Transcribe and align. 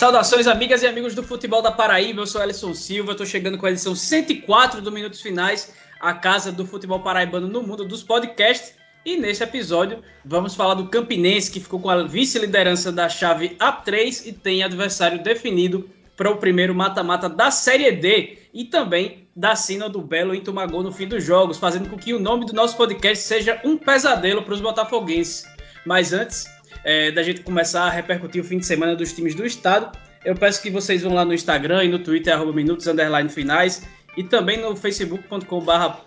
Saudações, 0.00 0.46
amigas 0.46 0.82
e 0.82 0.86
amigos 0.86 1.14
do 1.14 1.22
futebol 1.22 1.60
da 1.60 1.70
Paraíba. 1.70 2.22
Eu 2.22 2.26
sou 2.26 2.40
Alisson 2.40 2.72
Silva. 2.72 3.12
Estou 3.12 3.26
chegando 3.26 3.58
com 3.58 3.66
a 3.66 3.70
edição 3.70 3.94
104 3.94 4.80
do 4.80 4.90
Minutos 4.90 5.20
Finais, 5.20 5.74
a 6.00 6.14
casa 6.14 6.50
do 6.50 6.66
futebol 6.66 7.00
paraibano 7.00 7.46
no 7.46 7.62
mundo 7.62 7.84
dos 7.84 8.02
podcasts. 8.02 8.74
E 9.04 9.18
nesse 9.18 9.44
episódio 9.44 10.02
vamos 10.24 10.54
falar 10.54 10.72
do 10.72 10.88
Campinense, 10.88 11.50
que 11.50 11.60
ficou 11.60 11.78
com 11.78 11.90
a 11.90 12.02
vice-liderança 12.04 12.90
da 12.90 13.10
chave 13.10 13.58
A3 13.60 14.26
e 14.26 14.32
tem 14.32 14.62
adversário 14.62 15.22
definido 15.22 15.86
para 16.16 16.30
o 16.30 16.38
primeiro 16.38 16.74
mata-mata 16.74 17.28
da 17.28 17.50
Série 17.50 17.92
D 17.92 18.38
e 18.54 18.64
também 18.64 19.28
da 19.36 19.54
Sina 19.54 19.86
do 19.86 20.00
Belo 20.00 20.34
em 20.34 20.42
no 20.42 20.92
fim 20.92 21.08
dos 21.08 21.22
jogos, 21.22 21.58
fazendo 21.58 21.90
com 21.90 21.98
que 21.98 22.14
o 22.14 22.18
nome 22.18 22.46
do 22.46 22.54
nosso 22.54 22.74
podcast 22.74 23.22
seja 23.22 23.60
um 23.62 23.76
pesadelo 23.76 24.42
para 24.44 24.54
os 24.54 24.62
botafoguenses. 24.62 25.44
Mas 25.84 26.14
antes 26.14 26.46
é, 26.84 27.10
da 27.10 27.22
gente 27.22 27.40
começar 27.40 27.84
a 27.84 27.90
repercutir 27.90 28.42
o 28.42 28.44
fim 28.44 28.58
de 28.58 28.66
semana 28.66 28.94
dos 28.94 29.12
times 29.12 29.34
do 29.34 29.44
estado, 29.44 29.96
eu 30.24 30.34
peço 30.34 30.60
que 30.60 30.70
vocês 30.70 31.02
vão 31.02 31.14
lá 31.14 31.24
no 31.24 31.32
Instagram 31.32 31.84
e 31.84 31.88
no 31.88 31.98
Twitter, 31.98 32.34
arroba 32.34 32.52
minutos, 32.52 32.86
finais, 33.32 33.86
e 34.16 34.24
também 34.24 34.58
no 34.60 34.76
facebook.com 34.76 35.60
barra 35.60 35.98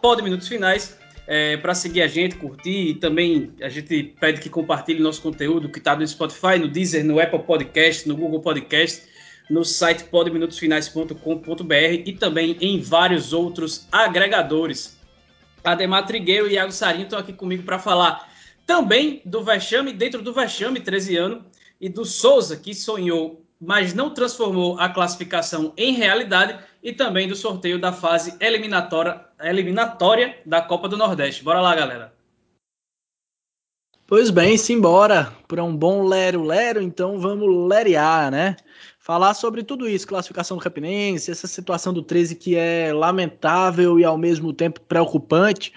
finais, 0.47 0.97
é, 1.25 1.57
para 1.57 1.73
seguir 1.73 2.01
a 2.01 2.07
gente, 2.07 2.35
curtir, 2.35 2.89
e 2.89 2.93
também 2.95 3.51
a 3.61 3.69
gente 3.69 4.13
pede 4.19 4.41
que 4.41 4.49
compartilhe 4.49 5.01
nosso 5.01 5.21
conteúdo 5.21 5.69
que 5.69 5.79
está 5.79 5.95
no 5.95 6.05
Spotify, 6.05 6.59
no 6.59 6.67
Deezer, 6.67 7.03
no 7.03 7.19
Apple 7.19 7.39
Podcast, 7.39 8.07
no 8.07 8.15
Google 8.15 8.41
Podcast, 8.41 9.03
no 9.49 9.63
site 9.63 10.03
podminutosfinais.com.br 10.05 12.03
e 12.05 12.13
também 12.13 12.57
em 12.61 12.79
vários 12.81 13.33
outros 13.33 13.87
agregadores. 13.91 14.97
Ademar 15.63 16.05
Trigueiro 16.05 16.47
e 16.47 16.53
Iago 16.53 16.71
Sarinho 16.71 17.03
estão 17.03 17.17
aqui 17.17 17.33
comigo 17.33 17.63
para 17.63 17.79
falar 17.79 18.32
também 18.65 19.21
do 19.25 19.43
Vexame, 19.43 19.93
dentro 19.93 20.21
do 20.21 20.33
Vexame 20.33 20.79
13 20.79 21.17
anos, 21.17 21.43
e 21.79 21.89
do 21.89 22.05
Souza, 22.05 22.55
que 22.55 22.73
sonhou, 22.73 23.43
mas 23.59 23.93
não 23.93 24.13
transformou 24.13 24.79
a 24.79 24.89
classificação 24.89 25.73
em 25.75 25.93
realidade, 25.93 26.57
e 26.81 26.91
também 26.93 27.27
do 27.27 27.35
sorteio 27.35 27.79
da 27.79 27.91
fase 27.91 28.35
eliminatória, 28.39 29.25
eliminatória 29.41 30.37
da 30.45 30.61
Copa 30.61 30.87
do 30.87 30.97
Nordeste. 30.97 31.43
Bora 31.43 31.61
lá, 31.61 31.75
galera. 31.75 32.13
Pois 34.05 34.29
bem, 34.29 34.57
simbora 34.57 35.33
para 35.47 35.63
um 35.63 35.75
bom 35.75 36.05
lero-lero, 36.05 36.81
então 36.81 37.19
vamos 37.19 37.67
lerear, 37.69 38.29
né? 38.29 38.57
falar 39.03 39.33
sobre 39.33 39.63
tudo 39.63 39.87
isso, 39.87 40.07
classificação 40.07 40.55
do 40.55 40.63
Campinense, 40.63 41.29
essa 41.29 41.45
situação 41.45 41.93
do 41.93 42.01
13 42.01 42.35
que 42.35 42.55
é 42.55 42.93
lamentável 42.93 43.99
e 43.99 44.05
ao 44.05 44.17
mesmo 44.17 44.53
tempo 44.53 44.79
preocupante. 44.79 45.73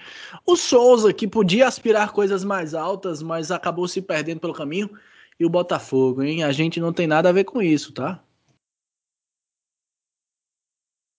O 0.49 0.55
Souza, 0.55 1.13
que 1.13 1.27
podia 1.27 1.67
aspirar 1.67 2.13
coisas 2.13 2.43
mais 2.43 2.73
altas, 2.73 3.21
mas 3.21 3.51
acabou 3.51 3.85
se 3.85 4.01
perdendo 4.01 4.39
pelo 4.39 4.53
caminho. 4.53 4.89
E 5.37 5.45
o 5.45 5.49
Botafogo, 5.49 6.23
hein? 6.23 6.43
A 6.43 6.53
gente 6.53 6.79
não 6.79 6.93
tem 6.93 7.05
nada 7.05 7.27
a 7.29 7.33
ver 7.33 7.43
com 7.43 7.61
isso, 7.61 7.91
tá? 7.91 8.23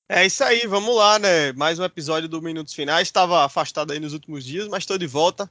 É 0.09 0.25
isso 0.25 0.43
aí, 0.43 0.67
vamos 0.67 0.97
lá, 0.97 1.19
né? 1.19 1.53
Mais 1.53 1.79
um 1.79 1.85
episódio 1.85 2.27
do 2.27 2.41
Minutos 2.41 2.73
Finais. 2.73 3.07
Estava 3.07 3.45
afastado 3.45 3.93
aí 3.93 4.01
nos 4.01 4.15
últimos 4.15 4.43
dias, 4.43 4.67
mas 4.67 4.85
estou 4.85 4.97
de 4.97 5.07
volta 5.07 5.49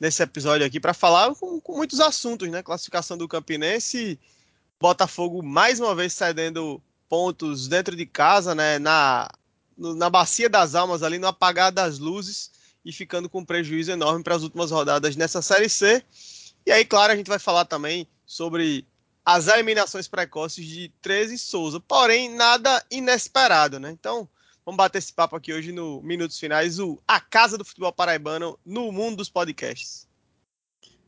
nesse 0.00 0.20
episódio 0.22 0.66
aqui 0.66 0.80
para 0.80 0.92
falar 0.92 1.32
com, 1.36 1.60
com 1.60 1.76
muitos 1.76 2.00
assuntos, 2.00 2.50
né? 2.50 2.64
Classificação 2.64 3.16
do 3.16 3.28
Campinense 3.28 4.18
Botafogo 4.80 5.42
mais 5.42 5.78
uma 5.78 5.94
vez 5.94 6.14
cedendo 6.14 6.82
pontos 7.06 7.68
dentro 7.68 7.94
de 7.94 8.06
casa, 8.06 8.54
né, 8.54 8.78
na, 8.78 9.28
na 9.76 10.08
bacia 10.08 10.48
das 10.48 10.74
almas 10.74 11.02
ali, 11.02 11.18
no 11.18 11.26
apagar 11.26 11.70
das 11.70 11.98
luzes 11.98 12.49
e 12.84 12.92
ficando 12.92 13.28
com 13.28 13.40
um 13.40 13.44
prejuízo 13.44 13.90
enorme 13.90 14.24
para 14.24 14.34
as 14.34 14.42
últimas 14.42 14.70
rodadas 14.70 15.16
nessa 15.16 15.42
Série 15.42 15.68
C. 15.68 16.02
E 16.66 16.72
aí, 16.72 16.84
claro, 16.84 17.12
a 17.12 17.16
gente 17.16 17.28
vai 17.28 17.38
falar 17.38 17.64
também 17.64 18.06
sobre 18.26 18.86
as 19.24 19.48
eliminações 19.48 20.08
precoces 20.08 20.64
de 20.66 20.92
13 21.02 21.38
Souza, 21.38 21.80
porém 21.80 22.34
nada 22.34 22.84
inesperado, 22.90 23.78
né? 23.78 23.90
Então, 23.90 24.28
vamos 24.64 24.76
bater 24.76 24.98
esse 24.98 25.12
papo 25.12 25.36
aqui 25.36 25.52
hoje 25.52 25.72
no 25.72 26.00
Minutos 26.02 26.38
Finais, 26.38 26.78
o 26.78 27.00
A 27.06 27.20
Casa 27.20 27.58
do 27.58 27.64
Futebol 27.64 27.92
Paraibano 27.92 28.58
no 28.64 28.90
mundo 28.90 29.16
dos 29.16 29.28
podcasts. 29.28 30.08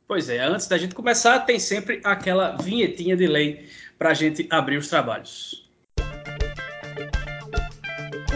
Pois 0.07 0.29
é, 0.29 0.41
antes 0.41 0.67
da 0.67 0.77
gente 0.77 0.95
começar, 0.95 1.41
tem 1.41 1.59
sempre 1.59 2.01
aquela 2.05 2.57
vinhetinha 2.57 3.17
de 3.17 3.27
lei 3.27 3.69
para 3.99 4.11
a 4.11 4.15
gente 4.15 4.47
abrir 4.51 4.77
os 4.77 4.89
trabalhos. 4.89 5.62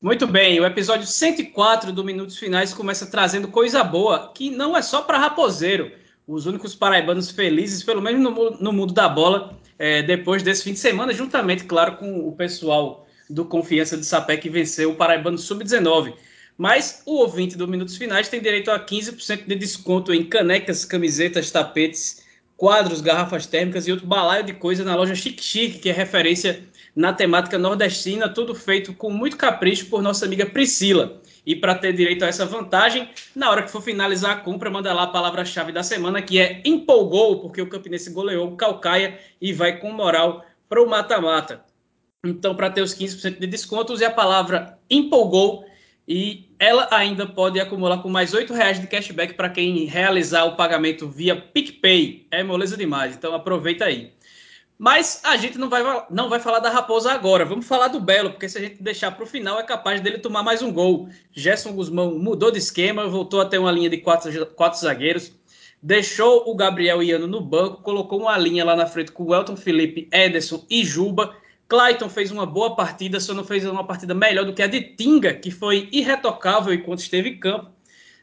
Muito 0.00 0.28
bem, 0.28 0.60
o 0.60 0.64
episódio 0.64 1.08
104 1.08 1.90
do 1.90 2.04
Minutos 2.04 2.38
Finais 2.38 2.72
começa 2.72 3.04
trazendo 3.04 3.48
coisa 3.48 3.82
boa, 3.82 4.32
que 4.32 4.48
não 4.48 4.76
é 4.76 4.80
só 4.80 5.02
para 5.02 5.18
Raposeiro, 5.18 5.90
os 6.24 6.46
únicos 6.46 6.72
paraibanos 6.72 7.32
felizes, 7.32 7.82
pelo 7.82 8.00
menos 8.00 8.22
no, 8.22 8.50
no 8.60 8.72
mundo 8.72 8.94
da 8.94 9.08
bola, 9.08 9.58
é, 9.76 10.00
depois 10.00 10.40
desse 10.40 10.62
fim 10.62 10.72
de 10.72 10.78
semana, 10.78 11.12
juntamente, 11.12 11.64
claro, 11.64 11.96
com 11.96 12.28
o 12.28 12.30
pessoal 12.30 13.08
do 13.28 13.44
Confiança 13.44 13.96
de 13.96 14.06
Sapé 14.06 14.36
que 14.36 14.48
venceu 14.48 14.92
o 14.92 14.94
Paraibano 14.94 15.36
Sub-19. 15.36 16.14
Mas 16.56 17.02
o 17.04 17.16
ouvinte 17.16 17.58
do 17.58 17.66
Minutos 17.66 17.96
Finais 17.96 18.28
tem 18.28 18.40
direito 18.40 18.70
a 18.70 18.78
15% 18.78 19.48
de 19.48 19.56
desconto 19.56 20.14
em 20.14 20.24
canecas, 20.24 20.84
camisetas, 20.84 21.50
tapetes, 21.50 22.24
quadros, 22.56 23.00
garrafas 23.00 23.46
térmicas 23.46 23.88
e 23.88 23.90
outro 23.90 24.06
balaio 24.06 24.44
de 24.44 24.52
coisa 24.52 24.84
na 24.84 24.94
loja 24.94 25.16
Chique 25.16 25.42
Chique, 25.42 25.80
que 25.80 25.90
é 25.90 25.92
referência 25.92 26.62
na 26.98 27.12
temática 27.12 27.56
nordestina, 27.56 28.28
tudo 28.28 28.56
feito 28.56 28.92
com 28.92 29.08
muito 29.08 29.36
capricho 29.36 29.86
por 29.86 30.02
nossa 30.02 30.26
amiga 30.26 30.44
Priscila. 30.44 31.22
E 31.46 31.54
para 31.54 31.76
ter 31.76 31.92
direito 31.92 32.24
a 32.24 32.26
essa 32.26 32.44
vantagem, 32.44 33.08
na 33.36 33.48
hora 33.48 33.62
que 33.62 33.70
for 33.70 33.80
finalizar 33.80 34.32
a 34.32 34.40
compra, 34.40 34.68
manda 34.68 34.92
lá 34.92 35.04
a 35.04 35.06
palavra-chave 35.06 35.70
da 35.70 35.84
semana, 35.84 36.20
que 36.20 36.40
é 36.40 36.60
empolgou, 36.64 37.40
porque 37.40 37.62
o 37.62 37.68
Campinense 37.68 38.10
goleou 38.10 38.48
o 38.48 38.56
Calcaia 38.56 39.16
e 39.40 39.52
vai 39.52 39.78
com 39.78 39.92
moral 39.92 40.44
para 40.68 40.82
o 40.82 40.90
mata-mata. 40.90 41.62
Então, 42.26 42.56
para 42.56 42.68
ter 42.68 42.82
os 42.82 42.92
15% 42.92 43.38
de 43.38 43.46
desconto, 43.46 43.92
use 43.92 44.04
a 44.04 44.10
palavra 44.10 44.76
empolgou 44.90 45.64
e 46.08 46.48
ela 46.58 46.88
ainda 46.90 47.28
pode 47.28 47.60
acumular 47.60 47.98
com 47.98 48.08
mais 48.08 48.32
R$ 48.32 48.44
reais 48.46 48.80
de 48.80 48.88
cashback 48.88 49.34
para 49.34 49.48
quem 49.48 49.84
realizar 49.84 50.46
o 50.46 50.56
pagamento 50.56 51.08
via 51.08 51.36
PicPay. 51.36 52.26
É 52.28 52.42
moleza 52.42 52.76
demais, 52.76 53.14
então 53.14 53.32
aproveita 53.36 53.84
aí. 53.84 54.17
Mas 54.78 55.20
a 55.24 55.36
gente 55.36 55.58
não 55.58 55.68
vai, 55.68 55.82
não 56.08 56.28
vai 56.28 56.38
falar 56.38 56.60
da 56.60 56.70
Raposa 56.70 57.10
agora. 57.10 57.44
Vamos 57.44 57.66
falar 57.66 57.88
do 57.88 57.98
Belo, 57.98 58.30
porque 58.30 58.48
se 58.48 58.58
a 58.58 58.60
gente 58.60 58.80
deixar 58.80 59.10
para 59.10 59.24
o 59.24 59.26
final, 59.26 59.58
é 59.58 59.64
capaz 59.64 60.00
dele 60.00 60.18
tomar 60.18 60.44
mais 60.44 60.62
um 60.62 60.72
gol. 60.72 61.08
Gerson 61.32 61.72
Guzmão 61.72 62.16
mudou 62.16 62.52
de 62.52 62.58
esquema, 62.58 63.08
voltou 63.08 63.40
a 63.40 63.44
ter 63.44 63.58
uma 63.58 63.72
linha 63.72 63.90
de 63.90 63.96
quatro, 63.96 64.46
quatro 64.46 64.78
zagueiros, 64.78 65.32
deixou 65.82 66.48
o 66.48 66.54
Gabriel 66.54 67.02
Iano 67.02 67.26
no 67.26 67.40
banco, 67.40 67.82
colocou 67.82 68.20
uma 68.20 68.38
linha 68.38 68.64
lá 68.64 68.76
na 68.76 68.86
frente 68.86 69.10
com 69.10 69.24
o 69.24 69.34
Elton 69.34 69.56
Felipe, 69.56 70.08
Ederson 70.12 70.64
e 70.70 70.84
Juba. 70.84 71.34
Clayton 71.66 72.08
fez 72.08 72.30
uma 72.30 72.46
boa 72.46 72.76
partida, 72.76 73.18
só 73.18 73.34
não 73.34 73.44
fez 73.44 73.66
uma 73.66 73.84
partida 73.84 74.14
melhor 74.14 74.44
do 74.44 74.54
que 74.54 74.62
a 74.62 74.68
de 74.68 74.80
Tinga, 74.80 75.34
que 75.34 75.50
foi 75.50 75.88
irretocável 75.90 76.72
enquanto 76.72 77.00
esteve 77.00 77.30
em 77.30 77.40
campo. 77.40 77.72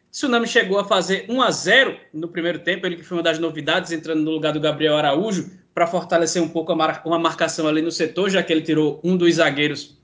Tsunami 0.09 0.47
chegou 0.47 0.79
a 0.79 0.85
fazer 0.85 1.25
1 1.27 1.41
a 1.41 1.51
0 1.51 1.97
no 2.13 2.29
primeiro 2.29 2.59
tempo, 2.59 2.85
ele 2.85 2.95
que 2.95 3.03
foi 3.03 3.17
uma 3.17 3.23
das 3.23 3.39
novidades, 3.39 3.91
entrando 3.91 4.21
no 4.21 4.31
lugar 4.31 4.53
do 4.53 4.61
Gabriel 4.61 4.95
Araújo, 4.95 5.51
para 5.75 5.85
fortalecer 5.85 6.41
um 6.41 6.47
pouco 6.47 6.73
mar 6.73 7.01
uma 7.05 7.19
marcação 7.19 7.67
ali 7.67 7.81
no 7.81 7.91
setor, 7.91 8.29
já 8.29 8.41
que 8.41 8.53
ele 8.53 8.61
tirou 8.61 9.01
um 9.03 9.17
dos 9.17 9.35
zagueiros 9.35 9.97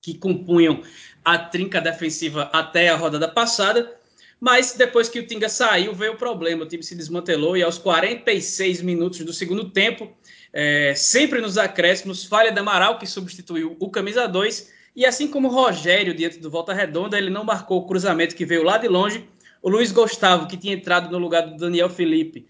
que 0.00 0.14
compunham 0.14 0.80
a 1.24 1.36
trinca 1.36 1.80
defensiva 1.80 2.48
até 2.52 2.88
a 2.88 2.96
rodada 2.96 3.26
passada. 3.26 3.98
Mas 4.40 4.74
depois 4.74 5.08
que 5.08 5.18
o 5.18 5.26
Tinga 5.26 5.48
saiu, 5.48 5.94
veio 5.94 6.14
o 6.14 6.16
problema. 6.16 6.64
O 6.64 6.66
time 6.66 6.82
se 6.82 6.94
desmantelou 6.94 7.56
e 7.56 7.62
aos 7.62 7.78
46 7.78 8.82
minutos 8.82 9.20
do 9.20 9.32
segundo 9.32 9.70
tempo, 9.70 10.10
é, 10.52 10.94
sempre 10.96 11.40
nos 11.40 11.58
acréscimos, 11.58 12.24
falha 12.24 12.50
da 12.50 12.60
Amaral, 12.60 12.98
que 12.98 13.06
substituiu 13.06 13.76
o 13.78 13.90
camisa 13.90 14.26
2. 14.26 14.72
E 14.94 15.06
assim 15.06 15.28
como 15.28 15.48
o 15.48 15.50
Rogério, 15.52 16.14
diante 16.14 16.38
do 16.38 16.50
Volta 16.50 16.72
Redonda, 16.72 17.16
ele 17.16 17.30
não 17.30 17.44
marcou 17.44 17.78
o 17.78 17.86
cruzamento 17.86 18.34
que 18.34 18.44
veio 18.44 18.64
lá 18.64 18.78
de 18.78 18.88
longe. 18.88 19.28
O 19.60 19.68
Luiz 19.68 19.92
Gustavo, 19.92 20.48
que 20.48 20.56
tinha 20.56 20.74
entrado 20.74 21.10
no 21.10 21.18
lugar 21.18 21.42
do 21.42 21.56
Daniel 21.56 21.88
Felipe, 21.88 22.46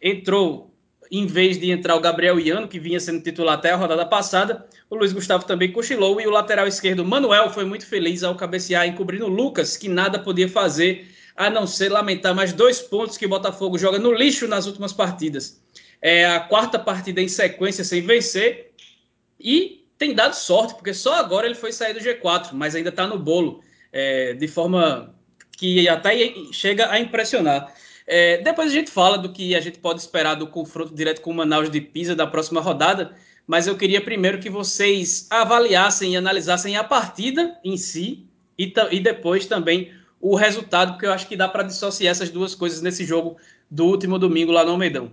entrou 0.00 0.69
em 1.10 1.26
vez 1.26 1.58
de 1.58 1.70
entrar 1.70 1.96
o 1.96 2.00
Gabriel 2.00 2.38
Iano, 2.38 2.68
que 2.68 2.78
vinha 2.78 3.00
sendo 3.00 3.22
titular 3.22 3.54
até 3.54 3.70
a 3.72 3.76
rodada 3.76 4.06
passada, 4.06 4.66
o 4.88 4.94
Luiz 4.94 5.12
Gustavo 5.12 5.44
também 5.44 5.72
cochilou 5.72 6.20
e 6.20 6.26
o 6.26 6.30
lateral 6.30 6.66
esquerdo 6.66 7.04
Manuel 7.04 7.50
foi 7.50 7.64
muito 7.64 7.86
feliz 7.86 8.22
ao 8.22 8.36
cabecear, 8.36 8.86
encobrindo 8.86 9.26
o 9.26 9.28
Lucas, 9.28 9.76
que 9.76 9.88
nada 9.88 10.18
podia 10.18 10.48
fazer 10.48 11.08
a 11.34 11.50
não 11.50 11.66
ser 11.66 11.88
lamentar 11.88 12.34
mais 12.34 12.52
dois 12.52 12.80
pontos 12.80 13.16
que 13.16 13.26
o 13.26 13.28
Botafogo 13.28 13.78
joga 13.78 13.98
no 13.98 14.12
lixo 14.12 14.46
nas 14.46 14.66
últimas 14.66 14.92
partidas. 14.92 15.60
É 16.00 16.26
a 16.26 16.40
quarta 16.40 16.78
partida 16.78 17.20
em 17.20 17.28
sequência 17.28 17.82
sem 17.82 18.02
vencer 18.02 18.72
e 19.38 19.84
tem 19.98 20.14
dado 20.14 20.34
sorte, 20.34 20.74
porque 20.74 20.94
só 20.94 21.14
agora 21.14 21.46
ele 21.46 21.54
foi 21.54 21.72
sair 21.72 21.92
do 21.92 22.00
G4, 22.00 22.50
mas 22.52 22.74
ainda 22.74 22.90
está 22.90 23.06
no 23.06 23.18
bolo. 23.18 23.62
é, 23.92 24.34
de 24.34 24.48
forma 24.48 25.14
que 25.56 25.88
até 25.88 26.32
chega 26.52 26.90
a 26.90 26.98
impressionar. 26.98 27.72
É, 28.06 28.38
depois 28.38 28.70
a 28.70 28.74
gente 28.74 28.90
fala 28.90 29.16
do 29.16 29.32
que 29.32 29.54
a 29.54 29.60
gente 29.60 29.78
pode 29.78 30.00
esperar 30.00 30.34
do 30.34 30.46
confronto 30.46 30.94
direto 30.94 31.20
com 31.20 31.30
o 31.30 31.34
Manaus 31.34 31.70
de 31.70 31.80
Pisa 31.80 32.14
da 32.14 32.26
próxima 32.26 32.60
rodada, 32.60 33.16
mas 33.46 33.66
eu 33.66 33.76
queria 33.76 34.00
primeiro 34.00 34.38
que 34.38 34.50
vocês 34.50 35.26
avaliassem 35.30 36.12
e 36.12 36.16
analisassem 36.16 36.76
a 36.76 36.84
partida 36.84 37.58
em 37.64 37.76
si 37.76 38.26
e, 38.58 38.72
e 38.90 39.00
depois 39.00 39.46
também 39.46 39.92
o 40.20 40.36
resultado, 40.36 40.92
porque 40.92 41.06
eu 41.06 41.12
acho 41.12 41.26
que 41.26 41.36
dá 41.36 41.48
para 41.48 41.62
dissociar 41.62 42.10
essas 42.10 42.30
duas 42.30 42.54
coisas 42.54 42.82
nesse 42.82 43.04
jogo 43.04 43.36
do 43.70 43.86
último 43.86 44.18
domingo 44.18 44.52
lá 44.52 44.64
no 44.64 44.72
Almeidão. 44.72 45.10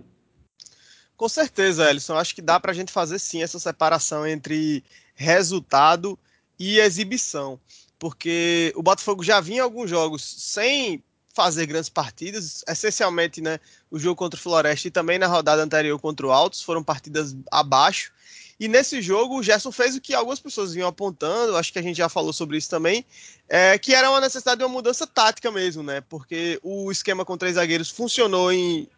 Com 1.16 1.28
certeza, 1.28 1.90
Ellison. 1.90 2.16
Acho 2.16 2.34
que 2.34 2.42
dá 2.42 2.60
para 2.60 2.70
a 2.70 2.74
gente 2.74 2.92
fazer 2.92 3.18
sim 3.18 3.42
essa 3.42 3.58
separação 3.58 4.26
entre 4.26 4.84
resultado 5.14 6.16
e 6.58 6.78
exibição. 6.78 7.58
Porque 7.98 8.72
o 8.76 8.82
Botafogo 8.82 9.24
já 9.24 9.40
vinha 9.40 9.64
alguns 9.64 9.90
jogos 9.90 10.22
sem 10.22 11.02
fazer 11.38 11.66
grandes 11.66 11.88
partidas, 11.88 12.64
essencialmente 12.66 13.40
né, 13.40 13.60
o 13.92 13.96
jogo 13.96 14.16
contra 14.16 14.36
o 14.36 14.42
Floresta 14.42 14.88
e 14.88 14.90
também 14.90 15.20
na 15.20 15.28
rodada 15.28 15.62
anterior 15.62 15.96
contra 16.00 16.26
o 16.26 16.32
Altos, 16.32 16.60
foram 16.60 16.82
partidas 16.82 17.36
abaixo. 17.48 18.10
E 18.58 18.66
nesse 18.66 19.00
jogo 19.00 19.38
o 19.38 19.42
Gerson 19.42 19.70
fez 19.70 19.94
o 19.94 20.00
que 20.00 20.14
algumas 20.14 20.40
pessoas 20.40 20.74
vinham 20.74 20.88
apontando, 20.88 21.56
acho 21.56 21.72
que 21.72 21.78
a 21.78 21.82
gente 21.82 21.96
já 21.96 22.08
falou 22.08 22.32
sobre 22.32 22.58
isso 22.58 22.68
também, 22.68 23.06
é, 23.48 23.78
que 23.78 23.94
era 23.94 24.10
uma 24.10 24.20
necessidade 24.20 24.58
de 24.58 24.64
uma 24.64 24.72
mudança 24.72 25.06
tática 25.06 25.48
mesmo, 25.52 25.80
né? 25.80 26.00
Porque 26.00 26.58
o 26.60 26.90
esquema 26.90 27.24
com 27.24 27.38
três 27.38 27.54
zagueiros 27.54 27.88
funcionou 27.88 28.50
em, 28.50 28.88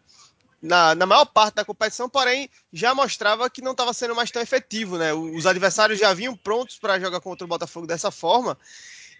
na, 0.59 0.95
na 0.95 1.05
maior 1.05 1.25
parte 1.25 1.53
da 1.53 1.63
competição, 1.63 2.09
porém 2.09 2.49
já 2.73 2.95
mostrava 2.95 3.51
que 3.51 3.61
não 3.61 3.73
estava 3.73 3.93
sendo 3.93 4.15
mais 4.15 4.31
tão 4.31 4.41
efetivo, 4.41 4.97
né? 4.97 5.13
Os 5.13 5.45
adversários 5.45 5.99
já 5.99 6.11
vinham 6.11 6.35
prontos 6.35 6.79
para 6.79 6.99
jogar 6.99 7.21
contra 7.21 7.45
o 7.45 7.47
Botafogo 7.47 7.85
dessa 7.85 8.09
forma. 8.09 8.57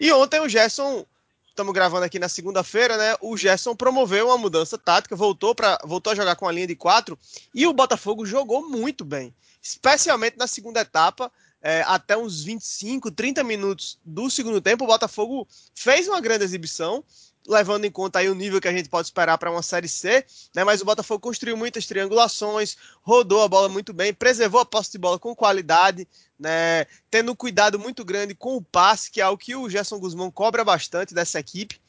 E 0.00 0.10
ontem 0.10 0.40
o 0.40 0.48
Gerson 0.48 1.06
estamos 1.52 1.72
gravando 1.72 2.04
aqui 2.04 2.18
na 2.18 2.28
segunda-feira, 2.28 2.96
né? 2.96 3.14
O 3.20 3.36
Gerson 3.36 3.76
promoveu 3.76 4.26
uma 4.28 4.38
mudança 4.38 4.78
tática, 4.78 5.14
voltou 5.14 5.54
para 5.54 5.78
voltou 5.84 6.12
a 6.12 6.16
jogar 6.16 6.34
com 6.34 6.48
a 6.48 6.52
linha 6.52 6.66
de 6.66 6.74
quatro 6.74 7.18
e 7.54 7.66
o 7.66 7.72
Botafogo 7.72 8.24
jogou 8.24 8.68
muito 8.68 9.04
bem, 9.04 9.34
especialmente 9.62 10.36
na 10.36 10.46
segunda 10.46 10.80
etapa. 10.80 11.30
É, 11.64 11.82
até 11.86 12.16
uns 12.16 12.42
25, 12.42 13.08
30 13.12 13.44
minutos 13.44 13.96
do 14.04 14.28
segundo 14.28 14.60
tempo, 14.60 14.82
o 14.82 14.86
Botafogo 14.88 15.46
fez 15.72 16.08
uma 16.08 16.20
grande 16.20 16.42
exibição 16.42 17.04
levando 17.46 17.84
em 17.84 17.90
conta 17.90 18.18
aí 18.18 18.28
o 18.28 18.34
nível 18.34 18.60
que 18.60 18.68
a 18.68 18.72
gente 18.72 18.88
pode 18.88 19.08
esperar 19.08 19.36
para 19.38 19.50
uma 19.50 19.62
Série 19.62 19.88
C, 19.88 20.24
né? 20.54 20.64
Mas 20.64 20.80
o 20.80 20.84
Botafogo 20.84 21.20
construiu 21.20 21.56
muitas 21.56 21.86
triangulações, 21.86 22.76
rodou 23.02 23.42
a 23.42 23.48
bola 23.48 23.68
muito 23.68 23.92
bem, 23.92 24.14
preservou 24.14 24.60
a 24.60 24.64
posse 24.64 24.92
de 24.92 24.98
bola 24.98 25.18
com 25.18 25.34
qualidade, 25.34 26.06
né? 26.38 26.86
Tendo 27.10 27.32
um 27.32 27.36
cuidado 27.36 27.78
muito 27.78 28.04
grande 28.04 28.34
com 28.34 28.56
o 28.56 28.62
passe, 28.62 29.10
que 29.10 29.20
é 29.20 29.24
algo 29.24 29.42
que 29.42 29.56
o 29.56 29.68
Gerson 29.68 29.98
Guzmão 29.98 30.30
cobra 30.30 30.64
bastante 30.64 31.14
dessa 31.14 31.38
equipe. 31.38 31.80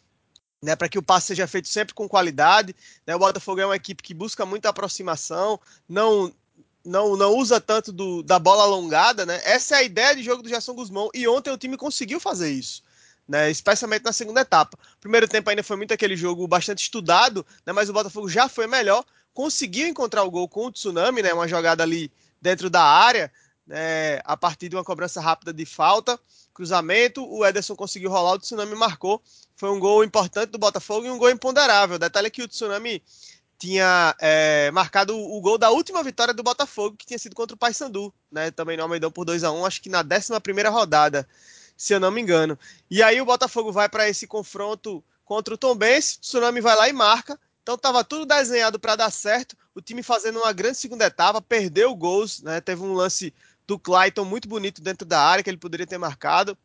Né, 0.62 0.78
para 0.78 0.88
que 0.88 0.98
o 0.98 1.04
passe 1.04 1.28
seja 1.28 1.46
feito 1.46 1.68
sempre 1.68 1.94
com 1.94 2.08
qualidade. 2.08 2.74
Né, 3.06 3.14
o 3.14 3.20
Botafogo 3.20 3.60
é 3.60 3.66
uma 3.66 3.76
equipe 3.76 4.02
que 4.02 4.14
busca 4.14 4.46
muita 4.46 4.70
aproximação, 4.70 5.60
não 5.90 6.34
não, 6.86 7.16
não 7.16 7.36
usa 7.36 7.62
tanto 7.62 7.92
do, 7.92 8.24
da 8.24 8.40
bola 8.40 8.64
alongada. 8.64 9.26
Né? 9.26 9.42
Essa 9.44 9.76
é 9.76 9.80
a 9.80 9.84
ideia 9.84 10.16
de 10.16 10.24
jogo 10.24 10.42
do 10.42 10.48
Gerson 10.48 10.74
Guzmão 10.74 11.10
e 11.14 11.28
ontem 11.28 11.52
o 11.52 11.58
time 11.58 11.76
conseguiu 11.76 12.18
fazer 12.18 12.50
isso 12.50 12.82
né? 13.28 13.50
Especialmente 13.50 14.04
na 14.04 14.14
segunda 14.14 14.42
etapa. 14.42 14.78
Primeiro 15.00 15.28
tempo 15.28 15.50
ainda 15.50 15.64
foi 15.64 15.78
muito 15.78 15.94
aquele 15.94 16.16
jogo 16.16 16.48
bastante 16.48 16.81
estudado, 16.81 17.46
né? 17.66 17.74
Mas 17.74 17.90
o 17.90 17.94
Botafogo 17.94 18.30
já 18.30 18.48
foi 18.50 18.68
melhor, 18.68 19.04
conseguiu 19.34 19.88
encontrar 19.88 20.24
o 20.24 20.31
gol 20.31 20.48
com 20.48 20.68
o 20.68 20.72
Tsunami, 20.72 21.22
né? 21.22 21.34
Uma 21.34 21.48
jogada 21.48 21.84
ali 21.84 22.12
dentro 22.42 22.70
da 22.70 22.84
área, 22.84 23.31
né? 23.66 24.20
A 24.24 24.36
partir 24.36 24.70
de 24.70 24.75
uma 24.75 24.84
cobrança 24.84 25.22
rápida 25.22 25.54
de 25.54 25.66
falta, 25.66 26.20
cruzamento, 26.54 27.25
o 27.25 27.46
Ederson 27.46 27.75
conseguiu 27.75 28.10
rolar, 28.10 28.34
o 28.34 28.40
Tsunami 28.40 28.75
marcou. 28.75 29.22
Foi 29.56 29.69
um 29.69 29.80
gol 29.80 30.04
importante 30.04 30.50
do 30.50 30.58
Botafogo 30.58 31.06
e 31.06 31.10
um 31.10 31.18
gol 31.18 31.30
imponderável. 31.30 31.98
Detalhe 31.98 32.28
é 32.28 32.30
que 32.30 32.44
o 32.44 32.48
Tsunami 32.48 33.02
tinha 33.58 34.14
é, 34.19 34.69
marcado 34.72 35.18
o 35.18 35.40
gol 35.40 35.58
da 35.58 35.69
última 35.69 36.04
vitória 36.04 36.34
do 36.34 36.44
Botafogo, 36.44 36.98
que 36.98 37.06
tinha 37.06 37.18
sido 37.18 37.34
contra 37.34 37.56
o 37.56 37.58
Paysandu, 37.58 38.14
né? 38.30 38.52
Também 38.52 38.76
no 38.76 38.84
Almeidão 38.84 39.10
por 39.10 39.24
2 39.24 39.44
a 39.44 39.52
1 39.52 39.66
acho 39.66 39.81
que 39.81 39.90
na 39.90 40.02
11 40.02 40.38
primeira 40.42 40.69
rodada 40.69 41.26
se 41.75 41.94
eu 41.94 42.00
não 42.00 42.12
me 42.12 42.22
engano. 42.22 42.58
E 42.90 43.02
aí 43.02 43.20
o 43.20 43.25
Botafogo 43.25 43.72
vai 43.72 43.90
para 43.90 44.08
esse 44.10 44.28
confronto 44.28 45.04
contra 45.25 45.54
o 45.54 45.58
Tom 45.58 45.75
Benz, 45.75 46.16
o 46.16 46.22
Tsunami 46.22 46.62
vai 46.62 46.75
lá 46.75 46.90
e 46.90 46.94
marca. 46.94 47.40
Então 47.62 47.75
estava 47.75 48.04
tudo 48.04 48.25
desenhado 48.25 48.78
para 48.80 48.96
dar 48.96 49.12
certo. 49.12 49.56
O 49.74 49.81
time 49.81 50.04
fazendo 50.04 50.40
uma 50.40 50.52
grande 50.52 50.78
segunda 50.78 51.06
etapa, 51.06 51.42
perdeu 51.42 51.96
gols, 51.96 52.42
né? 52.42 52.60
Teve 52.60 52.81
um 52.81 52.94
lance 52.94 53.34
do 53.66 53.80
Clayton 53.80 54.25
muito 54.25 54.48
bonito 54.48 54.81
dentro 54.81 55.08
da 55.08 55.22
área 55.22 55.44
que 55.44 55.50
ele 55.50 55.58
poderia 55.58 55.88
ter 55.88 55.98
marcado. 55.98 56.58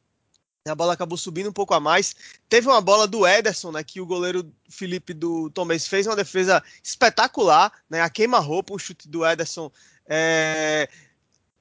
A 0.67 0.75
bola 0.75 0.93
acabou 0.93 1.17
subindo 1.17 1.49
um 1.49 1.53
pouco 1.53 1.73
a 1.73 1.81
mais. 1.81 2.15
Teve 2.49 2.69
uma 2.69 2.81
bola 2.81 3.07
do 3.07 3.27
Ederson, 3.27 3.73
né, 3.73 3.83
que 3.83 4.01
o 4.01 4.07
goleiro 4.07 4.53
Felipe 4.69 5.15
do 5.15 5.49
Tom 5.51 5.67
Benz 5.67 5.87
fez 5.87 6.07
uma 6.07 6.17
defesa 6.17 6.63
espetacular, 6.83 7.73
né, 7.89 8.03
a 8.03 8.11
queima-roupa, 8.11 8.75
um 8.75 8.79
chute 8.79 9.09
do 9.09 9.25
Ederson, 9.25 9.71
é, 10.07 10.89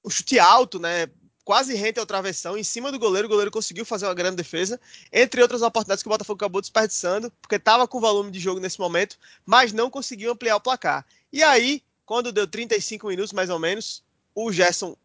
um 0.04 0.10
chute 0.10 0.38
alto, 0.40 0.80
né, 0.80 1.08
quase 1.48 1.74
rente 1.76 1.98
ao 1.98 2.06
travessão, 2.06 2.58
em 2.58 2.64
cima 2.64 2.92
do 2.92 3.00
goleiro, 3.00 3.26
o 3.26 3.30
goleiro 3.30 3.50
conseguiu 3.50 3.86
fazer 3.86 4.06
uma 4.06 4.14
grande 4.14 4.36
defesa, 4.36 4.78
entre 5.14 5.42
outras 5.42 5.62
oportunidades 5.62 6.04
que 6.04 6.10
o 6.10 6.12
Botafogo 6.12 6.36
acabou 6.36 6.60
desperdiçando, 6.60 7.32
porque 7.42 7.56
estava 7.56 7.88
com 7.88 8.02
volume 8.02 8.30
de 8.30 8.38
jogo 8.38 8.60
nesse 8.60 8.78
momento, 8.78 9.18
mas 9.46 9.72
não 9.72 9.90
conseguiu 9.90 10.34
ampliar 10.34 10.58
o 10.58 10.60
placar. 10.60 11.06
E 11.32 11.42
aí, 11.42 11.82
quando 12.06 12.34
deu 12.34 12.46
35 12.46 13.08
minutos 13.08 13.32
mais 13.32 13.50
ou 13.50 13.60
menos, 13.60 14.04
o 14.36 14.52
Gerson 14.52 14.98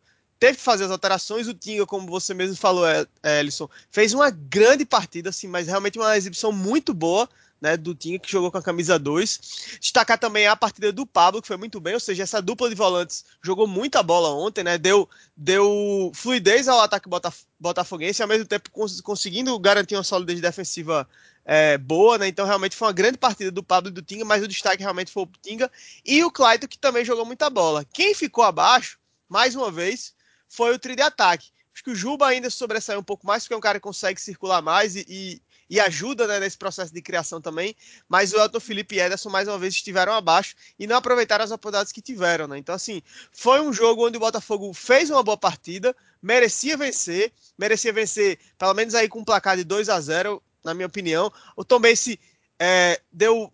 teve 0.43 0.59
que 0.59 0.65
fazer 0.65 0.83
as 0.83 0.91
alterações, 0.91 1.47
o 1.47 1.55
Tinga, 1.55 1.87
como 1.87 2.09
você 2.09 2.35
mesmo 2.35 2.57
falou, 2.57 2.85
Ellison, 3.23 3.71
fez 3.93 4.13
uma 4.13 4.29
grande 4.29 4.85
partida, 4.85 5.31
assim, 5.31 5.47
mas 5.47 5.69
realmente 5.69 6.01
uma 6.01 6.17
exibição 6.17 6.51
muito 6.51 6.93
boa, 6.93 7.29
né, 7.61 7.77
do 7.77 7.95
Tinga, 7.95 8.19
que 8.19 8.29
jogou 8.29 8.51
com 8.51 8.59
a 8.59 8.63
camisa 8.63 8.99
2. 8.99 9.79
Destacar 9.81 10.19
também 10.19 10.49
a 10.49 10.57
partida 10.57 10.91
do 10.91 11.07
Pablo, 11.07 11.41
que 11.41 11.47
foi 11.47 11.57
muito 11.57 11.79
bem, 11.79 11.95
ou 11.95 12.01
seja, 12.01 12.25
essa 12.25 12.43
dupla 12.43 12.69
de 12.69 12.75
volantes 12.75 13.25
jogou 13.41 13.69
muita 13.69 14.03
bola 14.03 14.31
ontem, 14.31 14.65
né, 14.65 14.77
deu, 14.77 15.09
deu 15.37 16.11
fluidez 16.13 16.67
ao 16.67 16.81
ataque 16.81 17.09
botaf 17.09 17.45
botafoguense, 17.61 18.21
ao 18.21 18.27
mesmo 18.27 18.45
tempo 18.45 18.69
cons 18.73 19.01
conseguindo 19.01 19.57
garantir 19.61 19.95
uma 19.95 20.03
solidez 20.03 20.41
defensiva 20.41 21.09
é, 21.45 21.79
boa, 21.79 22.19
né, 22.19 22.27
então 22.27 22.45
realmente 22.45 22.75
foi 22.75 22.89
uma 22.89 22.93
grande 22.93 23.17
partida 23.17 23.53
do 23.53 23.63
Pablo 23.63 23.91
e 23.91 23.93
do 23.93 24.03
Tinga, 24.03 24.25
mas 24.25 24.43
o 24.43 24.49
destaque 24.49 24.83
realmente 24.83 25.13
foi 25.13 25.23
o 25.23 25.31
Tinga 25.41 25.71
e 26.05 26.25
o 26.25 26.33
Clayton, 26.33 26.67
que 26.67 26.79
também 26.79 27.05
jogou 27.05 27.25
muita 27.25 27.49
bola. 27.49 27.85
Quem 27.93 28.13
ficou 28.13 28.43
abaixo, 28.43 28.99
mais 29.29 29.55
uma 29.55 29.71
vez, 29.71 30.13
foi 30.53 30.75
o 30.75 30.79
trio 30.79 30.97
de 30.97 31.03
ataque. 31.03 31.51
Acho 31.73 31.85
que 31.85 31.91
o 31.91 31.95
Juba 31.95 32.27
ainda 32.27 32.51
sobressaiu 32.51 33.01
um 33.01 33.05
pouco 33.05 33.27
mais, 33.27 33.45
porque 33.45 33.55
é 33.55 33.57
um 33.57 33.61
cara 33.61 33.79
que 33.79 33.85
consegue 33.85 34.21
circular 34.21 34.61
mais 34.61 34.95
e, 34.95 35.07
e 35.09 35.43
e 35.73 35.81
ajuda 35.81 36.27
né, 36.27 36.39
nesse 36.39 36.59
processo 36.59 36.93
de 36.93 37.01
criação 37.01 37.41
também. 37.41 37.75
Mas 38.07 38.35
o 38.35 38.37
Elton 38.37 38.61
Felipe 38.61 38.95
e 38.95 39.01
Ederson, 39.01 39.31
mais 39.31 39.49
uma 39.49 39.59
vez, 39.59 39.73
estiveram 39.73 40.13
abaixo 40.13 40.55
e 40.79 40.87
não 40.87 40.97
aproveitaram 40.97 41.43
as 41.43 41.51
oportunidades 41.51 41.91
que 41.91 42.03
tiveram. 42.03 42.47
Né? 42.47 42.59
Então, 42.59 42.75
assim, 42.75 43.01
foi 43.33 43.59
um 43.59 43.73
jogo 43.73 44.07
onde 44.07 44.19
o 44.19 44.21
Botafogo 44.21 44.71
fez 44.75 45.09
uma 45.09 45.23
boa 45.23 45.39
partida, 45.39 45.97
merecia 46.21 46.77
vencer, 46.77 47.33
merecia 47.57 47.91
vencer, 47.91 48.39
pelo 48.59 48.75
menos 48.75 48.95
aí 48.95 49.09
com 49.09 49.21
um 49.21 49.25
placar 49.25 49.57
de 49.57 49.65
2 49.65 49.89
a 49.89 49.99
0 49.99 50.43
na 50.63 50.75
minha 50.75 50.87
opinião. 50.87 51.33
O 51.57 51.65
Tom 51.65 51.81
Bense 51.81 52.21
é, 52.59 53.01
deu 53.11 53.51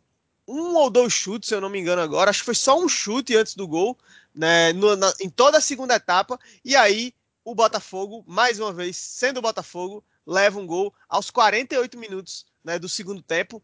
um 0.48 0.74
ou 0.74 0.90
dois 0.90 1.12
chutes, 1.12 1.48
se 1.48 1.54
eu 1.54 1.60
não 1.60 1.70
me 1.70 1.78
engano 1.78 2.02
agora. 2.02 2.30
Acho 2.30 2.40
que 2.40 2.46
foi 2.46 2.54
só 2.56 2.76
um 2.82 2.88
chute 2.88 3.36
antes 3.36 3.54
do 3.54 3.68
gol, 3.68 3.96
né, 4.38 4.72
no, 4.72 4.94
na, 4.94 5.12
em 5.20 5.28
toda 5.28 5.58
a 5.58 5.60
segunda 5.60 5.96
etapa. 5.96 6.38
E 6.64 6.76
aí 6.76 7.12
o 7.44 7.54
Botafogo, 7.54 8.22
mais 8.26 8.60
uma 8.60 8.72
vez, 8.72 8.96
sendo 8.96 9.38
o 9.38 9.42
Botafogo, 9.42 10.04
leva 10.24 10.60
um 10.60 10.66
gol 10.66 10.94
aos 11.08 11.28
48 11.28 11.98
minutos 11.98 12.46
né, 12.62 12.78
do 12.78 12.88
segundo 12.88 13.20
tempo. 13.20 13.60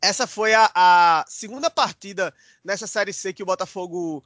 Essa 0.00 0.26
foi 0.26 0.54
a, 0.54 0.70
a, 0.74 1.24
segunda 1.28 1.68
partida 1.68 2.34
nessa 2.64 2.86
Série 2.86 3.12
C 3.12 3.32
que 3.32 3.42
o 3.42 3.46
Botafogo 3.46 4.24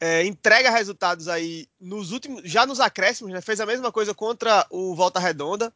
é, 0.00 0.24
entrega 0.24 0.70
resultados 0.70 1.28
aí 1.28 1.68
nos 1.78 2.10
últimos, 2.10 2.42
já 2.44 2.64
nos 2.64 2.80
acréscimos, 2.80 3.32
né? 3.32 3.40
Fez 3.40 3.60
a 3.60 3.66
mesma 3.66 3.92
coisa 3.92 4.14
contra 4.14 4.66
o 4.70 4.96
Volta 4.96 5.20
Redonda. 5.20 5.72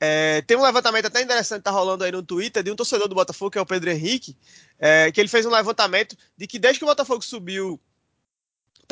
É, 0.00 0.42
tem 0.42 0.56
um 0.56 0.62
levantamento 0.62 1.06
até 1.06 1.22
interessante 1.22 1.62
tá 1.62 1.70
rolando 1.70 2.02
aí 2.04 2.10
no 2.10 2.22
Twitter 2.22 2.62
de 2.62 2.70
um 2.70 2.76
torcedor 2.76 3.08
do 3.08 3.14
Botafogo, 3.14 3.52
que 3.52 3.58
é 3.58 3.60
o 3.60 3.66
Pedro 3.66 3.90
Henrique, 3.90 4.36
é, 4.78 5.12
que 5.12 5.20
ele 5.20 5.28
fez 5.28 5.46
um 5.46 5.50
levantamento 5.50 6.16
de 6.36 6.46
que 6.46 6.58
desde 6.58 6.80
que 6.80 6.84
o 6.84 6.88
Botafogo 6.88 7.22
subiu 7.22 7.80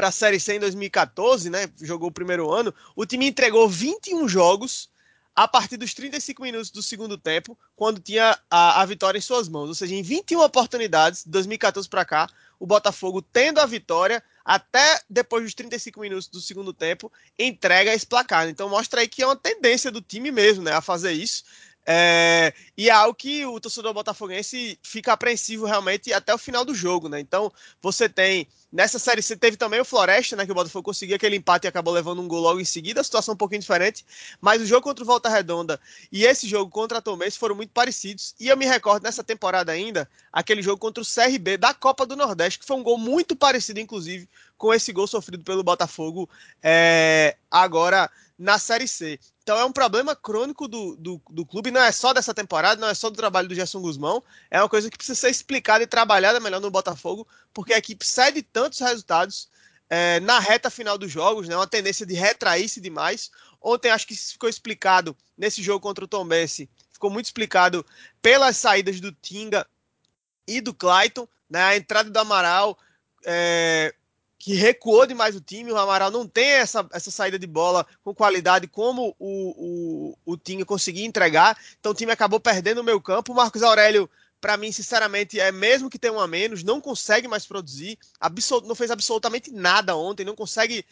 para 0.00 0.08
a 0.08 0.12
Série 0.12 0.40
C 0.40 0.54
em 0.54 0.58
2014, 0.58 1.50
né, 1.50 1.68
jogou 1.82 2.08
o 2.08 2.12
primeiro 2.12 2.50
ano, 2.50 2.74
o 2.96 3.04
time 3.04 3.26
entregou 3.26 3.68
21 3.68 4.26
jogos 4.26 4.88
a 5.36 5.46
partir 5.46 5.76
dos 5.76 5.92
35 5.92 6.42
minutos 6.42 6.70
do 6.70 6.82
segundo 6.82 7.18
tempo, 7.18 7.56
quando 7.76 8.00
tinha 8.00 8.38
a, 8.50 8.80
a 8.80 8.86
vitória 8.86 9.18
em 9.18 9.20
suas 9.20 9.46
mãos. 9.46 9.68
Ou 9.68 9.74
seja, 9.74 9.94
em 9.94 10.02
21 10.02 10.40
oportunidades, 10.40 11.22
de 11.22 11.30
2014 11.30 11.86
para 11.86 12.06
cá, 12.06 12.30
o 12.58 12.66
Botafogo 12.66 13.20
tendo 13.20 13.60
a 13.60 13.66
vitória, 13.66 14.22
até 14.42 15.02
depois 15.08 15.44
dos 15.44 15.52
35 15.52 16.00
minutos 16.00 16.28
do 16.28 16.40
segundo 16.40 16.72
tempo, 16.72 17.12
entrega 17.38 17.92
esse 17.92 18.06
placar. 18.06 18.48
Então 18.48 18.70
mostra 18.70 19.02
aí 19.02 19.08
que 19.08 19.22
é 19.22 19.26
uma 19.26 19.36
tendência 19.36 19.90
do 19.90 20.00
time 20.00 20.32
mesmo, 20.32 20.64
né, 20.64 20.72
a 20.72 20.80
fazer 20.80 21.12
isso. 21.12 21.44
É, 21.86 22.52
e 22.76 22.88
é 22.88 22.92
algo 22.92 23.14
que 23.14 23.44
o 23.46 23.58
torcedor 23.58 23.92
botafoguense 23.94 24.78
fica 24.82 25.12
apreensivo 25.12 25.64
realmente 25.66 26.12
até 26.12 26.32
o 26.34 26.38
final 26.38 26.64
do 26.64 26.74
jogo, 26.74 27.08
né? 27.08 27.20
Então 27.20 27.50
você 27.80 28.08
tem 28.08 28.46
Nessa 28.72 29.00
série 29.00 29.20
C 29.20 29.36
teve 29.36 29.56
também 29.56 29.80
o 29.80 29.84
Floresta, 29.84 30.36
né? 30.36 30.46
Que 30.46 30.52
o 30.52 30.54
Botafogo 30.54 30.84
conseguiu 30.84 31.16
aquele 31.16 31.34
empate 31.34 31.66
e 31.66 31.68
acabou 31.68 31.92
levando 31.92 32.22
um 32.22 32.28
gol 32.28 32.40
logo 32.40 32.60
em 32.60 32.64
seguida. 32.64 33.00
A 33.00 33.04
situação 33.04 33.34
um 33.34 33.36
pouquinho 33.36 33.60
diferente. 33.60 34.06
Mas 34.40 34.62
o 34.62 34.66
jogo 34.66 34.82
contra 34.82 35.02
o 35.02 35.06
Volta 35.06 35.28
Redonda 35.28 35.80
e 36.12 36.24
esse 36.24 36.46
jogo 36.46 36.70
contra 36.70 36.98
a 36.98 37.02
Tombense 37.02 37.36
foram 37.36 37.56
muito 37.56 37.72
parecidos. 37.72 38.34
E 38.38 38.46
eu 38.46 38.56
me 38.56 38.66
recordo 38.66 39.02
nessa 39.02 39.24
temporada 39.24 39.72
ainda, 39.72 40.08
aquele 40.32 40.62
jogo 40.62 40.78
contra 40.78 41.02
o 41.02 41.06
CRB 41.06 41.56
da 41.56 41.74
Copa 41.74 42.06
do 42.06 42.14
Nordeste, 42.14 42.60
que 42.60 42.64
foi 42.64 42.76
um 42.76 42.82
gol 42.82 42.96
muito 42.96 43.34
parecido, 43.34 43.80
inclusive, 43.80 44.28
com 44.60 44.74
esse 44.74 44.92
gol 44.92 45.06
sofrido 45.06 45.42
pelo 45.42 45.64
Botafogo 45.64 46.28
é, 46.62 47.34
agora 47.50 48.10
na 48.38 48.58
Série 48.58 48.86
C. 48.86 49.18
Então 49.42 49.58
é 49.58 49.64
um 49.64 49.72
problema 49.72 50.14
crônico 50.14 50.68
do, 50.68 50.94
do, 50.96 51.22
do, 51.30 51.46
clube, 51.46 51.70
não 51.70 51.80
é 51.80 51.90
só 51.90 52.12
dessa 52.12 52.34
temporada, 52.34 52.78
não 52.78 52.86
é 52.86 52.92
só 52.92 53.08
do 53.08 53.16
trabalho 53.16 53.48
do 53.48 53.54
Gerson 53.54 53.80
Guzmão, 53.80 54.22
é 54.50 54.60
uma 54.60 54.68
coisa 54.68 54.90
que 54.90 54.98
precisa 54.98 55.18
ser 55.18 55.30
explicada 55.30 55.82
e 55.82 55.86
trabalhada 55.86 56.38
melhor 56.40 56.60
no 56.60 56.70
Botafogo, 56.70 57.26
porque 57.54 57.72
a 57.72 57.78
equipe 57.78 58.06
cede 58.06 58.42
tantos 58.42 58.80
resultados 58.80 59.48
é, 59.88 60.20
na 60.20 60.38
reta 60.38 60.68
final 60.68 60.98
dos 60.98 61.10
jogos, 61.10 61.48
né, 61.48 61.56
uma 61.56 61.66
tendência 61.66 62.04
de 62.04 62.12
retrair-se 62.12 62.82
demais. 62.82 63.30
Ontem 63.62 63.90
acho 63.90 64.06
que 64.06 64.14
ficou 64.14 64.48
explicado 64.48 65.16
nesse 65.38 65.62
jogo 65.62 65.80
contra 65.80 66.04
o 66.04 66.08
Tom 66.08 66.26
Bense, 66.26 66.68
ficou 66.92 67.08
muito 67.08 67.26
explicado 67.26 67.84
pelas 68.20 68.58
saídas 68.58 69.00
do 69.00 69.10
Tinga 69.10 69.66
e 70.46 70.60
do 70.60 70.74
Clayton, 70.74 71.26
né, 71.48 71.62
a 71.62 71.76
entrada 71.78 72.10
do 72.10 72.18
Amaral, 72.18 72.78
é, 73.24 73.94
que 74.40 74.54
recuou 74.54 75.06
demais 75.06 75.36
o 75.36 75.40
time. 75.40 75.70
O 75.70 75.76
Amaral 75.76 76.10
não 76.10 76.26
tem 76.26 76.48
essa, 76.48 76.88
essa 76.92 77.10
saída 77.10 77.38
de 77.38 77.46
bola 77.46 77.86
com 78.02 78.14
qualidade 78.14 78.66
como 78.66 79.14
o, 79.18 80.14
o, 80.24 80.32
o 80.32 80.36
Tinga 80.38 80.64
conseguia 80.64 81.04
entregar. 81.04 81.56
Então 81.78 81.92
o 81.92 81.94
time 81.94 82.10
acabou 82.10 82.40
perdendo 82.40 82.80
o 82.80 82.84
meio 82.84 83.00
campo. 83.02 83.32
O 83.32 83.36
Marcos 83.36 83.62
Aurélio, 83.62 84.08
para 84.40 84.56
mim, 84.56 84.72
sinceramente, 84.72 85.38
é 85.38 85.52
mesmo 85.52 85.90
que 85.90 85.98
tenha 85.98 86.14
um 86.14 86.18
a 86.18 86.26
menos, 86.26 86.64
não 86.64 86.80
consegue 86.80 87.28
mais 87.28 87.44
produzir. 87.44 87.98
Absol 88.18 88.66
não 88.66 88.74
fez 88.74 88.90
absolutamente 88.90 89.52
nada 89.52 89.94
ontem, 89.94 90.24
não 90.24 90.34
consegue 90.34 90.86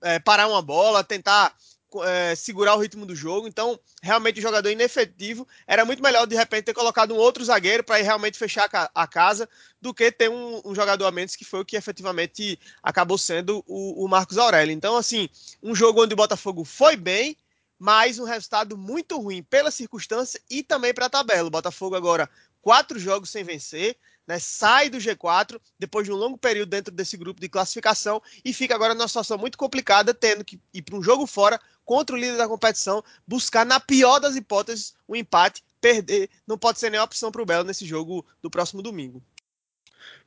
é, 0.00 0.18
parar 0.18 0.48
uma 0.48 0.62
bola, 0.62 1.04
tentar 1.04 1.54
é, 2.02 2.34
segurar 2.34 2.74
o 2.74 2.78
ritmo 2.78 3.04
do 3.04 3.14
jogo. 3.14 3.46
Então, 3.46 3.78
realmente, 4.02 4.38
o 4.38 4.42
jogador 4.42 4.70
inefetivo 4.70 5.46
era 5.66 5.84
muito 5.84 6.02
melhor 6.02 6.26
de 6.26 6.34
repente 6.34 6.64
ter 6.64 6.74
colocado 6.74 7.14
um 7.14 7.18
outro 7.18 7.44
zagueiro 7.44 7.84
para 7.84 8.02
realmente 8.02 8.38
fechar 8.38 8.68
a 8.94 9.06
casa 9.06 9.48
do 9.80 9.92
que 9.92 10.10
ter 10.10 10.30
um, 10.30 10.62
um, 10.64 10.74
jogador 10.74 11.06
a 11.06 11.10
menos 11.10 11.36
que 11.36 11.44
foi 11.44 11.60
o 11.60 11.64
que 11.64 11.76
efetivamente 11.76 12.58
acabou 12.82 13.18
sendo 13.18 13.62
o, 13.66 14.04
o 14.04 14.08
Marcos 14.08 14.38
Aurélio. 14.38 14.72
Então, 14.72 14.96
assim, 14.96 15.28
um 15.62 15.74
jogo 15.74 16.02
onde 16.02 16.14
o 16.14 16.16
Botafogo 16.16 16.64
foi 16.64 16.96
bem, 16.96 17.36
mas 17.78 18.18
um 18.18 18.24
resultado 18.24 18.78
muito 18.78 19.20
ruim 19.20 19.42
pela 19.42 19.70
circunstância 19.70 20.40
e 20.48 20.62
também 20.62 20.94
para 20.94 21.06
a 21.06 21.10
tabela. 21.10 21.48
O 21.48 21.50
Botafogo 21.50 21.94
agora 21.94 22.30
quatro 22.62 22.98
jogos 22.98 23.28
sem 23.28 23.44
vencer 23.44 23.96
né, 24.26 24.38
sai 24.38 24.88
do 24.88 24.98
G4 24.98 25.60
depois 25.78 26.06
de 26.06 26.12
um 26.12 26.16
longo 26.16 26.38
período 26.38 26.70
dentro 26.70 26.92
desse 26.92 27.16
grupo 27.16 27.40
de 27.40 27.48
classificação 27.48 28.22
e 28.44 28.52
fica 28.52 28.74
agora 28.74 28.94
numa 28.94 29.08
situação 29.08 29.38
muito 29.38 29.58
complicada, 29.58 30.14
tendo 30.14 30.44
que 30.44 30.60
ir 30.72 30.82
para 30.82 30.96
um 30.96 31.02
jogo 31.02 31.26
fora 31.26 31.60
contra 31.84 32.16
o 32.16 32.18
líder 32.18 32.38
da 32.38 32.48
competição, 32.48 33.02
buscar, 33.26 33.66
na 33.66 33.78
pior 33.78 34.18
das 34.18 34.36
hipóteses, 34.36 34.94
um 35.08 35.14
empate, 35.14 35.62
perder. 35.80 36.30
Não 36.46 36.56
pode 36.56 36.78
ser 36.78 36.90
nenhuma 36.90 37.04
opção 37.04 37.30
para 37.30 37.42
o 37.42 37.46
Belo 37.46 37.64
nesse 37.64 37.84
jogo 37.84 38.24
do 38.40 38.50
próximo 38.50 38.80
domingo. 38.80 39.22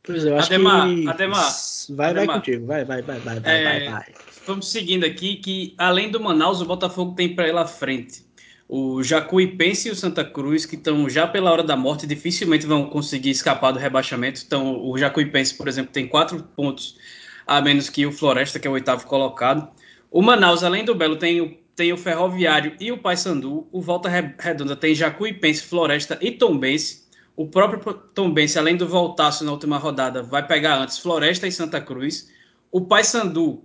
Pois 0.03 0.23
é, 0.23 0.29
eu 0.29 0.37
acho 0.37 0.47
Ademar, 0.47 0.87
que... 0.87 1.07
Ademar, 1.09 1.55
vai, 1.89 2.09
Ademar. 2.09 2.25
vai 2.27 2.35
contigo, 2.35 2.65
vai, 2.67 2.85
vai, 2.85 3.01
vai, 3.01 3.19
vai, 3.19 3.37
é, 3.37 3.63
vai, 3.63 3.89
vai. 3.89 4.13
Vamos 4.45 4.67
seguindo 4.69 5.05
aqui, 5.05 5.37
que 5.37 5.75
além 5.77 6.09
do 6.11 6.19
Manaus, 6.19 6.61
o 6.61 6.65
Botafogo 6.65 7.15
tem 7.15 7.35
para 7.35 7.47
ele 7.49 7.57
à 7.57 7.65
frente 7.65 8.26
o 8.69 9.01
Jacuipense 9.01 9.87
e 9.87 9.91
o 9.91 9.95
Santa 9.95 10.25
Cruz, 10.25 10.65
que 10.65 10.75
estão 10.75 11.09
já 11.09 11.25
pela 11.25 11.51
hora 11.51 11.63
da 11.63 11.77
morte, 11.77 12.05
dificilmente 12.05 12.65
vão 12.65 12.89
conseguir 12.89 13.29
escapar 13.29 13.71
do 13.71 13.79
rebaixamento. 13.79 14.41
Então, 14.45 14.83
o 14.85 14.97
Jacuipense, 14.97 15.55
por 15.55 15.67
exemplo, 15.67 15.91
tem 15.91 16.07
quatro 16.07 16.43
pontos 16.55 16.97
a 17.45 17.61
menos 17.61 17.89
que 17.89 18.05
o 18.05 18.11
Floresta, 18.11 18.59
que 18.59 18.67
é 18.67 18.69
o 18.69 18.73
oitavo 18.73 19.07
colocado. 19.07 19.69
O 20.11 20.21
Manaus, 20.21 20.63
além 20.63 20.83
do 20.83 20.93
Belo, 20.93 21.15
tem 21.15 21.39
o, 21.39 21.57
tem 21.75 21.93
o 21.93 21.97
Ferroviário 21.97 22.75
e 22.77 22.91
o 22.91 22.97
Paysandu. 22.97 23.67
O 23.71 23.81
Volta 23.81 24.09
Redonda 24.09 24.75
tem 24.75 24.93
Jacuipense, 24.93 25.63
Floresta 25.63 26.17
e 26.21 26.31
Tombense. 26.31 27.07
O 27.37 27.47
próprio 27.47 27.93
Tombense, 27.93 28.59
além 28.59 28.75
do 28.75 28.87
voltaço 28.87 29.45
na 29.45 29.51
última 29.51 29.77
rodada, 29.77 30.23
vai 30.23 30.45
pegar 30.45 30.77
antes 30.77 30.97
Floresta 30.97 31.47
e 31.47 31.51
Santa 31.51 31.79
Cruz. 31.79 32.29
O 32.69 32.81
Paysandu 32.81 33.63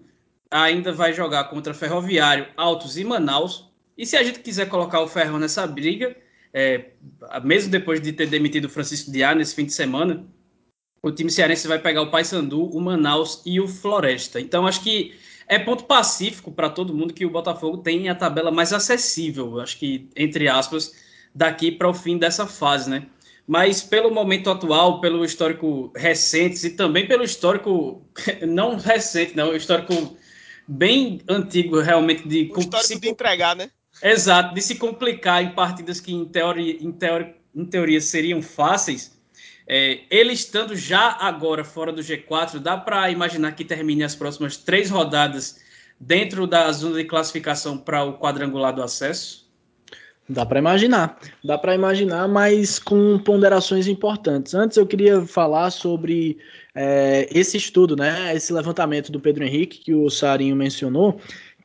ainda 0.49 0.93
vai 0.93 1.13
jogar 1.13 1.45
contra 1.45 1.75
Ferroviário, 1.75 2.47
Altos 2.57 2.97
e 2.97 3.05
Manaus. 3.05 3.72
E 3.97 4.07
se 4.07 4.17
a 4.17 4.23
gente 4.23 4.41
quiser 4.41 4.69
colocar 4.69 5.01
o 5.01 5.09
Ferrão 5.09 5.39
nessa 5.39 5.67
briga, 5.67 6.17
é, 6.53 6.91
mesmo 7.45 7.71
depois 7.71 8.01
de 8.01 8.13
ter 8.13 8.27
demitido 8.27 8.67
o 8.67 8.71
Francisco 8.71 9.11
Diá 9.11 9.35
nesse 9.35 9.55
fim 9.55 9.65
de 9.65 9.73
semana, 9.73 10.27
o 11.03 11.11
time 11.11 11.31
cearense 11.31 11.67
vai 11.67 11.79
pegar 11.79 12.03
o 12.03 12.11
Paysandu, 12.11 12.65
o 12.65 12.81
Manaus 12.81 13.43
e 13.45 13.61
o 13.61 13.67
Floresta. 13.67 14.41
Então 14.41 14.67
acho 14.67 14.83
que 14.83 15.15
é 15.49 15.59
ponto 15.59 15.85
pacífico 15.85 16.53
para 16.53 16.71
todo 16.71 16.95
mundo 16.95 17.13
que 17.13 17.27
o 17.27 17.31
Botafogo 17.31 17.79
tem 17.79 18.09
a 18.09 18.15
tabela 18.15 18.51
mais 18.51 18.73
acessível, 18.73 19.61
acho 19.61 19.79
que 19.79 20.09
entre 20.17 20.49
aspas, 20.49 20.95
daqui 21.35 21.73
para 21.73 21.89
o 21.89 21.95
fim 21.95 22.19
dessa 22.19 22.47
fase, 22.47 22.89
né? 22.89 23.07
Mas 23.47 23.83
pelo 23.83 24.11
momento 24.11 24.49
atual, 24.49 25.01
pelo 25.01 25.25
histórico 25.25 25.93
recente 25.97 26.65
e 26.67 26.71
também 26.71 27.07
pelo 27.09 27.25
histórico 27.25 28.07
não 28.47 28.77
recente, 28.77 29.37
não, 29.37 29.55
histórico 29.55 30.17
bem 30.69 31.21
antigo 31.29 31.81
realmente 31.81 32.27
de 32.29 32.51
o 32.55 32.61
histórico 32.61 33.01
de 33.01 33.09
entregar, 33.09 33.57
né? 33.57 33.71
Exato, 34.03 34.55
de 34.55 34.61
se 34.61 34.75
complicar 34.75 35.45
em 35.45 35.51
partidas 35.51 36.01
que 36.01 36.13
em 36.13 36.25
teoria, 36.25 36.77
em 36.81 36.91
teoria, 36.91 37.37
em 37.55 37.65
teoria 37.65 38.01
seriam 38.01 38.43
fáceis. 38.43 39.17
É, 39.67 40.01
ele 40.11 40.33
estando 40.33 40.75
já 40.75 41.17
agora 41.21 41.63
fora 41.63 41.93
do 41.93 42.03
G4, 42.03 42.59
dá 42.59 42.77
para 42.77 43.11
imaginar 43.11 43.53
que 43.53 43.65
termine 43.65 44.03
as 44.03 44.17
próximas 44.17 44.57
três 44.57 44.91
rodadas 44.91 45.61
dentro 46.01 46.49
da 46.49 46.71
zona 46.73 46.97
de 46.97 47.05
classificação 47.05 47.79
para 47.79 48.03
o 48.03 48.19
quadrangular 48.19 48.75
do 48.75 48.83
acesso? 48.83 49.43
Dá 50.29 50.47
para 50.47 50.59
imaginar, 50.59 51.19
dá 51.45 51.59
para 51.59 51.75
imaginar, 51.75 52.29
mas 52.29 52.79
com 52.79 53.19
ponderações 53.19 53.87
importantes. 53.87 54.55
Antes 54.55 54.77
eu 54.77 54.87
queria 54.87 55.27
falar 55.27 55.71
sobre 55.71 56.39
é, 56.75 57.29
esse 57.31 57.57
estudo, 57.57 57.97
né, 57.97 58.35
esse 58.35 58.53
levantamento 58.53 59.11
do 59.11 59.21
Pedro 59.21 59.45
Henrique 59.45 59.79
que 59.79 59.95
o 59.95 60.09
Sarinho 60.09 60.55
mencionou, 60.55 61.21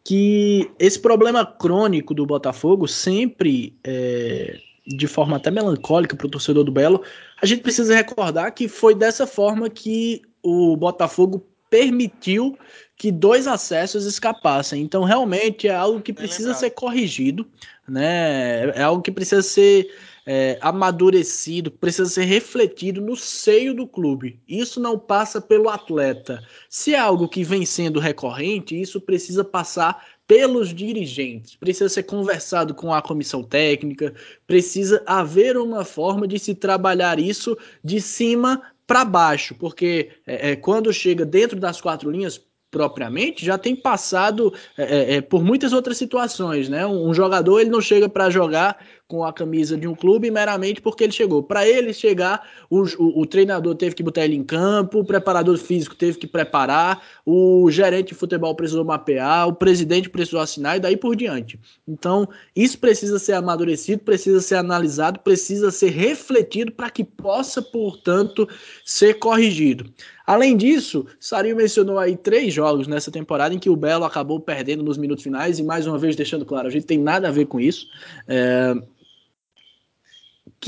que 0.08 0.72
esse 0.80 0.98
problema 0.98 1.46
crônico 1.46 2.14
do 2.14 2.26
Botafogo 2.26 2.88
sempre, 2.88 3.78
é, 3.84 4.58
de 4.88 5.06
forma 5.06 5.36
até 5.36 5.52
melancólica 5.52 6.16
para 6.16 6.28
o 6.28 6.30
torcedor 6.30 6.64
do 6.64 6.72
Belo, 6.72 7.04
a 7.42 7.46
gente 7.46 7.62
precisa 7.62 7.94
recordar 7.94 8.54
que 8.54 8.70
foi 8.70 8.96
dessa 8.96 9.28
forma 9.28 9.70
que 9.70 10.22
o 10.42 10.78
Botafogo 10.78 11.46
permitiu 11.70 12.58
que 12.96 13.12
dois 13.12 13.48
acessos 13.48 14.06
escapassem. 14.06 14.82
Então, 14.82 15.04
realmente 15.04 15.68
é 15.68 15.76
algo 15.76 16.00
que 16.00 16.14
precisa 16.14 16.54
ser 16.54 16.70
corrigido, 16.70 17.46
né? 17.86 18.70
É 18.70 18.84
algo 18.84 19.02
que 19.02 19.12
precisa 19.12 19.42
ser 19.42 19.94
é, 20.30 20.58
amadurecido, 20.60 21.72
precisa 21.72 22.10
ser 22.10 22.26
refletido 22.26 23.00
no 23.00 23.16
seio 23.16 23.74
do 23.74 23.88
clube. 23.88 24.42
Isso 24.46 24.78
não 24.78 25.00
passa 25.00 25.40
pelo 25.40 25.70
atleta. 25.70 26.44
Se 26.70 26.94
é 26.94 27.00
algo 27.00 27.30
que 27.30 27.46
vem 27.46 27.66
sendo 27.66 27.98
recorrente, 27.98 28.80
isso 28.80 29.00
precisa 29.00 29.42
passar 29.46 30.06
pelos 30.28 30.74
dirigentes, 30.76 31.56
precisa 31.56 31.88
ser 31.88 32.04
conversado 32.04 32.74
com 32.74 32.94
a 32.94 33.02
comissão 33.02 33.42
técnica, 33.42 34.14
precisa 34.46 35.02
haver 35.06 35.56
uma 35.56 35.86
forma 35.86 36.28
de 36.28 36.38
se 36.38 36.54
trabalhar 36.54 37.18
isso 37.18 37.58
de 37.82 38.02
cima 38.02 38.62
para 38.86 39.06
baixo, 39.06 39.56
porque 39.56 40.10
é, 40.28 40.52
é, 40.52 40.56
quando 40.58 40.92
chega 40.92 41.26
dentro 41.26 41.58
das 41.58 41.80
quatro 41.80 42.12
linhas, 42.12 42.42
propriamente 42.70 43.46
já 43.46 43.58
tem 43.58 43.76
passado 43.76 44.54
é, 44.78 44.84
é, 44.84 45.16
é, 45.16 45.22
por 45.22 45.44
muitas 45.44 45.74
outras 45.74 45.98
situações, 45.98 46.68
né? 46.68 46.86
Um, 46.86 47.10
um 47.10 47.14
jogador 47.14 47.60
ele 47.60 47.70
não 47.70 47.82
chega 47.82 48.10
para 48.10 48.30
jogar 48.30 48.78
com 49.08 49.24
a 49.24 49.32
camisa 49.32 49.78
de 49.78 49.88
um 49.88 49.96
clube 49.96 50.30
meramente 50.30 50.82
porque 50.82 51.04
ele 51.06 51.14
chegou. 51.14 51.42
Para 51.42 51.68
ele 51.68 51.94
chegar, 51.94 52.46
o, 52.70 52.82
o, 52.82 53.22
o, 53.22 53.26
treinador 53.26 53.74
teve 53.76 53.96
que 53.96 54.04
botar 54.04 54.26
ele 54.26 54.36
em 54.36 54.44
campo, 54.44 55.00
o 55.00 55.06
preparador 55.06 55.58
físico 55.58 55.96
teve 55.96 56.18
que 56.18 56.28
preparar, 56.28 57.02
o 57.26 57.72
gerente 57.72 58.10
de 58.10 58.16
futebol 58.16 58.54
precisou 58.54 58.84
mapear, 58.84 59.48
o 59.48 59.54
presidente 59.54 60.10
precisou 60.10 60.42
assinar 60.42 60.76
e 60.76 60.80
daí 60.82 60.98
por 60.98 61.16
diante. 61.16 61.58
Então, 61.88 62.28
isso 62.54 62.78
precisa 62.80 63.18
ser 63.18 63.34
amadurecido, 63.34 64.04
precisa 64.04 64.42
ser 64.42 64.56
analisado, 64.56 65.20
precisa 65.20 65.72
ser 65.72 65.90
refletido 65.90 66.74
para 66.74 66.90
que 66.90 67.04
possa, 67.04 67.62
portanto, 67.62 68.48
ser 68.84 69.14
corrigido. 69.14 69.90
Além 70.26 70.58
disso, 70.58 71.06
Sarinho 71.22 71.56
mencionou 71.56 71.98
aí 71.98 72.18
três 72.18 72.54
jogos 72.54 72.86
nessa 72.86 73.10
temporada 73.10 73.56
em 73.56 73.60
que 73.60 73.70
o 73.70 73.78
Belo 73.78 74.04
acabou 74.04 74.42
perdendo 74.42 74.84
nos 74.84 74.98
minutos 74.98 75.24
finais, 75.24 75.58
e 75.60 75.64
mais 75.64 75.88
uma 75.88 75.98
vez 75.98 76.18
deixando 76.18 76.46
claro, 76.46 76.68
a 76.68 76.72
gente 76.72 76.86
tem 76.86 77.00
nada 77.00 77.30
a 77.30 77.32
ver 77.32 77.46
com 77.46 77.58
isso. 77.58 77.88
É... 78.28 78.76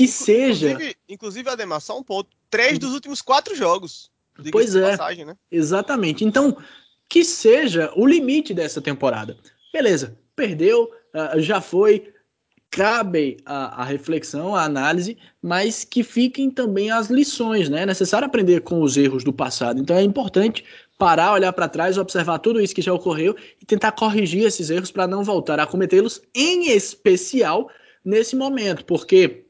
Que 0.00 0.08
seja. 0.08 0.70
Inclusive, 0.70 0.96
inclusive, 1.10 1.50
Ademar, 1.50 1.78
só 1.78 1.98
um 1.98 2.02
ponto: 2.02 2.30
três 2.48 2.78
dos 2.78 2.94
últimos 2.94 3.20
quatro 3.20 3.54
jogos. 3.54 4.10
Pois 4.50 4.74
é. 4.74 4.92
Passagem, 4.92 5.26
né? 5.26 5.36
Exatamente. 5.52 6.24
Então, 6.24 6.56
que 7.06 7.22
seja 7.22 7.92
o 7.94 8.06
limite 8.06 8.54
dessa 8.54 8.80
temporada. 8.80 9.36
Beleza, 9.70 10.16
perdeu, 10.34 10.90
ah, 11.12 11.38
já 11.38 11.60
foi. 11.60 12.14
cabe 12.70 13.36
a, 13.44 13.82
a, 13.82 13.84
reflexão, 13.84 14.56
a 14.56 14.62
análise, 14.64 15.18
mas 15.42 15.84
que 15.84 16.02
fiquem 16.02 16.50
também 16.50 16.90
as 16.90 17.10
lições, 17.10 17.68
né? 17.68 17.82
É 17.82 17.86
necessário 17.86 18.24
aprender 18.24 18.62
com 18.62 18.80
os 18.80 18.96
erros 18.96 19.22
do 19.22 19.34
passado. 19.34 19.78
Então 19.82 19.94
é 19.94 20.02
importante 20.02 20.64
parar, 20.96 21.34
olhar 21.34 21.52
para 21.52 21.68
trás, 21.68 21.98
observar 21.98 22.38
tudo 22.38 22.58
isso 22.58 22.74
que 22.74 22.80
já 22.80 22.94
ocorreu 22.94 23.36
e 23.60 23.66
tentar 23.66 23.92
corrigir 23.92 24.46
esses 24.46 24.70
erros 24.70 24.90
para 24.90 25.06
não 25.06 25.22
voltar 25.22 25.60
a 25.60 25.66
cometê-los, 25.66 26.22
em 26.34 26.70
especial 26.70 27.68
nesse 28.02 28.34
momento, 28.34 28.82
porque 28.86 29.49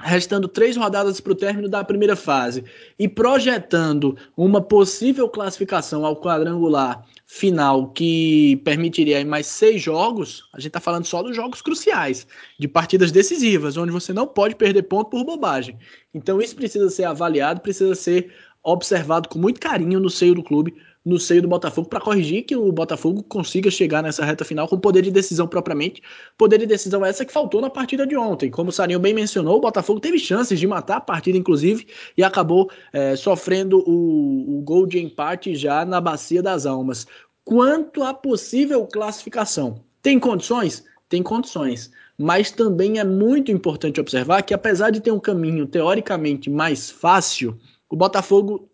restando 0.00 0.48
três 0.48 0.76
rodadas 0.76 1.20
para 1.20 1.32
o 1.32 1.36
término 1.36 1.68
da 1.68 1.84
primeira 1.84 2.16
fase 2.16 2.64
e 2.98 3.08
projetando 3.08 4.16
uma 4.36 4.60
possível 4.60 5.28
classificação 5.28 6.04
ao 6.04 6.20
quadrangular 6.20 7.04
final 7.26 7.88
que 7.88 8.56
permitiria 8.64 9.24
mais 9.24 9.46
seis 9.46 9.82
jogos, 9.82 10.48
a 10.52 10.58
gente 10.58 10.68
está 10.68 10.80
falando 10.80 11.04
só 11.04 11.22
dos 11.22 11.34
jogos 11.34 11.62
cruciais, 11.62 12.26
de 12.58 12.68
partidas 12.68 13.10
decisivas, 13.10 13.76
onde 13.76 13.90
você 13.90 14.12
não 14.12 14.26
pode 14.26 14.54
perder 14.54 14.84
ponto 14.84 15.10
por 15.10 15.24
bobagem. 15.24 15.78
Então 16.12 16.40
isso 16.40 16.54
precisa 16.54 16.88
ser 16.90 17.04
avaliado, 17.04 17.60
precisa 17.60 17.94
ser 17.94 18.32
observado 18.62 19.28
com 19.28 19.38
muito 19.38 19.60
carinho 19.60 20.00
no 20.00 20.08
seio 20.08 20.34
do 20.34 20.42
clube 20.42 20.74
no 21.04 21.18
seio 21.18 21.42
do 21.42 21.48
Botafogo 21.48 21.88
para 21.88 22.00
corrigir 22.00 22.44
que 22.44 22.56
o 22.56 22.72
Botafogo 22.72 23.22
consiga 23.22 23.70
chegar 23.70 24.02
nessa 24.02 24.24
reta 24.24 24.44
final 24.44 24.66
com 24.66 24.78
poder 24.78 25.02
de 25.02 25.10
decisão 25.10 25.46
propriamente. 25.46 26.02
Poder 26.38 26.58
de 26.58 26.66
decisão 26.66 27.04
essa 27.04 27.24
que 27.24 27.32
faltou 27.32 27.60
na 27.60 27.68
partida 27.68 28.06
de 28.06 28.16
ontem. 28.16 28.50
Como 28.50 28.70
o 28.70 28.72
Sarinho 28.72 28.98
bem 28.98 29.12
mencionou, 29.12 29.58
o 29.58 29.60
Botafogo 29.60 30.00
teve 30.00 30.18
chances 30.18 30.58
de 30.58 30.66
matar 30.66 30.96
a 30.96 31.00
partida, 31.00 31.36
inclusive, 31.36 31.86
e 32.16 32.24
acabou 32.24 32.70
é, 32.92 33.14
sofrendo 33.16 33.78
o, 33.86 34.58
o 34.58 34.62
gol 34.62 34.86
de 34.86 34.98
empate 34.98 35.54
já 35.54 35.84
na 35.84 36.00
Bacia 36.00 36.42
das 36.42 36.64
Almas. 36.64 37.06
Quanto 37.44 38.02
à 38.02 38.14
possível 38.14 38.86
classificação, 38.86 39.84
tem 40.00 40.18
condições? 40.18 40.84
Tem 41.10 41.22
condições. 41.22 41.90
Mas 42.16 42.50
também 42.50 42.98
é 42.98 43.04
muito 43.04 43.50
importante 43.50 44.00
observar 44.00 44.42
que, 44.42 44.54
apesar 44.54 44.90
de 44.90 45.00
ter 45.00 45.10
um 45.10 45.20
caminho 45.20 45.66
teoricamente 45.66 46.48
mais 46.48 46.90
fácil, 46.90 47.58
o 47.90 47.96
Botafogo 47.96 48.70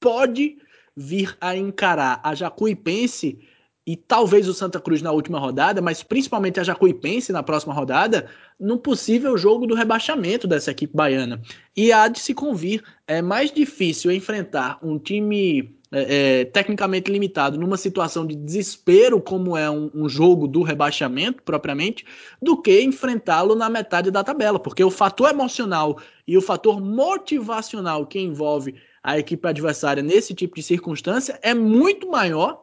pode 0.00 0.56
vir 0.96 1.36
a 1.40 1.56
encarar 1.56 2.20
a 2.22 2.34
Jacuipense 2.34 3.38
e 3.86 3.96
talvez 3.96 4.46
o 4.48 4.54
Santa 4.54 4.80
Cruz 4.80 5.02
na 5.02 5.10
última 5.10 5.40
rodada, 5.40 5.82
mas 5.82 6.02
principalmente 6.02 6.60
a 6.60 6.62
Jacuipense 6.62 7.32
na 7.32 7.42
próxima 7.42 7.74
rodada, 7.74 8.28
num 8.58 8.78
possível 8.78 9.36
jogo 9.36 9.66
do 9.66 9.74
rebaixamento 9.74 10.46
dessa 10.46 10.70
equipe 10.70 10.94
baiana. 10.94 11.42
E 11.76 11.92
há 11.92 12.06
de 12.06 12.20
se 12.20 12.32
convir, 12.32 12.82
é 13.06 13.20
mais 13.20 13.50
difícil 13.50 14.12
enfrentar 14.12 14.78
um 14.82 14.98
time 14.98 15.76
é, 15.90 16.40
é, 16.40 16.44
tecnicamente 16.44 17.10
limitado 17.10 17.58
numa 17.58 17.76
situação 17.76 18.24
de 18.24 18.36
desespero, 18.36 19.20
como 19.20 19.56
é 19.56 19.68
um, 19.68 19.90
um 19.92 20.08
jogo 20.08 20.46
do 20.46 20.62
rebaixamento 20.62 21.42
propriamente, 21.42 22.06
do 22.40 22.56
que 22.62 22.82
enfrentá-lo 22.82 23.56
na 23.56 23.68
metade 23.68 24.10
da 24.10 24.22
tabela, 24.24 24.60
porque 24.60 24.84
o 24.84 24.90
fator 24.90 25.28
emocional 25.28 25.98
e 26.26 26.38
o 26.38 26.40
fator 26.40 26.80
motivacional 26.80 28.06
que 28.06 28.20
envolve 28.20 28.76
a 29.02 29.18
equipe 29.18 29.46
adversária 29.48 30.02
nesse 30.02 30.34
tipo 30.34 30.54
de 30.54 30.62
circunstância 30.62 31.38
é 31.42 31.52
muito 31.54 32.08
maior 32.08 32.62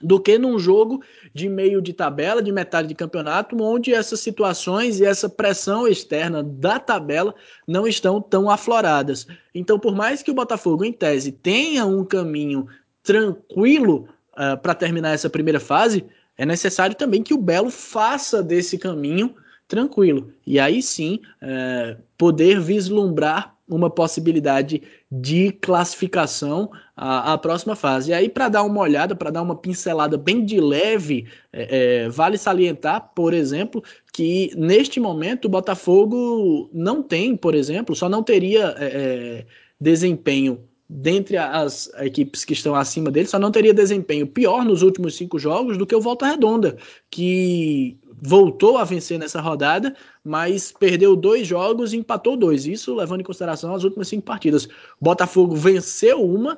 do 0.00 0.20
que 0.20 0.38
num 0.38 0.58
jogo 0.58 1.02
de 1.34 1.48
meio 1.48 1.80
de 1.80 1.92
tabela, 1.92 2.42
de 2.42 2.52
metade 2.52 2.88
de 2.88 2.94
campeonato, 2.94 3.56
onde 3.62 3.94
essas 3.94 4.20
situações 4.20 5.00
e 5.00 5.04
essa 5.04 5.28
pressão 5.28 5.88
externa 5.88 6.42
da 6.42 6.78
tabela 6.78 7.34
não 7.66 7.86
estão 7.86 8.20
tão 8.20 8.50
afloradas. 8.50 9.26
Então, 9.54 9.78
por 9.78 9.94
mais 9.94 10.22
que 10.22 10.30
o 10.30 10.34
Botafogo, 10.34 10.84
em 10.84 10.92
tese, 10.92 11.32
tenha 11.32 11.86
um 11.86 12.04
caminho 12.04 12.66
tranquilo 13.02 14.00
uh, 14.02 14.06
ah, 14.36 14.56
para 14.56 14.74
terminar 14.74 15.14
essa 15.14 15.30
primeira 15.30 15.60
fase, 15.60 16.04
é 16.36 16.44
necessário 16.44 16.94
também 16.94 17.22
que 17.22 17.32
o 17.32 17.38
Belo 17.38 17.70
faça 17.70 18.42
desse 18.42 18.76
caminho 18.76 19.34
tranquilo. 19.66 20.30
E 20.46 20.60
aí 20.60 20.82
sim, 20.82 21.20
uh, 21.42 22.00
poder 22.18 22.60
vislumbrar 22.60 23.55
uma 23.68 23.90
possibilidade 23.90 24.82
de 25.10 25.52
classificação 25.52 26.70
à, 26.96 27.32
à 27.32 27.38
próxima 27.38 27.74
fase. 27.74 28.10
E 28.10 28.14
aí, 28.14 28.28
para 28.28 28.48
dar 28.48 28.62
uma 28.62 28.80
olhada, 28.80 29.14
para 29.16 29.30
dar 29.30 29.42
uma 29.42 29.56
pincelada 29.56 30.16
bem 30.16 30.44
de 30.44 30.60
leve, 30.60 31.26
é, 31.52 32.04
é, 32.04 32.08
vale 32.08 32.38
salientar, 32.38 33.12
por 33.14 33.34
exemplo, 33.34 33.82
que 34.12 34.52
neste 34.56 35.00
momento 35.00 35.46
o 35.46 35.50
Botafogo 35.50 36.70
não 36.72 37.02
tem, 37.02 37.36
por 37.36 37.54
exemplo, 37.54 37.94
só 37.94 38.08
não 38.08 38.22
teria 38.22 38.74
é, 38.78 38.86
é 38.86 39.46
desempenho 39.80 40.66
dentre 40.88 41.36
as 41.36 41.90
equipes 41.98 42.44
que 42.44 42.52
estão 42.52 42.74
acima 42.74 43.10
dele, 43.10 43.26
só 43.26 43.38
não 43.38 43.50
teria 43.50 43.74
desempenho 43.74 44.26
pior 44.26 44.64
nos 44.64 44.82
últimos 44.82 45.16
cinco 45.16 45.38
jogos 45.38 45.76
do 45.76 45.86
que 45.86 45.94
o 45.94 46.00
Volta 46.00 46.26
Redonda, 46.26 46.76
que 47.10 47.98
voltou 48.22 48.78
a 48.78 48.84
vencer 48.84 49.18
nessa 49.18 49.40
rodada, 49.40 49.94
mas 50.24 50.72
perdeu 50.72 51.16
dois 51.16 51.46
jogos 51.46 51.92
e 51.92 51.96
empatou 51.96 52.36
dois. 52.36 52.66
Isso 52.66 52.94
levando 52.94 53.20
em 53.20 53.24
consideração 53.24 53.74
as 53.74 53.84
últimas 53.84 54.08
cinco 54.08 54.24
partidas. 54.24 54.68
Botafogo 55.00 55.54
venceu 55.54 56.24
uma, 56.24 56.54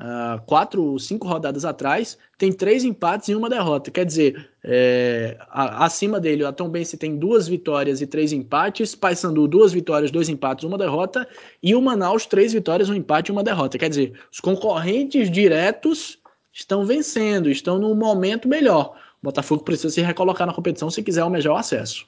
uh, 0.00 0.42
quatro, 0.46 0.98
cinco 0.98 1.28
rodadas 1.28 1.64
atrás, 1.64 2.18
tem 2.38 2.52
três 2.52 2.84
empates 2.84 3.28
e 3.28 3.34
uma 3.34 3.50
derrota. 3.50 3.90
Quer 3.90 4.06
dizer, 4.06 4.51
é, 4.64 5.36
a, 5.48 5.84
acima 5.84 6.20
dele, 6.20 6.44
a 6.44 6.52
Tom 6.52 6.68
Bense 6.68 6.96
tem 6.96 7.16
duas 7.16 7.48
vitórias 7.48 8.00
e 8.00 8.06
três 8.06 8.32
empates, 8.32 8.94
Paysandu 8.94 9.48
duas 9.48 9.72
vitórias, 9.72 10.10
dois 10.10 10.28
empates, 10.28 10.64
uma 10.64 10.78
derrota, 10.78 11.28
e 11.62 11.74
o 11.74 11.82
Manaus 11.82 12.26
três 12.26 12.52
vitórias, 12.52 12.88
um 12.88 12.94
empate 12.94 13.30
e 13.30 13.32
uma 13.32 13.42
derrota. 13.42 13.78
Quer 13.78 13.88
dizer, 13.88 14.20
os 14.30 14.40
concorrentes 14.40 15.30
diretos 15.30 16.18
estão 16.52 16.86
vencendo, 16.86 17.50
estão 17.50 17.78
num 17.78 17.94
momento 17.94 18.46
melhor. 18.46 18.96
O 19.20 19.26
Botafogo 19.26 19.64
precisa 19.64 19.90
se 19.90 20.00
recolocar 20.00 20.46
na 20.46 20.54
competição 20.54 20.90
se 20.90 21.02
quiser 21.02 21.22
almejar 21.22 21.52
o 21.52 21.56
acesso. 21.56 22.06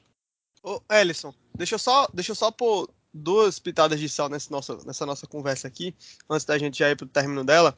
Ô, 0.63 0.81
Ellison, 0.91 1.35
deixa 1.55 1.75
eu 1.75 1.79
só, 1.79 2.09
deixa 2.13 2.33
eu 2.33 2.37
só 2.37 2.51
pôr 2.51 2.89
duas 3.13 3.59
pitadas 3.61 4.01
de 4.01 4.09
sal 4.09 4.29
nessa 4.29 4.51
nossa, 4.51 4.79
nessa 4.85 5.07
nossa 5.07 5.27
conversa 5.27 5.69
aqui, 5.69 5.95
antes 6.29 6.45
da 6.45 6.59
gente 6.59 6.79
já 6.79 6.91
ir 6.91 6.97
o 7.01 7.07
término 7.07 7.45
dela. 7.45 7.75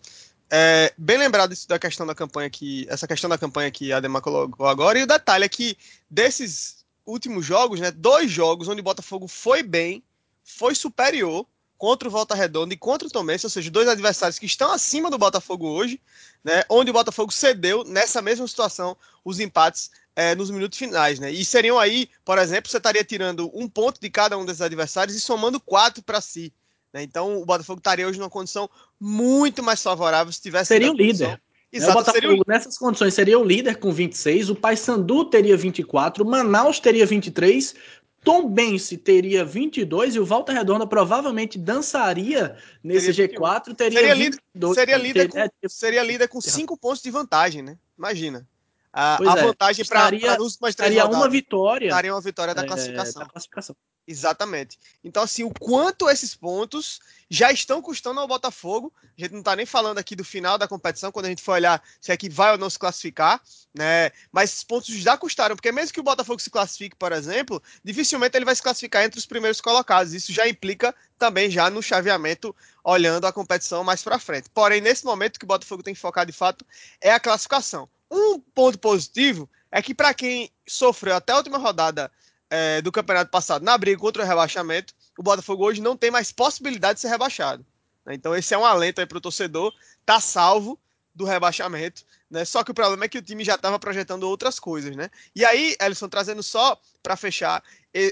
É, 0.50 0.94
bem 0.96 1.18
lembrado 1.18 1.52
isso 1.52 1.68
da 1.68 1.78
questão 1.78 2.06
da 2.06 2.14
campanha 2.14 2.48
que. 2.48 2.86
Essa 2.88 3.06
questão 3.06 3.28
da 3.28 3.38
campanha 3.38 3.70
que 3.70 3.92
a 3.92 3.96
Ademar 3.96 4.22
colocou 4.22 4.66
agora, 4.66 4.98
e 4.98 5.02
o 5.02 5.06
detalhe 5.06 5.44
é 5.44 5.48
que 5.48 5.76
desses 6.08 6.84
últimos 7.04 7.44
jogos, 7.44 7.80
né? 7.80 7.90
Dois 7.90 8.30
jogos 8.30 8.68
onde 8.68 8.80
o 8.80 8.84
Botafogo 8.84 9.26
foi 9.28 9.62
bem, 9.62 10.02
foi 10.44 10.74
superior, 10.74 11.46
contra 11.76 12.08
o 12.08 12.10
Volta 12.10 12.34
Redonda 12.34 12.74
e 12.74 12.76
contra 12.76 13.06
o 13.06 13.10
Tomense, 13.10 13.46
ou 13.46 13.50
seja, 13.50 13.70
dois 13.70 13.88
adversários 13.88 14.38
que 14.38 14.46
estão 14.46 14.72
acima 14.72 15.10
do 15.10 15.18
Botafogo 15.18 15.68
hoje, 15.68 16.00
né, 16.42 16.64
onde 16.68 16.90
o 16.90 16.94
Botafogo 16.94 17.32
cedeu 17.32 17.84
nessa 17.84 18.22
mesma 18.22 18.46
situação 18.46 18.96
os 19.24 19.38
empates 19.40 19.90
é, 20.14 20.34
nos 20.34 20.50
minutos 20.50 20.78
finais, 20.78 21.18
né? 21.18 21.30
E 21.30 21.44
seriam 21.44 21.78
aí, 21.78 22.08
por 22.24 22.38
exemplo, 22.38 22.70
você 22.70 22.78
estaria 22.78 23.04
tirando 23.04 23.50
um 23.52 23.68
ponto 23.68 24.00
de 24.00 24.08
cada 24.08 24.38
um 24.38 24.46
desses 24.46 24.62
adversários 24.62 25.16
e 25.16 25.20
somando 25.20 25.60
quatro 25.60 26.02
para 26.02 26.20
si. 26.20 26.52
Né? 26.92 27.02
Então 27.02 27.40
o 27.40 27.46
Botafogo 27.46 27.78
estaria 27.78 28.06
hoje 28.06 28.18
numa 28.18 28.30
condição 28.30 28.68
muito 29.00 29.62
mais 29.62 29.82
favorável 29.82 30.32
se 30.32 30.40
tivesse. 30.40 30.68
Seria 30.68 30.90
o 30.90 30.96
líder. 30.96 31.40
Exato, 31.72 31.92
o 31.92 31.94
Botafogo, 31.94 32.26
seria 32.26 32.42
nessas 32.46 32.78
condições, 32.78 33.12
seria 33.12 33.38
o 33.38 33.44
líder 33.44 33.76
com 33.76 33.92
26, 33.92 34.50
o 34.50 34.54
Paysandu 34.54 35.24
teria 35.24 35.56
24, 35.56 36.24
o 36.24 36.26
Manaus 36.26 36.78
teria 36.78 37.04
23, 37.04 37.74
Tom 38.26 38.48
Bense 38.48 38.96
teria 38.96 39.44
22 39.44 40.14
e 40.14 40.18
o 40.18 40.24
Volta 40.24 40.52
Redonda 40.52 40.86
provavelmente 40.86 41.58
dançaria 41.58 42.56
nesse 42.82 43.14
teria 43.14 43.38
G4, 43.38 43.74
teria 43.74 44.00
seria 44.00 44.14
22. 44.14 44.36
Líder, 44.54 44.74
seria, 44.74 44.96
líder 44.96 45.28
com, 45.28 45.38
é, 45.38 45.48
tipo, 45.48 45.68
seria 45.68 46.02
líder 46.02 46.28
com 46.28 46.40
5 46.40 46.76
pontos 46.76 47.02
de 47.02 47.10
vantagem, 47.10 47.62
né? 47.62 47.78
Imagina. 47.96 48.46
A, 48.92 49.16
a 49.16 49.38
é, 49.38 49.42
vantagem 49.44 49.84
para 49.84 50.42
os 50.42 50.58
mais 50.58 50.74
três 50.74 50.92
rodadas. 50.94 51.16
uma 51.16 51.28
vitória. 51.28 51.90
Daria 51.90 52.14
uma 52.14 52.20
vitória 52.20 52.54
da, 52.54 52.62
é, 52.62 52.66
classificação. 52.66 53.22
da 53.22 53.28
classificação. 53.28 53.76
Exatamente. 54.08 54.78
Então, 55.02 55.22
assim, 55.22 55.42
o 55.42 55.50
quanto 55.50 56.08
esses 56.08 56.34
pontos 56.34 57.00
já 57.28 57.50
estão 57.50 57.82
custando 57.82 58.20
ao 58.20 58.28
Botafogo. 58.28 58.92
A 59.02 59.20
gente 59.20 59.32
não 59.32 59.40
está 59.40 59.56
nem 59.56 59.66
falando 59.66 59.98
aqui 59.98 60.14
do 60.14 60.24
final 60.24 60.56
da 60.56 60.68
competição, 60.68 61.10
quando 61.10 61.26
a 61.26 61.28
gente 61.28 61.42
for 61.42 61.52
olhar 61.52 61.82
se 62.00 62.12
é 62.12 62.16
que 62.16 62.28
vai 62.28 62.52
ou 62.52 62.58
não 62.58 62.70
se 62.70 62.78
classificar, 62.78 63.42
né? 63.74 64.10
Mas 64.30 64.50
esses 64.50 64.64
pontos 64.64 64.94
já 64.94 65.16
custaram, 65.16 65.56
porque 65.56 65.72
mesmo 65.72 65.92
que 65.92 66.00
o 66.00 66.04
Botafogo 66.04 66.40
se 66.40 66.50
classifique, 66.50 66.94
por 66.94 67.10
exemplo, 67.12 67.60
dificilmente 67.82 68.36
ele 68.36 68.44
vai 68.44 68.54
se 68.54 68.62
classificar 68.62 69.02
entre 69.04 69.18
os 69.18 69.26
primeiros 69.26 69.60
colocados. 69.60 70.12
Isso 70.12 70.32
já 70.32 70.46
implica 70.46 70.94
também 71.18 71.50
já 71.50 71.68
no 71.68 71.82
chaveamento, 71.82 72.54
olhando 72.84 73.26
a 73.26 73.32
competição 73.32 73.82
mais 73.82 74.02
para 74.02 74.18
frente. 74.18 74.48
Porém, 74.54 74.80
nesse 74.80 75.04
momento 75.04 75.38
que 75.38 75.44
o 75.44 75.48
Botafogo 75.48 75.82
tem 75.82 75.94
que 75.94 76.00
focar 76.00 76.24
de 76.24 76.32
fato 76.32 76.64
é 77.00 77.10
a 77.10 77.18
classificação. 77.18 77.88
Um 78.08 78.38
ponto 78.38 78.78
positivo 78.78 79.50
é 79.72 79.82
que 79.82 79.92
para 79.92 80.14
quem 80.14 80.50
sofreu 80.66 81.16
até 81.16 81.32
a 81.32 81.38
última 81.38 81.58
rodada 81.58 82.10
é, 82.50 82.80
do 82.80 82.92
campeonato 82.92 83.30
passado 83.30 83.64
na 83.64 83.76
briga 83.76 84.00
contra 84.00 84.22
o 84.22 84.26
rebaixamento, 84.26 84.94
o 85.18 85.22
Botafogo 85.22 85.64
hoje 85.64 85.80
não 85.80 85.96
tem 85.96 86.10
mais 86.10 86.32
possibilidade 86.32 86.94
de 86.94 87.00
ser 87.00 87.08
rebaixado. 87.08 87.64
Né? 88.04 88.14
Então 88.14 88.34
esse 88.34 88.54
é 88.54 88.58
um 88.58 88.64
alento 88.64 89.00
aí 89.00 89.06
para 89.06 89.18
o 89.18 89.20
torcedor, 89.20 89.72
tá 90.04 90.20
salvo 90.20 90.78
do 91.14 91.24
rebaixamento, 91.24 92.04
né? 92.30 92.44
Só 92.44 92.62
que 92.62 92.70
o 92.70 92.74
problema 92.74 93.06
é 93.06 93.08
que 93.08 93.16
o 93.16 93.22
time 93.22 93.42
já 93.42 93.54
estava 93.54 93.78
projetando 93.78 94.24
outras 94.24 94.60
coisas, 94.60 94.94
né? 94.94 95.08
E 95.34 95.46
aí, 95.46 95.74
Ellison, 95.80 96.10
trazendo 96.10 96.42
só 96.42 96.78
para 97.02 97.16
fechar 97.16 97.62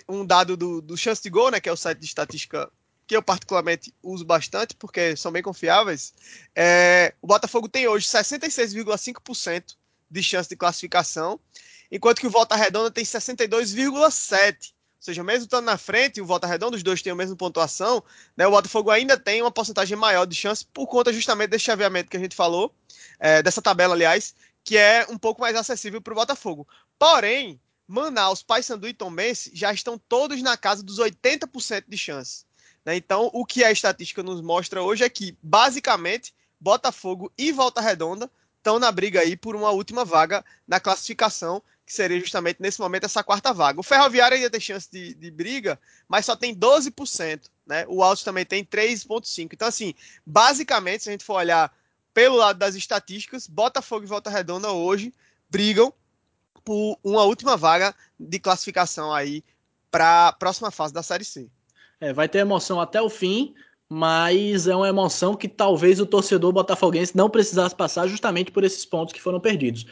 um 0.08 0.24
dado 0.24 0.56
do, 0.56 0.80
do 0.80 0.96
Chance 0.96 1.22
de 1.22 1.28
Gol, 1.28 1.50
né? 1.50 1.60
Que 1.60 1.68
é 1.68 1.72
o 1.72 1.76
site 1.76 1.98
de 1.98 2.06
estatística 2.06 2.70
que 3.06 3.14
eu 3.14 3.22
particularmente 3.22 3.94
uso 4.02 4.24
bastante, 4.24 4.74
porque 4.74 5.14
são 5.16 5.30
bem 5.30 5.42
confiáveis. 5.42 6.14
É, 6.56 7.12
o 7.20 7.26
Botafogo 7.26 7.68
tem 7.68 7.86
hoje 7.86 8.06
66,5% 8.06 9.76
de 10.10 10.22
chance 10.22 10.48
de 10.48 10.56
classificação 10.56 11.38
enquanto 11.90 12.20
que 12.20 12.26
o 12.26 12.30
Volta 12.30 12.56
Redonda 12.56 12.90
tem 12.90 13.04
62,7. 13.04 14.72
Ou 14.72 15.06
seja, 15.06 15.22
mesmo 15.22 15.44
estando 15.44 15.66
na 15.66 15.76
frente, 15.76 16.20
o 16.20 16.26
Volta 16.26 16.46
Redonda, 16.46 16.76
os 16.76 16.82
dois 16.82 17.02
têm 17.02 17.12
a 17.12 17.16
mesma 17.16 17.36
pontuação, 17.36 18.02
né, 18.36 18.46
o 18.46 18.50
Botafogo 18.50 18.90
ainda 18.90 19.18
tem 19.18 19.42
uma 19.42 19.50
porcentagem 19.50 19.96
maior 19.96 20.24
de 20.24 20.34
chance 20.34 20.64
por 20.64 20.86
conta 20.86 21.12
justamente 21.12 21.50
desse 21.50 21.64
chaveamento 21.64 22.10
que 22.10 22.16
a 22.16 22.20
gente 22.20 22.34
falou, 22.34 22.74
é, 23.20 23.42
dessa 23.42 23.60
tabela, 23.60 23.94
aliás, 23.94 24.34
que 24.64 24.78
é 24.78 25.06
um 25.10 25.18
pouco 25.18 25.42
mais 25.42 25.54
acessível 25.54 26.00
para 26.00 26.12
o 26.12 26.16
Botafogo. 26.16 26.66
Porém, 26.98 27.60
Manaus, 27.86 28.42
Paysandu 28.42 28.88
e 28.88 28.94
Tombense 28.94 29.50
já 29.52 29.72
estão 29.72 29.98
todos 29.98 30.40
na 30.42 30.56
casa 30.56 30.82
dos 30.82 30.98
80% 30.98 31.84
de 31.86 31.98
chance. 31.98 32.46
Né? 32.84 32.96
Então, 32.96 33.30
o 33.32 33.44
que 33.44 33.62
a 33.62 33.70
estatística 33.70 34.22
nos 34.22 34.40
mostra 34.40 34.82
hoje 34.82 35.04
é 35.04 35.08
que, 35.08 35.36
basicamente, 35.42 36.34
Botafogo 36.58 37.32
e 37.36 37.52
Volta 37.52 37.80
Redonda 37.80 38.30
estão 38.56 38.78
na 38.78 38.90
briga 38.90 39.20
aí 39.20 39.36
por 39.36 39.54
uma 39.54 39.70
última 39.70 40.04
vaga 40.04 40.42
na 40.66 40.80
classificação, 40.80 41.62
que 41.86 41.92
seria 41.92 42.18
justamente 42.18 42.60
nesse 42.60 42.80
momento 42.80 43.04
essa 43.04 43.22
quarta 43.22 43.52
vaga. 43.52 43.78
O 43.78 43.82
Ferroviário 43.82 44.36
ainda 44.36 44.50
tem 44.50 44.60
chance 44.60 44.88
de, 44.90 45.14
de 45.14 45.30
briga, 45.30 45.78
mas 46.08 46.24
só 46.24 46.34
tem 46.34 46.54
12%. 46.54 47.42
Né? 47.66 47.84
O 47.88 48.02
Altos 48.02 48.24
também 48.24 48.44
tem 48.44 48.64
3,5%. 48.64 49.50
Então, 49.52 49.68
assim, 49.68 49.94
basicamente, 50.24 51.02
se 51.02 51.08
a 51.10 51.12
gente 51.12 51.24
for 51.24 51.34
olhar 51.34 51.74
pelo 52.14 52.36
lado 52.36 52.58
das 52.58 52.74
estatísticas, 52.74 53.46
Botafogo 53.46 54.04
e 54.04 54.08
Volta 54.08 54.30
Redonda 54.30 54.70
hoje 54.70 55.12
brigam 55.50 55.92
por 56.64 56.98
uma 57.04 57.24
última 57.24 57.56
vaga 57.56 57.94
de 58.18 58.38
classificação 58.38 59.12
aí 59.12 59.44
para 59.90 60.28
a 60.28 60.32
próxima 60.32 60.70
fase 60.70 60.94
da 60.94 61.02
Série 61.02 61.24
C. 61.24 61.48
É, 62.00 62.12
vai 62.12 62.28
ter 62.28 62.38
emoção 62.38 62.80
até 62.80 63.00
o 63.00 63.10
fim, 63.10 63.54
mas 63.88 64.66
é 64.66 64.74
uma 64.74 64.88
emoção 64.88 65.36
que 65.36 65.48
talvez 65.48 66.00
o 66.00 66.06
torcedor 66.06 66.52
botafoguense 66.52 67.16
não 67.16 67.28
precisasse 67.28 67.74
passar 67.74 68.06
justamente 68.06 68.50
por 68.50 68.64
esses 68.64 68.84
pontos 68.84 69.12
que 69.12 69.20
foram 69.20 69.38
perdidos. 69.38 69.86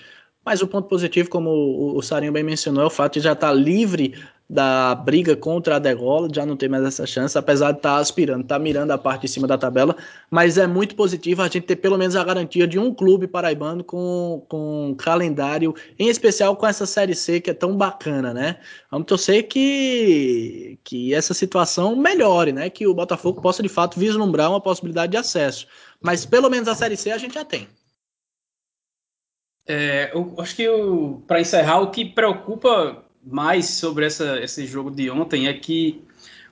Mas 0.44 0.61
o 0.61 0.66
ponto 0.66 0.88
positivo, 0.88 1.31
como 1.31 1.96
o 1.96 2.02
Sarinho 2.02 2.33
bem 2.33 2.42
mencionou, 2.42 2.83
é 2.83 2.87
o 2.87 2.90
fato 2.90 3.14
de 3.14 3.20
já 3.20 3.33
estar 3.33 3.52
livre 3.52 4.14
da 4.52 4.94
briga 4.94 5.35
contra 5.35 5.76
a 5.76 5.78
degola, 5.78 6.28
já 6.31 6.44
não 6.44 6.57
tem 6.59 6.68
mais 6.68 6.85
essa 6.85 7.07
chance, 7.07 7.38
apesar 7.38 7.72
de 7.72 7.78
estar 7.78 7.94
tá 7.94 7.96
aspirando, 7.96 8.42
estar 8.42 8.57
tá 8.57 8.59
mirando 8.59 8.90
a 8.90 8.98
parte 8.98 9.22
de 9.22 9.28
cima 9.28 9.46
da 9.46 9.57
tabela, 9.57 9.96
mas 10.31 10.59
é 10.59 10.66
muito 10.66 10.94
positivo 10.94 11.40
a 11.40 11.46
gente 11.46 11.62
ter 11.62 11.76
pelo 11.76 11.96
menos 11.96 12.14
a 12.16 12.22
garantia 12.22 12.66
de 12.66 12.78
um 12.78 12.92
clube 12.92 13.26
paraibano 13.26 13.83
com, 13.83 14.44
com 14.50 14.94
calendário, 14.98 15.74
em 15.98 16.09
especial 16.09 16.55
com 16.55 16.66
essa 16.66 16.85
Série 16.85 17.14
C 17.14 17.40
que 17.40 17.48
é 17.48 17.55
tão 17.55 17.74
bacana, 17.74 18.35
né? 18.35 18.59
Vamos 18.90 19.07
torcer 19.07 19.48
que, 19.48 20.78
que 20.85 21.14
essa 21.14 21.33
situação 21.33 21.96
melhore, 21.96 22.52
né? 22.52 22.68
Que 22.68 22.87
o 22.87 22.92
Botafogo 22.92 23.40
possa 23.40 23.62
de 23.62 23.70
fato 23.70 23.98
vislumbrar 23.98 24.50
uma 24.50 24.61
possibilidade 24.61 25.12
de 25.12 25.16
acesso. 25.16 25.66
Mas 25.98 26.26
pelo 26.26 26.50
menos 26.50 26.68
a 26.68 26.74
Série 26.74 26.96
C 26.96 27.11
a 27.11 27.16
gente 27.16 27.33
já 27.35 27.44
tem. 27.44 27.66
É, 29.66 30.11
eu 30.12 30.35
acho 30.38 30.57
que 30.57 30.66
para 31.27 31.40
encerrar, 31.40 31.81
o 31.81 31.90
que 31.90 32.05
preocupa 32.05 33.05
mais 33.25 33.66
sobre 33.66 34.07
essa, 34.07 34.40
esse 34.40 34.66
jogo 34.66 34.90
de 34.90 35.11
ontem 35.11 35.46
é 35.46 35.55
que 35.55 36.03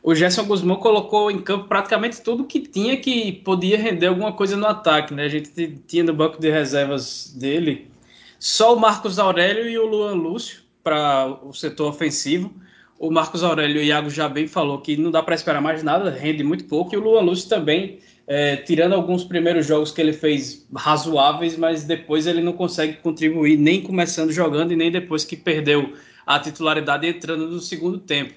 o 0.02 0.14
Gerson 0.14 0.44
Guzmão 0.44 0.76
colocou 0.76 1.30
em 1.30 1.42
campo 1.42 1.68
praticamente 1.68 2.22
tudo 2.22 2.44
que 2.44 2.60
tinha 2.60 2.96
que 2.96 3.32
podia 3.32 3.76
render 3.76 4.06
alguma 4.06 4.32
coisa 4.32 4.56
no 4.56 4.66
ataque. 4.66 5.12
Né? 5.12 5.24
A 5.24 5.28
gente 5.28 5.82
tinha 5.86 6.04
no 6.04 6.14
banco 6.14 6.40
de 6.40 6.50
reservas 6.50 7.34
dele 7.36 7.90
só 8.38 8.74
o 8.74 8.80
Marcos 8.80 9.18
Aurélio 9.18 9.68
e 9.68 9.78
o 9.78 9.86
Luan 9.86 10.14
Lúcio 10.14 10.62
para 10.82 11.26
o 11.44 11.52
setor 11.52 11.88
ofensivo. 11.90 12.52
O 12.98 13.10
Marcos 13.10 13.42
Aurélio, 13.42 13.80
o 13.80 13.84
Iago 13.84 14.08
já 14.08 14.28
bem 14.28 14.46
falou 14.46 14.80
que 14.80 14.96
não 14.96 15.10
dá 15.10 15.22
para 15.22 15.34
esperar 15.34 15.60
mais 15.60 15.82
nada, 15.82 16.10
rende 16.10 16.42
muito 16.42 16.64
pouco. 16.64 16.94
E 16.94 16.98
o 16.98 17.02
Luan 17.02 17.20
Lúcio 17.20 17.48
também, 17.48 17.98
é, 18.26 18.56
tirando 18.56 18.94
alguns 18.94 19.24
primeiros 19.24 19.66
jogos 19.66 19.90
que 19.90 20.00
ele 20.00 20.12
fez 20.12 20.66
razoáveis, 20.74 21.56
mas 21.56 21.84
depois 21.84 22.26
ele 22.26 22.40
não 22.40 22.52
consegue 22.52 22.94
contribuir 22.98 23.56
nem 23.56 23.82
começando 23.82 24.32
jogando 24.32 24.72
e 24.72 24.76
nem 24.76 24.90
depois 24.90 25.24
que 25.24 25.36
perdeu 25.36 25.94
a 26.26 26.38
titularidade 26.38 27.06
entrando 27.06 27.48
no 27.48 27.60
segundo 27.60 27.98
tempo. 27.98 28.34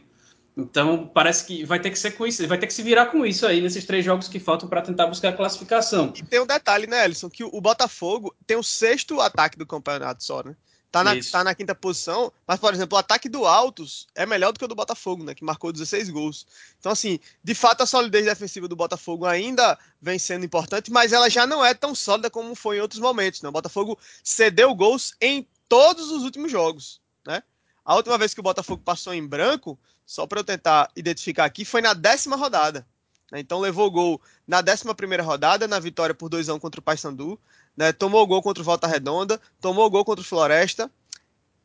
Então, 0.55 1.09
parece 1.11 1.45
que 1.45 1.63
vai 1.65 1.79
ter 1.79 1.89
que 1.89 1.97
ser 1.97 2.11
com 2.11 2.27
isso, 2.27 2.47
vai 2.47 2.59
ter 2.59 2.67
que 2.67 2.73
se 2.73 2.83
virar 2.83 3.07
com 3.07 3.25
isso 3.25 3.45
aí 3.45 3.59
nesses 3.59 3.85
três 3.85 4.05
jogos 4.05 4.27
que 4.27 4.39
faltam 4.39 4.69
para 4.69 4.83
tentar 4.83 5.07
buscar 5.07 5.29
a 5.29 5.33
classificação. 5.33 6.13
E 6.15 6.23
tem 6.23 6.39
um 6.39 6.45
detalhe, 6.45 6.85
né, 6.85 7.05
Ellison, 7.05 7.29
que 7.29 7.43
o 7.43 7.59
Botafogo 7.59 8.35
tem 8.45 8.55
o 8.55 8.63
sexto 8.63 9.19
ataque 9.19 9.57
do 9.57 9.65
campeonato 9.65 10.23
só, 10.23 10.43
né? 10.43 10.55
Tá 10.93 11.03
na, 11.03 11.15
tá 11.19 11.43
na 11.43 11.55
quinta 11.55 11.73
posição, 11.73 12.31
mas, 12.47 12.59
por 12.59 12.71
exemplo, 12.71 12.95
o 12.95 12.99
ataque 12.99 13.27
do 13.27 13.47
Altos 13.47 14.05
é 14.13 14.27
melhor 14.27 14.53
do 14.53 14.59
que 14.59 14.65
o 14.65 14.67
do 14.67 14.75
Botafogo, 14.75 15.23
né? 15.23 15.33
Que 15.33 15.43
marcou 15.43 15.73
16 15.73 16.11
gols. 16.11 16.45
Então, 16.79 16.91
assim, 16.91 17.19
de 17.43 17.55
fato, 17.55 17.81
a 17.81 17.87
solidez 17.87 18.25
defensiva 18.25 18.67
do 18.67 18.75
Botafogo 18.75 19.25
ainda 19.25 19.75
vem 19.99 20.19
sendo 20.19 20.45
importante, 20.45 20.91
mas 20.91 21.11
ela 21.11 21.31
já 21.31 21.47
não 21.47 21.65
é 21.65 21.73
tão 21.73 21.95
sólida 21.95 22.29
como 22.29 22.53
foi 22.53 22.77
em 22.77 22.79
outros 22.79 22.99
momentos, 22.99 23.41
né? 23.41 23.49
O 23.49 23.51
Botafogo 23.51 23.97
cedeu 24.23 24.75
gols 24.75 25.15
em 25.19 25.47
todos 25.67 26.11
os 26.11 26.21
últimos 26.21 26.51
jogos, 26.51 27.01
né? 27.25 27.41
A 27.83 27.95
última 27.95 28.15
vez 28.15 28.35
que 28.35 28.39
o 28.39 28.43
Botafogo 28.43 28.83
passou 28.85 29.15
em 29.15 29.25
branco, 29.25 29.79
só 30.05 30.27
para 30.27 30.41
eu 30.41 30.43
tentar 30.43 30.91
identificar 30.95 31.45
aqui, 31.45 31.65
foi 31.65 31.81
na 31.81 31.95
décima 31.95 32.35
rodada. 32.35 32.85
Né? 33.31 33.39
Então 33.39 33.59
levou 33.59 33.89
gol 33.89 34.21
na 34.47 34.61
décima 34.61 34.93
primeira 34.93 35.23
rodada, 35.23 35.67
na 35.67 35.79
vitória 35.79 36.13
por 36.13 36.29
2x1 36.29 36.59
contra 36.59 36.79
o 36.79 36.83
Paysandu. 36.83 37.39
Né? 37.75 37.91
Tomou 37.91 38.25
gol 38.27 38.41
contra 38.41 38.61
o 38.61 38.65
Volta 38.65 38.87
Redonda, 38.87 39.39
tomou 39.59 39.89
gol 39.89 40.05
contra 40.05 40.21
o 40.21 40.25
Floresta. 40.25 40.89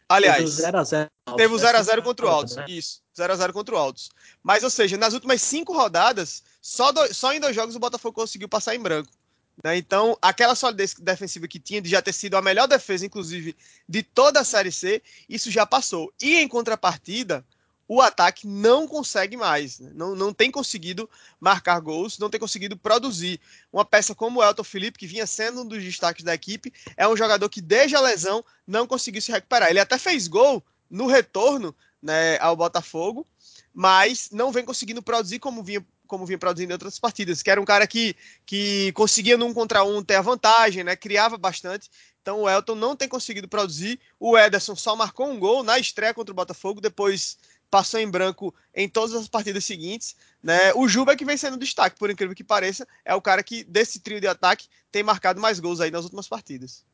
Aliás, 0.08 0.56
teve 1.36 1.54
o 1.54 1.58
0x0 1.58 2.02
contra 2.02 2.24
o 2.24 2.28
Altos. 2.30 2.56
Né? 2.56 2.64
Isso, 2.68 3.02
0x0 3.16 3.52
contra 3.52 3.74
o 3.74 3.78
Altos. 3.78 4.10
Mas, 4.42 4.64
ou 4.64 4.70
seja, 4.70 4.96
nas 4.96 5.12
últimas 5.12 5.42
cinco 5.42 5.74
rodadas, 5.74 6.42
só, 6.62 6.90
do, 6.90 7.12
só 7.12 7.32
em 7.34 7.40
dois 7.40 7.54
jogos 7.54 7.76
o 7.76 7.78
Botafogo 7.78 8.14
conseguiu 8.14 8.48
passar 8.48 8.74
em 8.74 8.80
branco. 8.80 9.10
Né? 9.62 9.76
Então, 9.76 10.16
aquela 10.22 10.54
solidez 10.54 10.94
defensiva 10.94 11.46
que 11.46 11.58
tinha, 11.58 11.82
de 11.82 11.90
já 11.90 12.00
ter 12.00 12.14
sido 12.14 12.36
a 12.36 12.42
melhor 12.42 12.66
defesa, 12.66 13.04
inclusive, 13.04 13.54
de 13.86 14.02
toda 14.02 14.40
a 14.40 14.44
Série 14.44 14.72
C, 14.72 15.02
isso 15.28 15.50
já 15.50 15.66
passou. 15.66 16.10
E 16.22 16.36
em 16.36 16.48
contrapartida, 16.48 17.44
o 17.88 18.02
ataque 18.02 18.46
não 18.46 18.86
consegue 18.86 19.34
mais, 19.34 19.80
né? 19.80 19.90
não, 19.94 20.14
não 20.14 20.32
tem 20.32 20.50
conseguido 20.50 21.08
marcar 21.40 21.80
gols, 21.80 22.18
não 22.18 22.28
tem 22.28 22.38
conseguido 22.38 22.76
produzir. 22.76 23.40
Uma 23.72 23.84
peça 23.84 24.14
como 24.14 24.40
o 24.40 24.44
Elton 24.44 24.62
Felipe, 24.62 24.98
que 24.98 25.06
vinha 25.06 25.26
sendo 25.26 25.62
um 25.62 25.66
dos 25.66 25.82
destaques 25.82 26.22
da 26.22 26.34
equipe, 26.34 26.70
é 26.98 27.08
um 27.08 27.16
jogador 27.16 27.48
que 27.48 27.62
desde 27.62 27.96
a 27.96 28.00
lesão 28.00 28.44
não 28.66 28.86
conseguiu 28.86 29.22
se 29.22 29.32
recuperar. 29.32 29.70
Ele 29.70 29.80
até 29.80 29.96
fez 29.96 30.28
gol 30.28 30.62
no 30.90 31.06
retorno 31.06 31.74
né, 32.02 32.38
ao 32.40 32.54
Botafogo, 32.54 33.26
mas 33.72 34.28
não 34.30 34.52
vem 34.52 34.66
conseguindo 34.66 35.02
produzir 35.02 35.38
como 35.38 35.62
vinha 35.62 35.84
como 36.06 36.24
vinha 36.24 36.38
produzindo 36.38 36.72
em 36.72 36.72
outras 36.72 36.98
partidas, 36.98 37.42
que 37.42 37.50
era 37.50 37.60
um 37.60 37.66
cara 37.66 37.86
que, 37.86 38.16
que 38.46 38.90
conseguia 38.92 39.36
num 39.36 39.52
contra 39.52 39.84
um 39.84 40.02
ter 40.02 40.14
a 40.14 40.22
vantagem, 40.22 40.82
né? 40.82 40.96
Criava 40.96 41.36
bastante. 41.36 41.90
Então 42.22 42.42
o 42.42 42.48
Elton 42.48 42.74
não 42.74 42.96
tem 42.96 43.06
conseguido 43.06 43.46
produzir. 43.46 44.00
O 44.18 44.36
Ederson 44.36 44.74
só 44.74 44.96
marcou 44.96 45.30
um 45.30 45.38
gol 45.38 45.62
na 45.62 45.78
estreia 45.78 46.14
contra 46.14 46.32
o 46.32 46.34
Botafogo, 46.34 46.80
depois 46.80 47.36
passou 47.70 48.00
em 48.00 48.10
branco 48.10 48.54
em 48.74 48.88
todas 48.88 49.14
as 49.14 49.28
partidas 49.28 49.64
seguintes. 49.64 50.16
Né? 50.42 50.72
O 50.74 50.88
Juba 50.88 51.12
é 51.12 51.16
que 51.16 51.24
vem 51.24 51.36
sendo 51.36 51.56
destaque, 51.56 51.98
por 51.98 52.10
incrível 52.10 52.34
que 52.34 52.44
pareça, 52.44 52.86
é 53.04 53.14
o 53.14 53.22
cara 53.22 53.42
que, 53.42 53.64
desse 53.64 54.00
trio 54.00 54.20
de 54.20 54.26
ataque, 54.26 54.68
tem 54.90 55.02
marcado 55.02 55.40
mais 55.40 55.60
gols 55.60 55.80
aí 55.80 55.90
nas 55.90 56.04
últimas 56.04 56.28
partidas. 56.28 56.84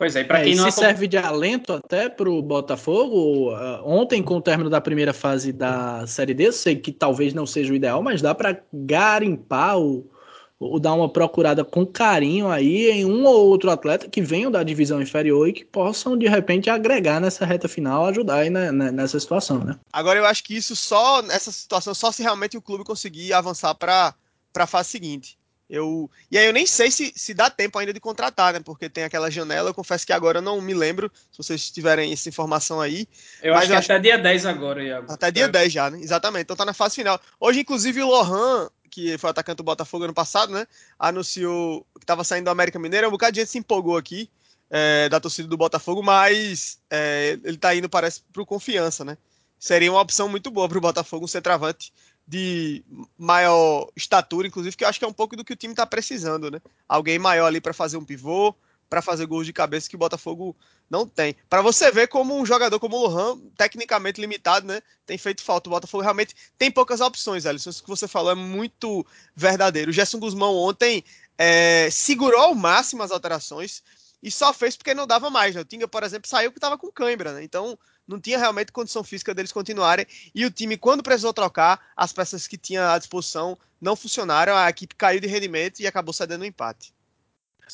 Pois 0.00 0.16
é, 0.16 0.24
para 0.24 0.42
quem 0.42 0.54
é, 0.54 0.56
não 0.56 0.70
se 0.70 0.78
serve 0.78 1.06
de 1.06 1.18
alento 1.18 1.74
até 1.74 2.08
para 2.08 2.30
o 2.30 2.40
Botafogo. 2.40 3.52
Uh, 3.54 3.82
ontem, 3.84 4.22
com 4.22 4.36
o 4.36 4.40
término 4.40 4.70
da 4.70 4.80
primeira 4.80 5.12
fase 5.12 5.52
da 5.52 6.06
Série 6.06 6.32
D, 6.32 6.48
eu 6.48 6.52
sei 6.54 6.76
que 6.76 6.90
talvez 6.90 7.34
não 7.34 7.44
seja 7.44 7.70
o 7.70 7.76
ideal, 7.76 8.02
mas 8.02 8.22
dá 8.22 8.34
para 8.34 8.62
garimpar 8.72 9.76
ou, 9.76 10.10
ou, 10.60 10.78
dar 10.78 10.92
uma 10.92 11.08
procurada 11.08 11.64
com 11.64 11.86
carinho 11.86 12.50
aí 12.50 12.90
em 12.90 13.04
um 13.06 13.24
ou 13.24 13.48
outro 13.48 13.70
atleta 13.70 14.08
que 14.08 14.20
venham 14.20 14.50
da 14.50 14.62
divisão 14.62 15.00
inferior 15.00 15.48
e 15.48 15.54
que 15.54 15.64
possam 15.64 16.16
de 16.16 16.28
repente 16.28 16.68
agregar 16.68 17.18
nessa 17.18 17.46
reta 17.46 17.66
final, 17.66 18.06
ajudar 18.06 18.40
aí 18.40 18.50
na, 18.50 18.70
na, 18.70 18.92
nessa 18.92 19.18
situação, 19.18 19.64
né? 19.64 19.76
Agora 19.90 20.18
eu 20.18 20.26
acho 20.26 20.44
que 20.44 20.54
isso 20.54 20.76
só 20.76 21.22
nessa 21.22 21.50
situação 21.50 21.94
só 21.94 22.12
se 22.12 22.22
realmente 22.22 22.58
o 22.58 22.62
clube 22.62 22.84
conseguir 22.84 23.32
avançar 23.32 23.74
para 23.74 24.14
para 24.52 24.64
a 24.64 24.66
fase 24.66 24.90
seguinte. 24.90 25.38
Eu, 25.70 26.10
e 26.28 26.36
aí 26.36 26.46
eu 26.46 26.52
nem 26.52 26.66
sei 26.66 26.90
se, 26.90 27.12
se 27.14 27.32
dá 27.32 27.48
tempo 27.48 27.78
ainda 27.78 27.92
de 27.92 28.00
contratar, 28.00 28.52
né? 28.52 28.60
Porque 28.60 28.88
tem 28.88 29.04
aquela 29.04 29.30
janela, 29.30 29.70
eu 29.70 29.74
confesso 29.74 30.04
que 30.04 30.12
agora 30.12 30.38
eu 30.38 30.42
não 30.42 30.60
me 30.60 30.74
lembro, 30.74 31.10
se 31.30 31.38
vocês 31.38 31.70
tiverem 31.70 32.12
essa 32.12 32.28
informação 32.28 32.80
aí. 32.80 33.06
Eu 33.40 33.54
acho 33.54 33.68
que 33.68 33.74
acho... 33.74 33.92
até 33.92 34.00
dia 34.00 34.18
10 34.18 34.46
agora, 34.46 34.82
Iago. 34.82 35.12
Até 35.12 35.30
dia 35.30 35.44
é. 35.44 35.48
10 35.48 35.72
já, 35.72 35.88
né? 35.88 36.00
Exatamente. 36.00 36.42
Então 36.42 36.56
tá 36.56 36.64
na 36.64 36.74
fase 36.74 36.96
final. 36.96 37.20
Hoje, 37.38 37.60
inclusive, 37.60 38.02
o 38.02 38.08
Lohan, 38.08 38.68
que 38.90 39.16
foi 39.16 39.30
atacante 39.30 39.58
do 39.58 39.62
Botafogo 39.62 40.04
ano 40.04 40.14
passado, 40.14 40.52
né? 40.52 40.66
Anunciou 40.98 41.86
que 41.94 42.04
estava 42.04 42.24
saindo 42.24 42.46
do 42.46 42.50
América 42.50 42.78
Mineiro. 42.78 43.08
Um 43.08 43.12
bocado 43.12 43.32
de 43.32 43.40
gente 43.40 43.50
se 43.50 43.58
empolgou 43.58 43.96
aqui 43.96 44.28
é, 44.68 45.08
da 45.08 45.20
torcida 45.20 45.48
do 45.48 45.56
Botafogo, 45.56 46.02
mas 46.02 46.78
é, 46.90 47.38
ele 47.44 47.56
tá 47.56 47.74
indo, 47.74 47.88
parece, 47.88 48.22
pro 48.32 48.46
confiança, 48.46 49.04
né? 49.04 49.16
Seria 49.58 49.92
uma 49.92 50.00
opção 50.00 50.28
muito 50.28 50.50
boa 50.50 50.68
pro 50.68 50.80
Botafogo, 50.80 51.24
um 51.24 51.28
centroavante 51.28 51.92
de 52.26 52.84
maior 53.18 53.90
estatura, 53.96 54.46
inclusive, 54.46 54.76
que 54.76 54.84
eu 54.84 54.88
acho 54.88 54.98
que 54.98 55.04
é 55.04 55.08
um 55.08 55.12
pouco 55.12 55.36
do 55.36 55.44
que 55.44 55.52
o 55.52 55.56
time 55.56 55.72
está 55.72 55.84
precisando, 55.84 56.50
né? 56.50 56.60
Alguém 56.88 57.18
maior 57.18 57.46
ali 57.46 57.60
para 57.60 57.74
fazer 57.74 57.96
um 57.96 58.04
pivô, 58.04 58.54
para 58.90 59.00
fazer 59.00 59.24
gols 59.24 59.46
de 59.46 59.52
cabeça 59.52 59.88
que 59.88 59.94
o 59.94 59.98
Botafogo 59.98 60.56
não 60.90 61.06
tem. 61.06 61.36
Para 61.48 61.62
você 61.62 61.92
ver 61.92 62.08
como 62.08 62.36
um 62.36 62.44
jogador 62.44 62.80
como 62.80 62.96
o 62.96 63.06
Lohan, 63.06 63.38
tecnicamente 63.56 64.20
limitado, 64.20 64.66
né, 64.66 64.82
tem 65.06 65.16
feito 65.16 65.42
falta. 65.42 65.70
O 65.70 65.72
Botafogo 65.72 66.02
realmente 66.02 66.34
tem 66.58 66.70
poucas 66.70 67.00
opções, 67.00 67.46
Alisson. 67.46 67.70
Isso 67.70 67.82
que 67.82 67.88
você 67.88 68.08
falou 68.08 68.32
é 68.32 68.34
muito 68.34 69.06
verdadeiro. 69.34 69.90
O 69.90 69.94
Gerson 69.94 70.18
Guzmão 70.18 70.56
ontem 70.56 71.04
é, 71.38 71.88
segurou 71.90 72.40
ao 72.40 72.54
máximo 72.54 73.04
as 73.04 73.12
alterações, 73.12 73.82
e 74.22 74.30
só 74.30 74.52
fez 74.52 74.76
porque 74.76 74.92
não 74.92 75.06
dava 75.06 75.30
mais. 75.30 75.54
Né? 75.54 75.60
O 75.60 75.64
Tinga, 75.64 75.88
por 75.88 76.02
exemplo, 76.02 76.28
saiu 76.28 76.50
porque 76.50 76.58
estava 76.58 76.76
com 76.76 76.92
cãibra, 76.92 77.32
né? 77.32 77.42
Então 77.42 77.78
não 78.06 78.20
tinha 78.20 78.38
realmente 78.38 78.72
condição 78.72 79.04
física 79.04 79.32
deles 79.32 79.52
continuarem. 79.52 80.06
E 80.34 80.44
o 80.44 80.50
time, 80.50 80.76
quando 80.76 81.02
precisou 81.02 81.32
trocar, 81.32 81.80
as 81.96 82.12
peças 82.12 82.46
que 82.46 82.58
tinha 82.58 82.92
à 82.92 82.98
disposição 82.98 83.56
não 83.80 83.96
funcionaram, 83.96 84.54
a 84.54 84.68
equipe 84.68 84.94
caiu 84.94 85.20
de 85.20 85.28
rendimento 85.28 85.80
e 85.80 85.86
acabou 85.86 86.12
cedendo 86.12 86.42
um 86.42 86.46
empate. 86.46 86.92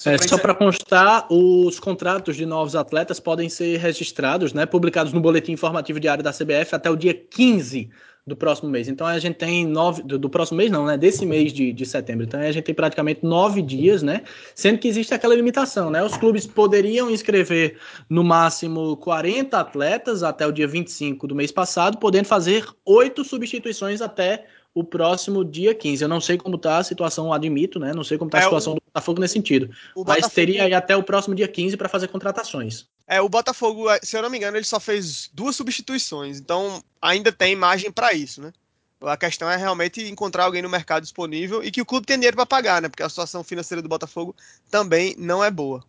É, 0.05 0.19
só 0.29 0.37
para 0.37 0.55
constar, 0.55 1.27
os 1.31 1.81
contratos 1.81 2.37
de 2.37 2.45
novos 2.45 2.77
atletas 2.77 3.19
podem 3.19 3.49
ser 3.49 3.79
registrados, 3.79 4.53
né, 4.53 4.67
publicados 4.67 5.13
no 5.13 5.21
boletim 5.21 5.53
informativo 5.53 5.99
diário 5.99 6.23
da 6.23 6.33
CBF 6.33 6.75
até 6.75 6.91
o 6.91 6.97
dia 6.97 7.15
15 7.15 7.89
do 8.27 8.35
próximo 8.35 8.69
mês. 8.69 8.89
Então 8.89 9.07
a 9.07 9.19
gente 9.19 9.37
tem 9.37 9.65
nove. 9.65 10.03
Do, 10.03 10.19
do 10.19 10.29
próximo 10.29 10.59
mês, 10.59 10.71
não, 10.71 10.85
né? 10.85 10.99
Desse 10.99 11.25
mês 11.25 11.53
de, 11.53 11.73
de 11.73 11.87
setembro. 11.87 12.25
Então 12.25 12.41
a 12.41 12.51
gente 12.51 12.65
tem 12.65 12.75
praticamente 12.75 13.21
nove 13.23 13.63
dias, 13.63 14.03
né? 14.03 14.23
Sendo 14.55 14.79
que 14.79 14.89
existe 14.89 15.15
aquela 15.15 15.35
limitação, 15.35 15.91
né? 15.91 16.03
Os 16.03 16.17
clubes 16.17 16.45
poderiam 16.45 17.09
inscrever 17.09 17.79
no 18.11 18.25
máximo 18.25 18.97
40 18.97 19.57
atletas 19.57 20.25
até 20.25 20.45
o 20.45 20.51
dia 20.51 20.67
25 20.67 21.27
do 21.29 21.37
mês 21.37 21.53
passado, 21.53 21.99
podendo 21.99 22.27
fazer 22.27 22.67
oito 22.85 23.25
substituições 23.25 24.01
até 24.01 24.45
o 24.77 24.85
próximo 24.85 25.43
dia 25.43 25.75
15. 25.75 26.05
Eu 26.05 26.09
não 26.09 26.21
sei 26.21 26.37
como 26.37 26.57
está 26.57 26.77
a 26.77 26.85
situação, 26.85 27.33
admito, 27.33 27.81
né? 27.81 27.95
Não 27.95 28.05
sei 28.05 28.19
como 28.19 28.29
está 28.29 28.37
a 28.37 28.41
é 28.43 28.45
situação 28.45 28.75
o, 28.75 28.77
do 28.77 28.83
Botafogo 28.85 29.23
nesse 29.23 29.33
sentido. 29.33 29.71
Mas 29.71 30.05
Botafogo... 30.05 30.35
teria 30.35 30.65
aí 30.65 30.75
até 30.75 30.95
o 30.95 31.03
próximo 31.03 31.35
dia 31.35 31.49
15 31.49 31.79
para 31.79 31.89
fazer 31.89 32.09
contratações. 32.09 32.87
É, 33.09 33.19
o 33.19 33.29
Botafogo, 33.29 33.87
se 34.03 34.15
eu 34.19 34.21
não 34.21 34.29
me 34.29 34.37
engano, 34.37 34.55
ele 34.55 34.67
só 34.67 34.79
fez 34.79 35.31
duas 35.33 35.57
substituições, 35.57 36.39
então 36.39 36.85
ainda 37.01 37.33
tem 37.33 37.57
margem 37.57 37.91
para 37.91 38.12
isso, 38.12 38.43
né? 38.43 38.53
A 39.01 39.17
questão 39.17 39.51
é 39.51 39.57
realmente 39.57 40.03
encontrar 40.11 40.45
alguém 40.45 40.61
no 40.61 40.69
mercado 40.69 41.05
disponível 41.05 41.65
e 41.65 41.71
que 41.71 41.81
o 41.81 41.87
clube 41.87 42.07
tenha 42.07 42.19
dinheiro 42.19 42.37
para 42.37 42.45
pagar, 42.45 42.83
né? 42.83 42.91
Porque 42.91 43.03
a 43.03 43.09
situação 43.09 43.43
financeira 43.43 43.81
do 43.81 43.89
Botafogo 43.89 44.37
também 44.71 45.15
não 45.17 45.43
é 45.43 45.51
boa. 45.51 45.83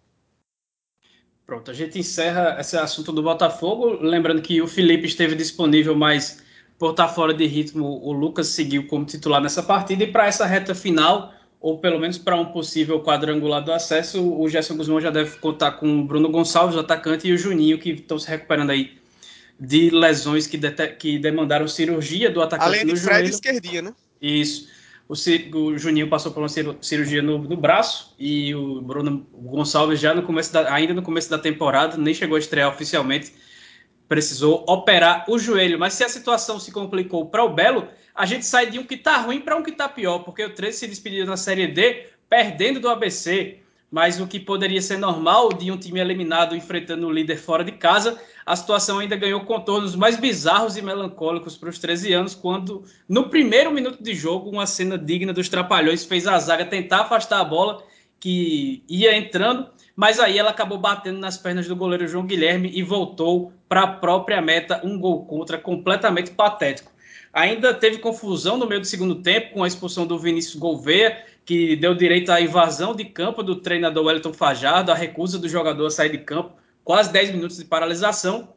Pronto, 1.45 1.71
a 1.71 1.73
gente 1.73 1.99
encerra 1.99 2.55
esse 2.57 2.77
assunto 2.77 3.11
do 3.11 3.23
Botafogo. 3.23 3.99
Lembrando 4.01 4.41
que 4.41 4.61
o 4.61 4.67
Felipe 4.67 5.07
esteve 5.07 5.35
disponível, 5.35 5.95
mas 5.95 6.41
por 6.77 6.91
estar 6.91 7.07
fora 7.07 7.33
de 7.33 7.45
ritmo, 7.45 7.85
o 8.03 8.11
Lucas 8.11 8.47
seguiu 8.47 8.87
como 8.87 9.05
titular 9.05 9.41
nessa 9.41 9.63
partida. 9.63 10.03
E 10.03 10.11
para 10.11 10.27
essa 10.27 10.45
reta 10.45 10.75
final, 10.75 11.33
ou 11.59 11.79
pelo 11.79 11.99
menos 11.99 12.17
para 12.17 12.35
um 12.35 12.45
possível 12.45 13.01
quadrangular 13.01 13.63
do 13.63 13.71
acesso, 13.71 14.23
o 14.23 14.47
Gerson 14.47 14.75
Guzmão 14.75 15.01
já 15.01 15.09
deve 15.09 15.37
contar 15.37 15.71
com 15.71 16.01
o 16.01 16.03
Bruno 16.03 16.29
Gonçalves, 16.29 16.75
o 16.75 16.79
atacante, 16.79 17.27
e 17.27 17.33
o 17.33 17.37
Juninho, 17.37 17.79
que 17.79 17.91
estão 17.91 18.19
se 18.19 18.29
recuperando 18.29 18.71
aí 18.71 18.97
de 19.59 19.89
lesões 19.89 20.45
que, 20.45 20.59
que 20.99 21.17
demandaram 21.17 21.67
cirurgia 21.67 22.29
do 22.29 22.41
atacante 22.41 22.67
Além 22.67 22.85
de 22.85 22.91
no 22.91 22.97
Fred 22.97 23.19
joelho. 23.19 23.29
esquerdia, 23.29 23.81
né? 23.81 23.93
Isso. 24.21 24.67
O, 25.09 25.13
o, 25.57 25.77
Juninho 25.77 26.09
passou 26.09 26.31
por 26.31 26.41
uma 26.41 26.49
cirurgia 26.49 27.21
no, 27.21 27.39
no, 27.39 27.55
braço 27.55 28.13
e 28.19 28.53
o 28.53 28.81
Bruno 28.81 29.25
Gonçalves 29.33 29.99
já 29.99 30.13
no 30.13 30.21
começo 30.21 30.51
da, 30.51 30.71
ainda 30.71 30.93
no 30.93 31.01
começo 31.01 31.29
da 31.29 31.39
temporada, 31.39 31.97
nem 31.97 32.13
chegou 32.13 32.35
a 32.35 32.39
estrear 32.39 32.69
oficialmente, 32.69 33.31
precisou 34.07 34.63
operar 34.67 35.25
o 35.27 35.37
joelho. 35.37 35.79
Mas 35.79 35.93
se 35.93 36.03
a 36.03 36.09
situação 36.09 36.59
se 36.59 36.71
complicou 36.71 37.25
para 37.25 37.43
o 37.43 37.49
Belo, 37.49 37.87
a 38.15 38.25
gente 38.25 38.45
sai 38.45 38.67
de 38.67 38.79
um 38.79 38.83
que 38.83 38.95
está 38.95 39.17
ruim 39.17 39.39
para 39.39 39.55
um 39.55 39.63
que 39.63 39.71
está 39.71 39.87
pior, 39.87 40.19
porque 40.19 40.43
o 40.43 40.53
13 40.53 40.77
se 40.77 40.87
despediu 40.87 41.25
na 41.25 41.37
Série 41.37 41.67
D, 41.67 42.07
perdendo 42.29 42.79
do 42.79 42.89
ABC. 42.89 43.59
Mas 43.89 44.19
o 44.19 44.27
que 44.27 44.39
poderia 44.39 44.81
ser 44.81 44.97
normal 44.97 45.53
de 45.53 45.71
um 45.71 45.77
time 45.77 45.99
eliminado 45.99 46.55
enfrentando 46.55 47.07
o 47.07 47.11
líder 47.11 47.37
fora 47.37 47.63
de 47.63 47.71
casa, 47.71 48.19
a 48.45 48.53
situação 48.53 48.99
ainda 48.99 49.15
ganhou 49.15 49.41
contornos 49.41 49.95
mais 49.95 50.17
bizarros 50.17 50.75
e 50.75 50.81
melancólicos 50.81 51.55
para 51.55 51.69
os 51.69 51.79
13 51.79 52.11
anos, 52.11 52.35
quando, 52.35 52.83
no 53.07 53.29
primeiro 53.29 53.71
minuto 53.71 54.03
de 54.03 54.13
jogo, 54.13 54.49
uma 54.49 54.65
cena 54.65 54.97
digna 54.97 55.31
dos 55.31 55.47
Trapalhões 55.47 56.03
fez 56.03 56.27
a 56.27 56.37
zaga 56.37 56.65
tentar 56.65 57.01
afastar 57.01 57.39
a 57.39 57.45
bola, 57.45 57.81
que 58.19 58.83
ia 58.87 59.15
entrando, 59.15 59.69
mas 59.95 60.19
aí 60.19 60.37
ela 60.37 60.49
acabou 60.49 60.77
batendo 60.77 61.19
nas 61.19 61.37
pernas 61.37 61.67
do 61.67 61.75
goleiro 61.75 62.07
João 62.07 62.25
Guilherme 62.25 62.71
e 62.73 62.83
voltou 62.83 63.53
para 63.67 63.83
a 63.83 63.87
própria 63.87 64.41
meta, 64.41 64.81
um 64.83 64.99
gol 64.99 65.25
contra 65.25 65.57
completamente 65.57 66.31
patético. 66.31 66.91
Ainda 67.33 67.73
teve 67.73 67.99
confusão 67.99 68.57
no 68.57 68.65
meio 68.65 68.81
do 68.81 68.87
segundo 68.87 69.15
tempo 69.15 69.53
com 69.53 69.63
a 69.63 69.67
expulsão 69.67 70.07
do 70.07 70.17
Vinícius 70.17 70.55
Gouveia, 70.55 71.23
que 71.45 71.75
deu 71.75 71.93
direito 71.93 72.31
à 72.31 72.41
invasão 72.41 72.95
de 72.95 73.05
campo 73.05 73.43
do 73.43 73.57
treinador 73.57 74.05
Wellington 74.05 74.33
Fajardo, 74.33 74.91
a 74.91 74.95
recusa 74.95 75.37
do 75.37 75.47
jogador 75.47 75.85
a 75.85 75.91
sair 75.91 76.09
de 76.09 76.17
campo, 76.17 76.53
quase 76.83 77.11
10 77.11 77.31
minutos 77.31 77.57
de 77.57 77.65
paralisação, 77.65 78.53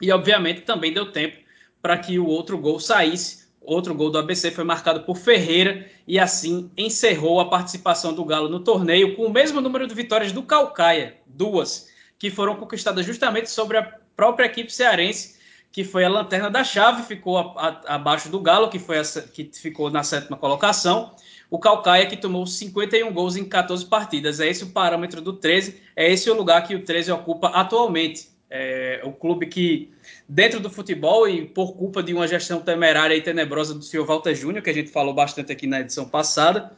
e 0.00 0.12
obviamente 0.12 0.62
também 0.62 0.92
deu 0.92 1.10
tempo 1.10 1.38
para 1.80 1.96
que 1.96 2.18
o 2.18 2.26
outro 2.26 2.58
gol 2.58 2.78
saísse 2.78 3.39
Outro 3.70 3.94
gol 3.94 4.10
do 4.10 4.18
ABC 4.18 4.50
foi 4.50 4.64
marcado 4.64 5.02
por 5.02 5.16
Ferreira 5.16 5.88
e 6.04 6.18
assim 6.18 6.68
encerrou 6.76 7.38
a 7.38 7.48
participação 7.48 8.12
do 8.12 8.24
Galo 8.24 8.48
no 8.48 8.58
torneio 8.58 9.14
com 9.14 9.26
o 9.26 9.30
mesmo 9.30 9.60
número 9.60 9.86
de 9.86 9.94
vitórias 9.94 10.32
do 10.32 10.42
Calcaia, 10.42 11.18
duas, 11.24 11.86
que 12.18 12.32
foram 12.32 12.56
conquistadas 12.56 13.06
justamente 13.06 13.48
sobre 13.48 13.78
a 13.78 13.82
própria 14.16 14.46
equipe 14.46 14.72
cearense, 14.72 15.38
que 15.70 15.84
foi 15.84 16.04
a 16.04 16.08
lanterna 16.08 16.50
da 16.50 16.64
chave, 16.64 17.04
ficou 17.04 17.38
a, 17.38 17.82
a, 17.86 17.94
abaixo 17.94 18.28
do 18.28 18.40
Galo, 18.40 18.68
que, 18.68 18.80
foi 18.80 18.96
que 19.32 19.48
ficou 19.54 19.88
na 19.88 20.02
sétima 20.02 20.36
colocação. 20.36 21.14
O 21.48 21.56
Calcaia, 21.56 22.06
que 22.06 22.16
tomou 22.16 22.48
51 22.48 23.12
gols 23.12 23.36
em 23.36 23.44
14 23.44 23.86
partidas. 23.86 24.40
É 24.40 24.48
esse 24.48 24.64
o 24.64 24.70
parâmetro 24.70 25.20
do 25.20 25.34
13, 25.34 25.80
é 25.94 26.10
esse 26.10 26.28
o 26.28 26.34
lugar 26.34 26.66
que 26.66 26.74
o 26.74 26.84
13 26.84 27.12
ocupa 27.12 27.46
atualmente. 27.50 28.30
É, 28.50 29.00
o 29.04 29.12
clube 29.12 29.46
que, 29.46 29.92
dentro 30.32 30.60
do 30.60 30.70
futebol 30.70 31.28
e 31.28 31.44
por 31.44 31.74
culpa 31.74 32.00
de 32.00 32.14
uma 32.14 32.28
gestão 32.28 32.60
temerária 32.60 33.16
e 33.16 33.20
tenebrosa 33.20 33.74
do 33.74 33.82
senhor 33.82 34.06
Walter 34.06 34.32
Júnior, 34.32 34.62
que 34.62 34.70
a 34.70 34.72
gente 34.72 34.88
falou 34.88 35.12
bastante 35.12 35.50
aqui 35.50 35.66
na 35.66 35.80
edição 35.80 36.08
passada, 36.08 36.70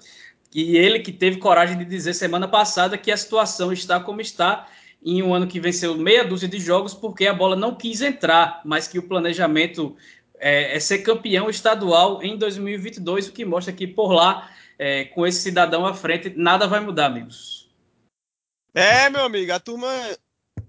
e 0.54 0.74
ele 0.74 1.00
que 1.00 1.12
teve 1.12 1.36
coragem 1.36 1.76
de 1.76 1.84
dizer 1.84 2.14
semana 2.14 2.48
passada 2.48 2.96
que 2.96 3.12
a 3.12 3.16
situação 3.16 3.70
está 3.70 4.00
como 4.00 4.22
está, 4.22 4.66
em 5.04 5.22
um 5.22 5.34
ano 5.34 5.46
que 5.46 5.60
venceu 5.60 5.94
meia 5.94 6.24
dúzia 6.24 6.48
de 6.48 6.58
jogos, 6.58 6.94
porque 6.94 7.26
a 7.26 7.34
bola 7.34 7.54
não 7.54 7.74
quis 7.74 8.00
entrar, 8.00 8.62
mas 8.64 8.88
que 8.88 8.98
o 8.98 9.06
planejamento 9.06 9.94
é, 10.38 10.74
é 10.74 10.80
ser 10.80 10.98
campeão 11.00 11.50
estadual 11.50 12.22
em 12.22 12.38
2022, 12.38 13.28
o 13.28 13.32
que 13.32 13.44
mostra 13.44 13.72
que 13.74 13.86
por 13.86 14.12
lá, 14.12 14.50
é, 14.78 15.04
com 15.04 15.26
esse 15.26 15.42
cidadão 15.42 15.84
à 15.84 15.92
frente, 15.92 16.32
nada 16.34 16.66
vai 16.66 16.80
mudar, 16.80 17.06
amigos. 17.06 17.70
É, 18.74 19.10
meu 19.10 19.24
amigo, 19.24 19.52
a 19.52 19.60
turma 19.60 19.92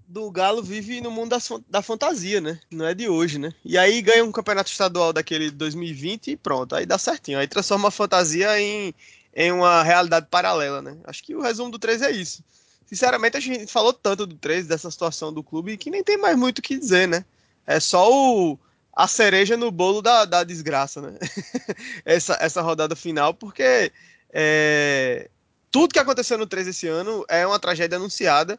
do 0.06 0.30
Galo 0.30 0.62
vive 0.62 1.00
no 1.00 1.10
mundo 1.10 1.30
da, 1.30 1.38
da 1.68 1.82
fantasia, 1.82 2.40
né? 2.40 2.60
Não 2.70 2.86
é 2.86 2.94
de 2.94 3.08
hoje, 3.08 3.38
né? 3.38 3.52
E 3.64 3.78
aí 3.78 4.00
ganha 4.02 4.24
um 4.24 4.32
campeonato 4.32 4.70
estadual 4.70 5.12
daquele 5.12 5.50
2020 5.50 6.32
e 6.32 6.36
pronto, 6.36 6.74
aí 6.74 6.86
dá 6.86 6.98
certinho. 6.98 7.38
Aí 7.38 7.48
transforma 7.48 7.88
a 7.88 7.90
fantasia 7.90 8.60
em, 8.60 8.94
em 9.34 9.52
uma 9.52 9.82
realidade 9.82 10.26
paralela, 10.30 10.82
né? 10.82 10.96
Acho 11.04 11.22
que 11.22 11.34
o 11.34 11.40
resumo 11.40 11.70
do 11.70 11.78
3 11.78 12.02
é 12.02 12.10
isso. 12.10 12.44
Sinceramente, 12.86 13.36
a 13.36 13.40
gente 13.40 13.66
falou 13.66 13.92
tanto 13.92 14.26
do 14.26 14.34
3, 14.34 14.66
dessa 14.66 14.90
situação 14.90 15.32
do 15.32 15.42
clube, 15.42 15.76
que 15.76 15.90
nem 15.90 16.04
tem 16.04 16.18
mais 16.18 16.36
muito 16.36 16.58
o 16.58 16.62
que 16.62 16.78
dizer, 16.78 17.08
né? 17.08 17.24
É 17.66 17.80
só 17.80 18.12
o, 18.12 18.58
a 18.92 19.08
cereja 19.08 19.56
no 19.56 19.70
bolo 19.70 20.02
da, 20.02 20.24
da 20.26 20.44
desgraça, 20.44 21.00
né? 21.00 21.18
essa, 22.04 22.36
essa 22.40 22.60
rodada 22.60 22.94
final, 22.94 23.32
porque 23.32 23.90
é, 24.30 25.30
tudo 25.70 25.92
que 25.92 25.98
aconteceu 25.98 26.36
no 26.36 26.46
3 26.46 26.68
esse 26.68 26.86
ano 26.86 27.24
é 27.28 27.46
uma 27.46 27.58
tragédia 27.58 27.96
anunciada 27.96 28.58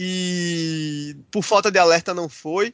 e 0.00 1.16
por 1.28 1.42
falta 1.42 1.72
de 1.72 1.78
alerta 1.78 2.14
não 2.14 2.28
foi. 2.28 2.72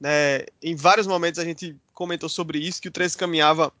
Né? 0.00 0.44
Em 0.60 0.74
vários 0.74 1.06
momentos 1.06 1.38
a 1.38 1.44
gente 1.44 1.76
comentou 1.92 2.28
sobre 2.28 2.58
isso, 2.58 2.82
que 2.82 2.88
o 2.88 2.90
13 2.92 3.16
caminhava 3.16 3.72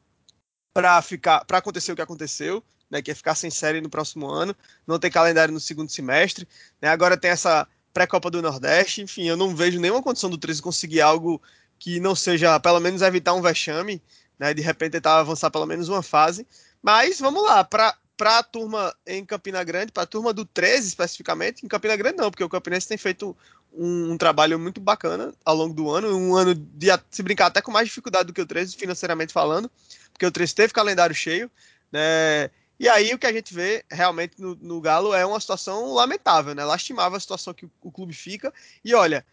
para 0.72 1.02
ficar 1.02 1.44
para 1.44 1.58
acontecer 1.58 1.90
o 1.90 1.96
que 1.96 2.02
aconteceu, 2.02 2.62
né? 2.88 3.02
que 3.02 3.10
é 3.10 3.14
ficar 3.14 3.34
sem 3.34 3.50
série 3.50 3.80
no 3.80 3.90
próximo 3.90 4.28
ano, 4.30 4.54
não 4.86 5.00
ter 5.00 5.10
calendário 5.10 5.52
no 5.52 5.58
segundo 5.58 5.90
semestre. 5.90 6.46
Né? 6.80 6.88
Agora 6.88 7.16
tem 7.16 7.32
essa 7.32 7.66
pré-copa 7.92 8.30
do 8.30 8.40
Nordeste, 8.40 9.02
enfim, 9.02 9.24
eu 9.24 9.36
não 9.36 9.56
vejo 9.56 9.80
nenhuma 9.80 10.02
condição 10.02 10.30
do 10.30 10.38
13 10.38 10.62
conseguir 10.62 11.00
algo 11.00 11.42
que 11.80 11.98
não 11.98 12.14
seja, 12.14 12.58
pelo 12.60 12.78
menos, 12.78 13.02
evitar 13.02 13.34
um 13.34 13.42
vexame, 13.42 14.00
né? 14.38 14.54
de 14.54 14.62
repente 14.62 14.92
tentar 14.92 15.18
avançar 15.18 15.50
pelo 15.50 15.66
menos 15.66 15.88
uma 15.88 16.02
fase. 16.02 16.46
Mas 16.80 17.18
vamos 17.18 17.42
lá, 17.42 17.64
para 17.64 17.96
para 18.16 18.38
a 18.38 18.42
turma 18.42 18.94
em 19.06 19.24
Campina 19.24 19.62
Grande, 19.64 19.92
para 19.92 20.04
a 20.04 20.06
turma 20.06 20.32
do 20.32 20.44
13 20.44 20.88
especificamente, 20.88 21.64
em 21.64 21.68
Campina 21.68 21.96
Grande 21.96 22.16
não, 22.16 22.30
porque 22.30 22.44
o 22.44 22.48
Campinense 22.48 22.88
tem 22.88 22.96
feito 22.96 23.36
um, 23.72 24.12
um, 24.12 24.16
trabalho 24.16 24.58
muito 24.58 24.80
bacana 24.80 25.32
ao 25.44 25.56
longo 25.56 25.74
do 25.74 25.90
ano, 25.90 26.16
um 26.16 26.36
ano 26.36 26.54
de 26.54 26.86
se 27.10 27.22
brincar 27.22 27.46
até 27.46 27.60
com 27.60 27.72
mais 27.72 27.88
dificuldade 27.88 28.26
do 28.26 28.32
que 28.32 28.40
o 28.40 28.46
13, 28.46 28.76
financeiramente 28.76 29.32
falando, 29.32 29.70
porque 30.12 30.26
o 30.26 30.30
13 30.30 30.54
teve 30.54 30.72
calendário 30.72 31.14
cheio, 31.14 31.50
né? 31.90 32.50
E 32.78 32.88
aí 32.88 33.14
o 33.14 33.18
que 33.18 33.26
a 33.26 33.32
gente 33.32 33.54
vê 33.54 33.84
realmente 33.90 34.40
no, 34.40 34.56
no 34.56 34.80
Galo 34.80 35.14
é 35.14 35.24
uma 35.24 35.38
situação 35.38 35.92
lamentável, 35.92 36.54
né? 36.54 36.64
Lastimável 36.64 37.16
a 37.16 37.20
situação 37.20 37.54
que 37.54 37.66
o, 37.66 37.70
o 37.82 37.92
clube 37.92 38.12
fica. 38.12 38.52
E 38.84 38.94
olha, 38.94 39.24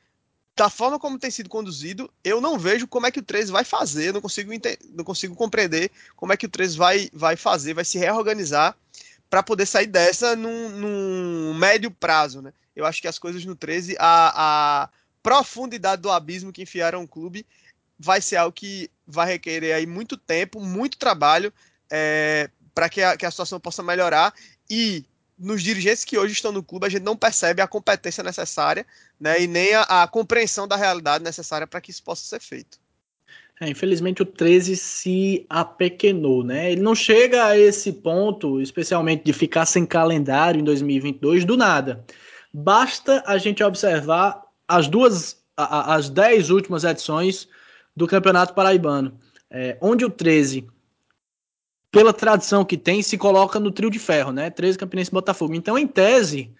da 0.55 0.69
forma 0.69 0.99
como 0.99 1.17
tem 1.17 1.31
sido 1.31 1.49
conduzido, 1.49 2.11
eu 2.23 2.41
não 2.41 2.59
vejo 2.59 2.87
como 2.87 3.07
é 3.07 3.11
que 3.11 3.19
o 3.19 3.23
13 3.23 3.51
vai 3.51 3.63
fazer, 3.63 4.13
não 4.13 4.21
consigo, 4.21 4.51
não 4.93 5.03
consigo 5.03 5.35
compreender 5.35 5.89
como 6.15 6.33
é 6.33 6.37
que 6.37 6.45
o 6.45 6.49
13 6.49 6.77
vai, 6.77 7.09
vai 7.13 7.35
fazer, 7.35 7.73
vai 7.73 7.85
se 7.85 7.97
reorganizar 7.97 8.75
para 9.29 9.41
poder 9.41 9.65
sair 9.65 9.87
dessa 9.87 10.35
num, 10.35 10.69
num, 10.69 11.53
médio 11.53 11.89
prazo. 11.89 12.41
Né? 12.41 12.53
Eu 12.75 12.85
acho 12.85 13.01
que 13.01 13.07
as 13.07 13.17
coisas 13.17 13.45
no 13.45 13.55
13, 13.55 13.95
a, 13.97 14.83
a 14.83 14.89
profundidade 15.23 16.01
do 16.01 16.11
abismo 16.11 16.51
que 16.51 16.63
enfiaram 16.63 17.03
o 17.03 17.07
clube 17.07 17.45
vai 17.97 18.19
ser 18.19 18.35
algo 18.35 18.51
que 18.51 18.89
vai 19.07 19.27
requerer 19.27 19.73
aí 19.73 19.85
muito 19.85 20.17
tempo, 20.17 20.59
muito 20.59 20.97
trabalho 20.97 21.53
é, 21.89 22.49
para 22.73 22.89
que, 22.89 23.01
que 23.17 23.25
a 23.25 23.31
situação 23.31 23.59
possa 23.59 23.81
melhorar 23.81 24.33
e 24.69 25.05
nos 25.41 25.63
dirigentes 25.63 26.06
que 26.06 26.17
hoje 26.17 26.34
estão 26.34 26.51
no 26.51 26.63
clube, 26.63 26.86
a 26.86 26.89
gente 26.89 27.04
não 27.04 27.17
percebe 27.17 27.62
a 27.62 27.67
competência 27.67 28.23
necessária 28.23 28.86
né, 29.19 29.41
e 29.41 29.47
nem 29.47 29.73
a, 29.73 30.04
a 30.04 30.08
compreensão 30.08 30.67
da 30.67 30.75
realidade 30.75 31.23
necessária 31.23 31.65
para 31.65 31.82
que 31.82 31.89
isso 31.89 32.04
possa 32.04 32.23
ser 32.23 32.39
feito. 32.39 32.80
É, 33.60 33.69
infelizmente 33.69 34.21
o 34.21 34.25
13 34.25 34.75
se 34.75 35.45
apequenou, 35.47 36.43
né? 36.43 36.71
Ele 36.71 36.82
não 36.82 36.95
chega 36.95 37.45
a 37.45 37.58
esse 37.58 37.91
ponto, 37.91 38.60
especialmente 38.60 39.23
de 39.23 39.34
ficar 39.34 39.67
sem 39.67 39.86
calendário 39.86 40.60
em 40.60 40.63
2022 40.63 41.45
do 41.45 41.56
nada. 41.56 42.04
Basta 42.51 43.23
a 43.25 43.38
gente 43.38 43.63
observar 43.63 44.41
as 44.67 44.88
duas, 44.88 45.38
as 45.56 46.10
dez 46.10 46.49
últimas 46.49 46.84
edições 46.84 47.47
do 47.95 48.08
Campeonato 48.08 48.54
Paraibano, 48.56 49.19
é, 49.49 49.77
onde 49.80 50.06
o 50.06 50.10
13 50.10 50.67
pela 51.91 52.13
tradição 52.13 52.63
que 52.63 52.77
tem, 52.77 53.01
se 53.01 53.17
coloca 53.17 53.60
no 53.60 53.71
trio 53.71 53.89
de 53.89 53.99
ferro, 53.99 54.32
né? 54.32 54.49
13 54.49 54.77
Campinense 54.77 55.12
Botafogo. 55.12 55.54
Então, 55.54 55.77
em 55.77 55.86
tese, 55.86 56.54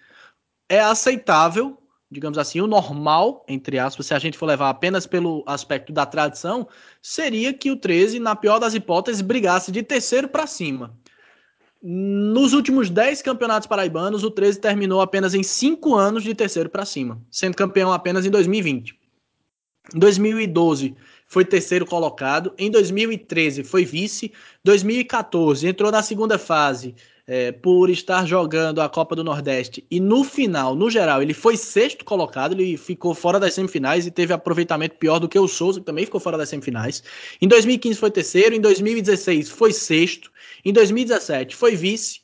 é 0.68 0.78
aceitável, 0.80 1.78
digamos 2.10 2.36
assim, 2.36 2.60
o 2.60 2.66
normal, 2.66 3.44
entre 3.48 3.78
aspas, 3.78 4.06
se 4.06 4.14
a 4.14 4.18
gente 4.18 4.36
for 4.36 4.46
levar 4.46 4.68
apenas 4.68 5.06
pelo 5.06 5.42
aspecto 5.46 5.92
da 5.92 6.04
tradição, 6.04 6.68
seria 7.00 7.54
que 7.54 7.70
o 7.70 7.76
13, 7.76 8.18
na 8.18 8.36
pior 8.36 8.58
das 8.58 8.74
hipóteses, 8.74 9.22
brigasse 9.22 9.72
de 9.72 9.82
terceiro 9.82 10.28
para 10.28 10.46
cima. 10.46 10.94
Nos 11.82 12.52
últimos 12.52 12.90
10 12.90 13.22
campeonatos 13.22 13.66
paraibanos, 13.66 14.22
o 14.22 14.30
13 14.30 14.60
terminou 14.60 15.00
apenas 15.00 15.34
em 15.34 15.42
5 15.42 15.94
anos 15.94 16.22
de 16.22 16.34
terceiro 16.34 16.68
para 16.68 16.84
cima, 16.84 17.20
sendo 17.30 17.56
campeão 17.56 17.90
apenas 17.90 18.24
em 18.24 18.30
2020. 18.30 18.96
Em 19.92 19.98
2012, 19.98 20.94
foi 21.32 21.44
terceiro 21.46 21.86
colocado. 21.86 22.52
Em 22.58 22.70
2013 22.70 23.64
foi 23.64 23.86
vice. 23.86 24.30
2014 24.62 25.66
entrou 25.66 25.90
na 25.90 26.02
segunda 26.02 26.38
fase 26.38 26.94
é, 27.26 27.50
por 27.50 27.88
estar 27.88 28.26
jogando 28.26 28.82
a 28.82 28.88
Copa 28.90 29.16
do 29.16 29.24
Nordeste. 29.24 29.82
E 29.90 29.98
no 29.98 30.24
final, 30.24 30.76
no 30.76 30.90
geral, 30.90 31.22
ele 31.22 31.32
foi 31.32 31.56
sexto 31.56 32.04
colocado. 32.04 32.52
Ele 32.52 32.76
ficou 32.76 33.14
fora 33.14 33.40
das 33.40 33.54
semifinais 33.54 34.06
e 34.06 34.10
teve 34.10 34.34
aproveitamento 34.34 34.96
pior 34.96 35.18
do 35.18 35.26
que 35.26 35.38
o 35.38 35.48
Souza, 35.48 35.80
que 35.80 35.86
também 35.86 36.04
ficou 36.04 36.20
fora 36.20 36.36
das 36.36 36.50
semifinais. 36.50 37.02
Em 37.40 37.48
2015 37.48 37.98
foi 37.98 38.10
terceiro. 38.10 38.54
Em 38.54 38.60
2016 38.60 39.48
foi 39.48 39.72
sexto. 39.72 40.30
Em 40.62 40.70
2017 40.70 41.56
foi 41.56 41.74
vice. 41.74 42.20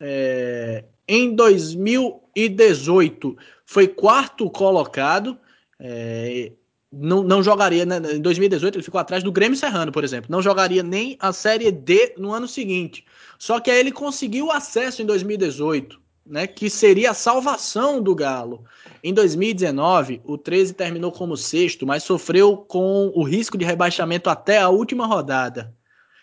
É, 0.00 0.82
em 1.06 1.36
2018 1.36 3.36
foi 3.64 3.86
quarto 3.86 4.50
colocado. 4.50 5.38
É, 5.78 6.50
não, 6.92 7.22
não 7.22 7.42
jogaria, 7.42 7.86
né? 7.86 7.98
em 8.12 8.20
2018 8.20 8.76
ele 8.76 8.82
ficou 8.82 9.00
atrás 9.00 9.22
do 9.22 9.30
Grêmio 9.30 9.56
Serrano, 9.56 9.92
por 9.92 10.02
exemplo, 10.02 10.30
não 10.30 10.42
jogaria 10.42 10.82
nem 10.82 11.16
a 11.20 11.32
Série 11.32 11.70
D 11.70 12.14
no 12.18 12.32
ano 12.32 12.48
seguinte. 12.48 13.04
Só 13.38 13.60
que 13.60 13.70
aí 13.70 13.78
ele 13.78 13.92
conseguiu 13.92 14.50
acesso 14.50 15.00
em 15.00 15.06
2018, 15.06 16.00
né, 16.26 16.46
que 16.46 16.68
seria 16.68 17.12
a 17.12 17.14
salvação 17.14 18.02
do 18.02 18.14
Galo. 18.14 18.64
Em 19.02 19.14
2019, 19.14 20.20
o 20.24 20.36
13 20.36 20.74
terminou 20.74 21.12
como 21.12 21.36
sexto, 21.36 21.86
mas 21.86 22.02
sofreu 22.02 22.56
com 22.56 23.12
o 23.14 23.22
risco 23.22 23.56
de 23.56 23.64
rebaixamento 23.64 24.28
até 24.28 24.58
a 24.58 24.68
última 24.68 25.06
rodada. 25.06 25.74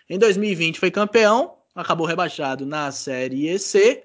Em 0.10 0.20
2020 0.20 0.80
foi 0.80 0.92
campeão, 0.92 1.56
acabou 1.74 2.06
rebaixado 2.06 2.66
na 2.66 2.92
Série 2.92 3.58
C. 3.58 4.04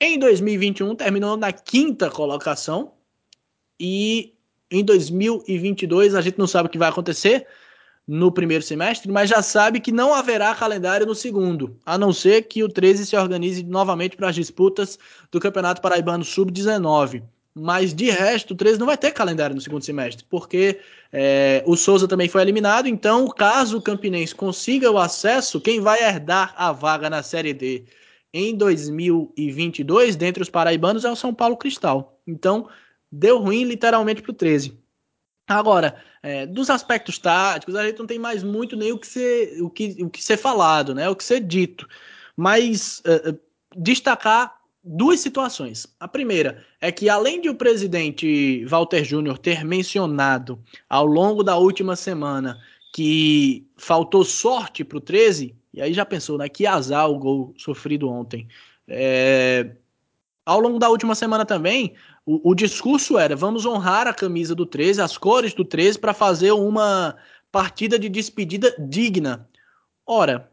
Em 0.00 0.18
2021 0.18 0.94
terminou 0.94 1.36
na 1.36 1.52
quinta 1.52 2.10
colocação 2.10 2.92
e 3.78 4.37
em 4.70 4.84
2022 4.84 6.14
a 6.14 6.20
gente 6.20 6.38
não 6.38 6.46
sabe 6.46 6.68
o 6.68 6.70
que 6.70 6.78
vai 6.78 6.88
acontecer 6.88 7.46
no 8.06 8.32
primeiro 8.32 8.64
semestre, 8.64 9.12
mas 9.12 9.28
já 9.28 9.42
sabe 9.42 9.80
que 9.80 9.92
não 9.92 10.14
haverá 10.14 10.54
calendário 10.54 11.06
no 11.06 11.14
segundo, 11.14 11.76
a 11.84 11.98
não 11.98 12.10
ser 12.10 12.42
que 12.42 12.64
o 12.64 12.68
13 12.68 13.04
se 13.04 13.14
organize 13.14 13.62
novamente 13.62 14.16
para 14.16 14.30
as 14.30 14.34
disputas 14.34 14.98
do 15.30 15.38
Campeonato 15.38 15.82
Paraibano 15.82 16.24
Sub-19. 16.24 17.22
Mas 17.54 17.92
de 17.92 18.10
resto, 18.10 18.54
o 18.54 18.56
13 18.56 18.78
não 18.78 18.86
vai 18.86 18.96
ter 18.96 19.10
calendário 19.10 19.54
no 19.54 19.60
segundo 19.60 19.84
semestre, 19.84 20.24
porque 20.30 20.78
é, 21.12 21.62
o 21.66 21.76
Souza 21.76 22.08
também 22.08 22.28
foi 22.28 22.40
eliminado. 22.40 22.86
Então, 22.86 23.28
caso 23.28 23.78
o 23.78 23.82
Campinense 23.82 24.34
consiga 24.34 24.90
o 24.90 24.96
acesso, 24.96 25.60
quem 25.60 25.80
vai 25.80 26.00
herdar 26.00 26.54
a 26.56 26.72
vaga 26.72 27.10
na 27.10 27.22
Série 27.22 27.52
D 27.52 27.84
em 28.32 28.54
2022, 28.56 30.16
dentre 30.16 30.42
os 30.42 30.50
paraibanos, 30.50 31.04
é 31.04 31.10
o 31.10 31.16
São 31.16 31.34
Paulo 31.34 31.56
Cristal. 31.56 32.20
Então, 32.26 32.68
deu 33.10 33.38
ruim 33.38 33.64
literalmente 33.64 34.22
para 34.22 34.30
o 34.30 34.34
13. 34.34 34.78
Agora, 35.48 35.96
é, 36.22 36.44
dos 36.46 36.68
aspectos 36.68 37.18
táticos, 37.18 37.74
a 37.74 37.86
gente 37.86 37.98
não 37.98 38.06
tem 38.06 38.18
mais 38.18 38.42
muito 38.42 38.76
nem 38.76 38.92
o 38.92 38.98
que 38.98 39.06
ser, 39.06 39.62
o 39.62 39.70
que, 39.70 39.96
o 40.02 40.10
que 40.10 40.22
ser 40.22 40.36
falado, 40.36 40.94
né? 40.94 41.08
o 41.08 41.16
que 41.16 41.24
ser 41.24 41.40
dito. 41.40 41.88
Mas 42.36 43.02
é, 43.06 43.30
é, 43.30 43.34
destacar 43.76 44.58
duas 44.84 45.20
situações. 45.20 45.86
A 45.98 46.06
primeira 46.06 46.64
é 46.80 46.92
que, 46.92 47.08
além 47.08 47.40
de 47.40 47.48
o 47.48 47.54
presidente 47.54 48.64
Walter 48.66 49.04
Júnior 49.04 49.38
ter 49.38 49.64
mencionado 49.64 50.62
ao 50.88 51.06
longo 51.06 51.42
da 51.42 51.56
última 51.56 51.96
semana 51.96 52.58
que 52.94 53.66
faltou 53.76 54.24
sorte 54.24 54.84
para 54.84 54.98
o 54.98 55.00
13, 55.00 55.54
e 55.72 55.82
aí 55.82 55.92
já 55.92 56.04
pensou, 56.04 56.38
né? 56.38 56.48
Que 56.48 56.66
azar 56.66 57.08
o 57.10 57.18
gol 57.18 57.54
sofrido 57.56 58.08
ontem. 58.08 58.48
É, 58.86 59.70
ao 60.48 60.60
longo 60.60 60.78
da 60.78 60.88
última 60.88 61.14
semana 61.14 61.44
também, 61.44 61.94
o, 62.24 62.50
o, 62.50 62.54
discurso 62.54 63.18
era: 63.18 63.36
vamos 63.36 63.66
honrar 63.66 64.06
a 64.06 64.14
camisa 64.14 64.54
do 64.54 64.64
13, 64.64 65.02
as 65.02 65.18
cores 65.18 65.52
do 65.52 65.62
13, 65.62 65.98
para 65.98 66.14
fazer 66.14 66.52
uma 66.52 67.14
partida 67.52 67.98
de 67.98 68.08
despedida 68.08 68.74
digna. 68.78 69.46
Ora, 70.06 70.50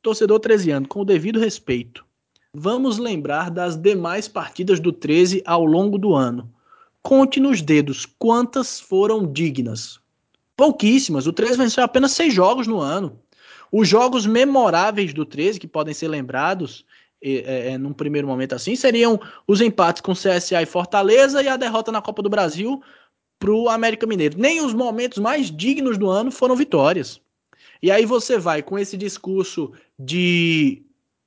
torcedor 0.00 0.38
13 0.38 0.70
anos, 0.70 0.88
com 0.88 1.00
o 1.00 1.04
devido 1.04 1.40
respeito, 1.40 2.06
vamos 2.54 2.96
lembrar 2.96 3.50
das 3.50 3.74
demais 3.76 4.28
partidas 4.28 4.78
do 4.78 4.92
13 4.92 5.42
ao 5.44 5.64
longo 5.64 5.98
do 5.98 6.14
ano. 6.14 6.48
Conte 7.02 7.40
nos 7.40 7.60
dedos 7.60 8.06
quantas 8.06 8.78
foram 8.78 9.26
dignas. 9.26 9.98
Pouquíssimas. 10.56 11.26
O 11.26 11.32
13 11.32 11.56
venceu 11.56 11.82
apenas 11.82 12.12
seis 12.12 12.32
jogos 12.32 12.68
no 12.68 12.78
ano. 12.78 13.18
Os 13.72 13.88
jogos 13.88 14.26
memoráveis 14.26 15.12
do 15.12 15.24
13, 15.24 15.58
que 15.58 15.66
podem 15.66 15.92
ser 15.92 16.06
lembrados, 16.06 16.84
é, 17.22 17.72
é, 17.72 17.78
num 17.78 17.92
primeiro 17.92 18.28
momento 18.28 18.54
assim, 18.54 18.76
seriam 18.76 19.20
os 19.46 19.60
empates 19.60 20.00
com 20.00 20.12
CSA 20.12 20.62
e 20.62 20.66
Fortaleza 20.66 21.42
e 21.42 21.48
a 21.48 21.56
derrota 21.56 21.90
na 21.90 22.00
Copa 22.00 22.22
do 22.22 22.30
Brasil 22.30 22.80
para 23.38 23.50
o 23.50 23.68
América 23.68 24.06
Mineiro. 24.06 24.38
Nem 24.38 24.60
os 24.60 24.74
momentos 24.74 25.18
mais 25.18 25.50
dignos 25.50 25.98
do 25.98 26.08
ano 26.08 26.30
foram 26.30 26.56
vitórias. 26.56 27.20
E 27.82 27.90
aí 27.90 28.04
você 28.04 28.38
vai 28.38 28.62
com 28.62 28.78
esse 28.78 28.96
discurso 28.96 29.72
de 29.98 30.82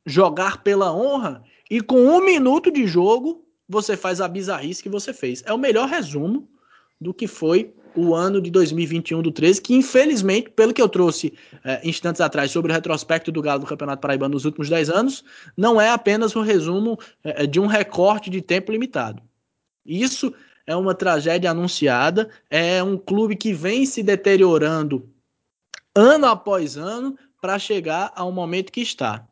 jogar 0.05 0.63
pela 0.63 0.93
honra 0.93 1.43
e 1.69 1.81
com 1.81 1.97
um 1.97 2.23
minuto 2.23 2.71
de 2.71 2.85
jogo 2.85 3.45
você 3.67 3.95
faz 3.95 4.19
a 4.19 4.27
bizarrice 4.27 4.83
que 4.83 4.89
você 4.89 5.13
fez. 5.13 5.43
É 5.45 5.53
o 5.53 5.57
melhor 5.57 5.87
resumo 5.87 6.49
do 6.99 7.13
que 7.13 7.27
foi 7.27 7.73
o 7.95 8.15
ano 8.15 8.41
de 8.41 8.49
2021 8.49 9.21
do 9.21 9.31
13, 9.31 9.61
que 9.61 9.73
infelizmente, 9.73 10.49
pelo 10.49 10.73
que 10.73 10.81
eu 10.81 10.89
trouxe 10.89 11.33
é, 11.63 11.87
instantes 11.87 12.21
atrás 12.21 12.51
sobre 12.51 12.71
o 12.71 12.75
retrospecto 12.75 13.31
do 13.31 13.41
Galo 13.41 13.61
do 13.61 13.67
Campeonato 13.67 14.01
Paraibano 14.01 14.33
nos 14.33 14.45
últimos 14.45 14.69
10 14.69 14.89
anos, 14.89 15.23
não 15.55 15.79
é 15.79 15.89
apenas 15.89 16.35
um 16.35 16.41
resumo 16.41 16.97
é, 17.23 17.45
de 17.45 17.59
um 17.59 17.67
recorte 17.67 18.29
de 18.29 18.41
tempo 18.41 18.71
limitado. 18.71 19.21
Isso 19.85 20.33
é 20.65 20.75
uma 20.75 20.93
tragédia 20.93 21.51
anunciada, 21.51 22.29
é 22.49 22.81
um 22.83 22.97
clube 22.97 23.35
que 23.35 23.53
vem 23.53 23.85
se 23.85 24.01
deteriorando 24.03 25.09
ano 25.95 26.27
após 26.27 26.77
ano 26.77 27.17
para 27.41 27.57
chegar 27.59 28.11
ao 28.15 28.31
momento 28.31 28.71
que 28.71 28.81
está. 28.81 29.27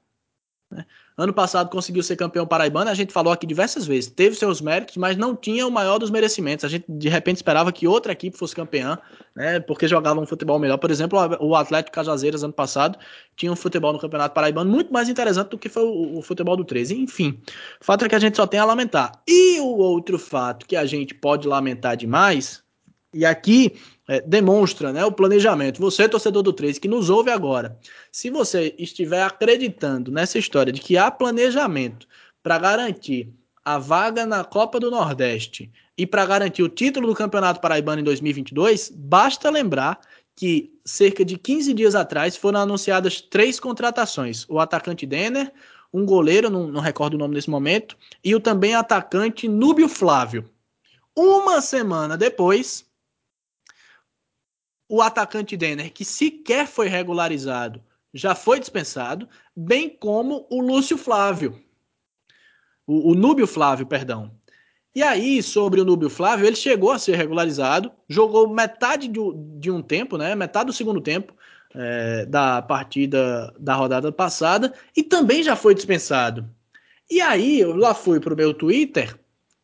Né? 0.69 0.85
Ano 1.19 1.33
passado 1.33 1.69
conseguiu 1.69 2.01
ser 2.01 2.15
campeão 2.15 2.47
paraibano, 2.47 2.89
a 2.89 2.93
gente 2.93 3.11
falou 3.11 3.33
aqui 3.33 3.45
diversas 3.45 3.85
vezes, 3.85 4.09
teve 4.09 4.37
seus 4.37 4.61
méritos, 4.61 4.95
mas 4.95 5.17
não 5.17 5.35
tinha 5.35 5.67
o 5.67 5.71
maior 5.71 5.97
dos 5.99 6.09
merecimentos. 6.09 6.63
A 6.63 6.69
gente 6.69 6.85
de 6.87 7.09
repente 7.09 7.35
esperava 7.35 7.73
que 7.73 7.85
outra 7.85 8.13
equipe 8.13 8.37
fosse 8.37 8.55
campeã, 8.55 8.97
né? 9.35 9.59
Porque 9.59 9.85
jogava 9.85 10.17
um 10.21 10.25
futebol 10.25 10.57
melhor. 10.57 10.77
Por 10.77 10.89
exemplo, 10.89 11.19
o 11.41 11.57
Atlético 11.57 11.93
Cajazeiras 11.93 12.41
ano 12.41 12.53
passado 12.53 12.97
tinha 13.35 13.51
um 13.51 13.55
futebol 13.57 13.91
no 13.91 13.99
Campeonato 13.99 14.33
Paraibano 14.33 14.71
muito 14.71 14.93
mais 14.93 15.09
interessante 15.09 15.49
do 15.49 15.57
que 15.57 15.67
foi 15.67 15.83
o, 15.83 16.19
o 16.19 16.21
futebol 16.21 16.55
do 16.55 16.63
13. 16.63 16.95
Enfim, 16.95 17.37
o 17.81 17.83
fato 17.83 18.05
é 18.05 18.07
que 18.07 18.15
a 18.15 18.19
gente 18.19 18.37
só 18.37 18.47
tem 18.47 18.61
a 18.61 18.63
lamentar. 18.63 19.11
E 19.27 19.59
o 19.59 19.75
outro 19.75 20.17
fato 20.17 20.65
que 20.65 20.77
a 20.77 20.85
gente 20.85 21.13
pode 21.13 21.45
lamentar 21.49 21.97
demais, 21.97 22.63
e 23.13 23.25
aqui 23.25 23.73
é, 24.09 24.19
demonstra 24.21 24.91
né, 24.91 25.05
o 25.05 25.11
planejamento. 25.11 25.79
Você, 25.79 26.09
torcedor 26.09 26.41
do 26.41 26.51
13, 26.51 26.79
que 26.79 26.87
nos 26.87 27.11
ouve 27.11 27.29
agora, 27.29 27.77
se 28.11 28.31
você 28.31 28.73
estiver 28.79 29.21
acreditando 29.21 30.11
nessa 30.11 30.39
história 30.39 30.73
de 30.73 30.81
que 30.81 30.97
há 30.97 31.11
planejamento 31.11 32.07
para 32.41 32.57
garantir 32.57 33.31
a 33.63 33.77
vaga 33.77 34.25
na 34.25 34.43
Copa 34.43 34.79
do 34.79 34.89
Nordeste 34.89 35.71
e 35.95 36.07
para 36.07 36.25
garantir 36.25 36.63
o 36.63 36.69
título 36.69 37.05
do 37.05 37.13
Campeonato 37.13 37.61
Paraibano 37.61 38.01
em 38.01 38.03
2022, 38.03 38.91
basta 38.95 39.47
lembrar 39.51 39.99
que 40.35 40.73
cerca 40.83 41.23
de 41.23 41.37
15 41.37 41.71
dias 41.75 41.93
atrás 41.93 42.35
foram 42.35 42.61
anunciadas 42.61 43.21
três 43.21 43.59
contratações: 43.59 44.43
o 44.49 44.59
atacante 44.59 45.05
Denner, 45.05 45.53
um 45.93 46.03
goleiro, 46.03 46.49
não, 46.49 46.67
não 46.67 46.81
recordo 46.81 47.13
o 47.13 47.17
nome 47.19 47.35
nesse 47.35 47.49
momento, 47.49 47.95
e 48.23 48.33
o 48.33 48.39
também 48.39 48.73
atacante 48.73 49.47
Núbio 49.47 49.87
Flávio. 49.87 50.49
Uma 51.15 51.61
semana 51.61 52.17
depois, 52.17 52.88
o 54.89 55.01
atacante 55.01 55.55
Denner, 55.55 55.93
que 55.93 56.03
sequer 56.03 56.67
foi 56.67 56.87
regularizado, 56.87 57.81
já 58.13 58.33
foi 58.33 58.59
dispensado, 58.59 59.29
bem 59.55 59.87
como 59.87 60.47
o 60.49 60.59
Lúcio 60.59 60.97
Flávio. 60.97 61.61
o, 62.87 63.11
o 63.11 63.15
Núbio 63.15 63.45
Flávio, 63.45 63.85
perdão. 63.85 64.31
E 64.95 65.03
aí, 65.03 65.43
sobre 65.43 65.79
o 65.79 65.85
Núbio 65.85 66.09
Flávio, 66.09 66.47
ele 66.47 66.55
chegou 66.55 66.91
a 66.91 66.97
ser 66.97 67.15
regularizado, 67.15 67.91
jogou 68.09 68.49
metade 68.49 69.07
de, 69.07 69.19
de 69.59 69.69
um 69.69 69.81
tempo, 69.81 70.17
né? 70.17 70.33
Metade 70.33 70.65
do 70.65 70.73
segundo 70.73 70.99
tempo 70.99 71.33
é, 71.75 72.25
da 72.25 72.61
partida 72.63 73.53
da 73.59 73.75
rodada 73.75 74.11
passada, 74.11 74.73
e 74.97 75.03
também 75.03 75.43
já 75.43 75.55
foi 75.55 75.75
dispensado. 75.75 76.49
E 77.09 77.21
aí, 77.21 77.59
eu 77.59 77.75
lá 77.75 77.93
fui 77.93 78.19
para 78.19 78.33
o 78.33 78.37
meu 78.37 78.53
Twitter, 78.53 79.15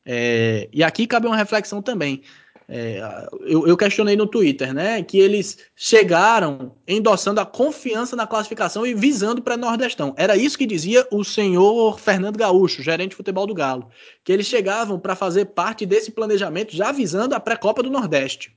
é, 0.06 0.70
e 0.72 0.84
aqui 0.84 1.08
cabe 1.08 1.26
uma 1.26 1.36
reflexão 1.36 1.82
também. 1.82 2.22
É, 2.68 3.28
eu, 3.42 3.68
eu, 3.68 3.78
questionei 3.78 4.16
no 4.16 4.26
Twitter, 4.26 4.74
né, 4.74 5.04
que 5.04 5.20
eles 5.20 5.60
chegaram 5.76 6.76
endossando 6.88 7.40
a 7.40 7.46
confiança 7.46 8.16
na 8.16 8.26
classificação 8.26 8.86
e 8.86 8.94
visando 8.94 9.42
para 9.42 9.56
Nordestão. 9.56 10.16
Era 10.18 10.36
isso 10.36 10.58
que 10.58 10.66
dizia 10.66 11.08
o 11.12 11.24
senhor 11.24 12.00
Fernando 12.00 12.38
Gaúcho, 12.38 12.82
gerente 12.82 13.12
de 13.12 13.16
futebol 13.16 13.46
do 13.46 13.54
Galo, 13.54 13.90
que 14.24 14.32
eles 14.32 14.48
chegavam 14.48 15.00
para 15.00 15.16
fazer 15.16 15.46
parte 15.46 15.86
desse 15.86 16.12
planejamento 16.12 16.76
já 16.76 16.92
visando 16.92 17.36
a 17.36 17.40
pré-copa 17.40 17.84
do 17.84 17.92
Nordeste. 17.92 18.56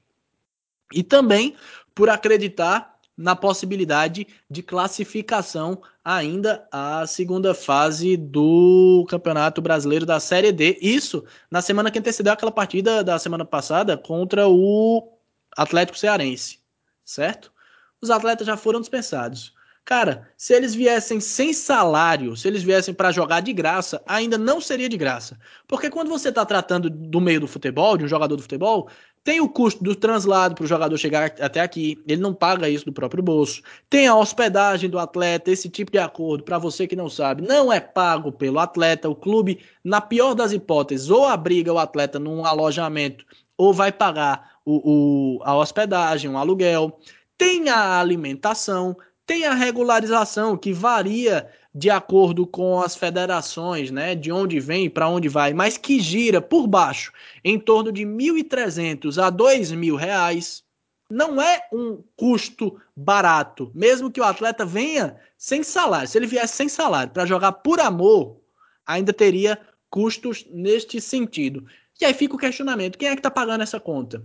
E 0.93 1.03
também 1.03 1.55
por 1.95 2.09
acreditar 2.09 2.99
na 3.15 3.37
possibilidade 3.37 4.27
de 4.49 4.63
classificação 4.63 5.83
ainda 6.09 6.67
à 6.73 7.07
segunda 7.07 7.53
fase 7.53 8.17
do 8.17 9.05
Campeonato 9.11 9.61
Brasileiro 9.61 10.07
da 10.07 10.19
Série 10.19 10.51
D. 10.51 10.79
Isso 10.81 11.23
na 11.51 11.61
semana 11.61 11.91
que 11.91 11.99
antecedeu 11.99 12.33
aquela 12.33 12.51
partida 12.51 13.05
da 13.05 13.19
semana 13.19 13.45
passada 13.45 13.95
contra 13.95 14.49
o 14.49 15.07
Atlético 15.55 15.99
Cearense, 15.99 16.61
certo? 17.05 17.53
Os 18.01 18.09
atletas 18.09 18.47
já 18.47 18.57
foram 18.57 18.81
dispensados. 18.81 19.53
Cara, 19.85 20.31
se 20.35 20.55
eles 20.55 20.75
viessem 20.75 21.21
sem 21.21 21.53
salário, 21.53 22.37
se 22.37 22.49
eles 22.49 22.63
viessem 22.63 22.95
para 22.95 23.13
jogar 23.13 23.41
de 23.41 23.53
graça, 23.53 24.03
ainda 24.07 24.39
não 24.39 24.63
seria 24.63 24.89
de 24.89 24.97
graça. 24.97 25.39
Porque 25.67 25.91
quando 25.91 26.09
você 26.09 26.31
está 26.31 26.45
tratando 26.45 26.89
do 26.89 27.21
meio 27.21 27.41
do 27.41 27.47
futebol, 27.47 27.99
de 27.99 28.05
um 28.05 28.09
jogador 28.09 28.37
do 28.37 28.43
futebol, 28.43 28.89
tem 29.29 29.43
o 29.43 29.49
custo 29.51 29.85
do 29.85 29.95
translado 29.95 30.55
para 30.55 30.65
o 30.65 30.67
jogador 30.67 30.97
chegar 30.97 31.35
até 31.39 31.61
aqui, 31.61 32.03
ele 32.09 32.23
não 32.23 32.33
paga 32.33 32.67
isso 32.67 32.87
do 32.87 32.95
próprio 32.95 33.23
bolso. 33.23 33.61
Tem 33.91 34.07
a 34.07 34.17
hospedagem 34.17 34.89
do 34.89 34.99
atleta, 34.99 35.51
esse 35.51 35.69
tipo 35.69 35.93
de 35.93 35.99
acordo, 35.99 36.45
para 36.45 36.57
você 36.57 36.87
que 36.87 36.97
não 36.97 37.11
sabe, 37.11 37.47
não 37.47 37.71
é 37.71 37.79
pago 37.79 38.33
pelo 38.33 38.59
atleta. 38.59 39.07
O 39.07 39.15
clube, 39.15 39.61
na 39.85 40.01
pior 40.01 40.33
das 40.33 40.53
hipóteses, 40.53 41.11
ou 41.11 41.27
abriga 41.27 41.71
o 41.71 41.79
atleta 41.79 42.19
num 42.19 42.43
alojamento, 42.43 43.23
ou 43.55 43.75
vai 43.75 43.93
pagar 43.93 44.53
o, 44.65 45.37
o 45.37 45.43
a 45.45 45.55
hospedagem, 45.55 46.31
um 46.31 46.39
aluguel. 46.39 46.99
Tem 47.37 47.69
a 47.69 48.01
alimentação, 48.01 48.97
tem 49.27 49.45
a 49.45 49.53
regularização, 49.53 50.57
que 50.57 50.73
varia 50.73 51.47
de 51.79 51.91
acordo 51.91 52.45
com 52.45 52.81
as 52.81 52.97
federações, 52.97 53.93
né, 53.93 54.17
de 54.17 54.33
onde 54.33 54.59
vem 54.59 54.87
e 54.87 54.91
para 54.91 55.09
onde 55.09 55.29
vai, 55.29 55.55
mas 55.55 55.79
que 55.79 56.01
gira 56.01 56.41
por 56.41 56.67
baixo 56.67 57.13
em 57.45 57.57
torno 57.57 57.93
de 57.93 58.03
1.300 58.03 59.17
a 59.23 59.31
2.000 59.31 59.95
reais, 59.95 60.65
não 61.09 61.41
é 61.41 61.69
um 61.73 62.03
custo 62.17 62.81
barato, 62.97 63.71
mesmo 63.73 64.11
que 64.11 64.21
o 64.21 64.25
atleta 64.25 64.67
venha 64.67 65.17
sem 65.37 65.63
salário. 65.63 66.09
Se 66.09 66.19
ele 66.19 66.27
viesse 66.27 66.57
sem 66.57 66.69
salário 66.69 67.13
para 67.13 67.25
jogar 67.25 67.53
por 67.53 67.79
amor, 67.79 68.41
ainda 68.85 69.13
teria 69.13 69.57
custos 69.89 70.45
neste 70.51 71.01
sentido. 71.01 71.65
E 72.01 72.05
aí 72.05 72.13
fica 72.13 72.35
o 72.35 72.39
questionamento: 72.39 72.99
quem 72.99 73.09
é 73.09 73.13
que 73.13 73.21
está 73.21 73.31
pagando 73.31 73.63
essa 73.63 73.79
conta? 73.79 74.21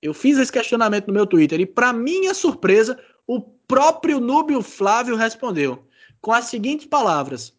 Eu 0.00 0.14
fiz 0.14 0.38
esse 0.38 0.50
questionamento 0.50 1.08
no 1.08 1.12
meu 1.12 1.26
Twitter 1.26 1.60
e, 1.60 1.66
para 1.66 1.92
minha 1.92 2.32
surpresa, 2.32 2.98
o 3.26 3.42
próprio 3.42 4.20
Núbio 4.20 4.62
Flávio 4.62 5.16
respondeu 5.16 5.84
com 6.24 6.32
as 6.32 6.46
seguintes 6.46 6.86
palavras: 6.86 7.52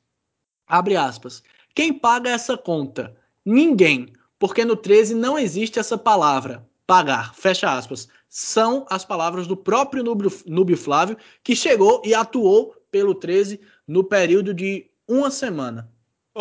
abre 0.65 0.97
aspas. 0.97 1.43
Quem 1.75 1.93
paga 1.93 2.31
essa 2.31 2.57
conta? 2.57 3.15
Ninguém, 3.45 4.11
porque 4.39 4.65
no 4.65 4.75
13 4.75 5.13
não 5.13 5.37
existe 5.37 5.77
essa 5.77 5.99
palavra, 5.99 6.67
pagar, 6.87 7.35
fecha 7.35 7.71
aspas. 7.71 8.07
São 8.27 8.83
as 8.89 9.05
palavras 9.05 9.45
do 9.45 9.55
próprio 9.55 10.03
Núbio, 10.03 10.31
Núbio 10.47 10.75
Flávio, 10.75 11.15
que 11.43 11.55
chegou 11.55 12.01
e 12.03 12.15
atuou 12.15 12.75
pelo 12.89 13.13
13 13.13 13.61
no 13.87 14.03
período 14.03 14.51
de 14.51 14.89
uma 15.07 15.29
semana. 15.29 15.91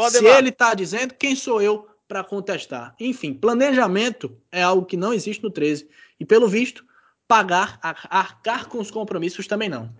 Se 0.09 0.25
ele 0.39 0.49
está 0.49 0.72
dizendo, 0.72 1.14
quem 1.14 1.37
sou 1.37 1.61
eu 1.61 1.87
para 2.09 2.25
contestar? 2.25 2.97
Enfim, 2.99 3.35
planejamento 3.35 4.35
é 4.51 4.62
algo 4.62 4.87
que 4.87 4.97
não 4.97 5.12
existe 5.12 5.43
no 5.43 5.51
13. 5.51 5.87
E 6.18 6.25
pelo 6.25 6.49
visto, 6.49 6.87
pagar, 7.29 7.79
arcar 7.83 8.66
com 8.68 8.79
os 8.79 8.91
compromissos 8.91 9.47
também 9.47 9.68
não. 9.68 9.95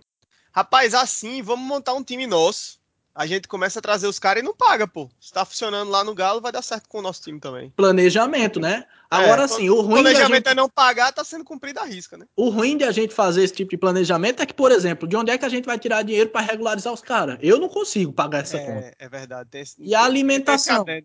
Rapaz, 0.55 0.93
assim, 0.93 1.41
vamos 1.41 1.67
montar 1.67 1.93
um 1.95 2.01
time 2.01 2.25
nosso. 2.25 2.79
A 3.13 3.25
gente 3.25 3.45
começa 3.45 3.79
a 3.79 3.81
trazer 3.81 4.07
os 4.07 4.17
caras 4.17 4.41
e 4.41 4.45
não 4.45 4.55
paga, 4.55 4.87
pô. 4.87 5.09
Se 5.19 5.33
tá 5.33 5.43
funcionando 5.43 5.91
lá 5.91 6.01
no 6.01 6.15
Galo, 6.15 6.39
vai 6.39 6.49
dar 6.49 6.61
certo 6.61 6.87
com 6.87 6.99
o 6.99 7.01
nosso 7.01 7.21
time 7.23 7.41
também. 7.41 7.71
Planejamento, 7.71 8.57
né? 8.57 8.85
Agora 9.09 9.43
é, 9.43 9.47
sim, 9.49 9.69
o 9.69 9.81
ruim. 9.81 9.99
O 9.99 10.03
planejamento 10.03 10.47
gente... 10.47 10.47
é 10.47 10.55
não 10.55 10.69
pagar, 10.69 11.11
tá 11.11 11.25
sendo 11.25 11.43
cumprido 11.43 11.81
a 11.81 11.83
risca, 11.83 12.17
né? 12.17 12.25
O 12.37 12.47
ruim 12.47 12.77
de 12.77 12.85
a 12.85 12.91
gente 12.91 13.13
fazer 13.13 13.43
esse 13.43 13.53
tipo 13.53 13.71
de 13.71 13.77
planejamento 13.77 14.41
é 14.41 14.45
que, 14.45 14.53
por 14.53 14.71
exemplo, 14.71 15.05
de 15.09 15.17
onde 15.17 15.29
é 15.29 15.37
que 15.37 15.43
a 15.43 15.49
gente 15.49 15.65
vai 15.65 15.77
tirar 15.77 16.03
dinheiro 16.03 16.29
para 16.29 16.45
regularizar 16.45 16.93
os 16.93 17.01
caras? 17.01 17.37
Eu 17.41 17.59
não 17.59 17.67
consigo 17.67 18.13
pagar 18.13 18.43
essa 18.43 18.55
é, 18.57 18.65
conta. 18.65 18.95
É 18.97 19.09
verdade. 19.09 19.49
Esse... 19.53 19.75
E 19.77 19.93
a 19.93 20.03
alimentação. 20.03 20.85
Né? 20.85 21.01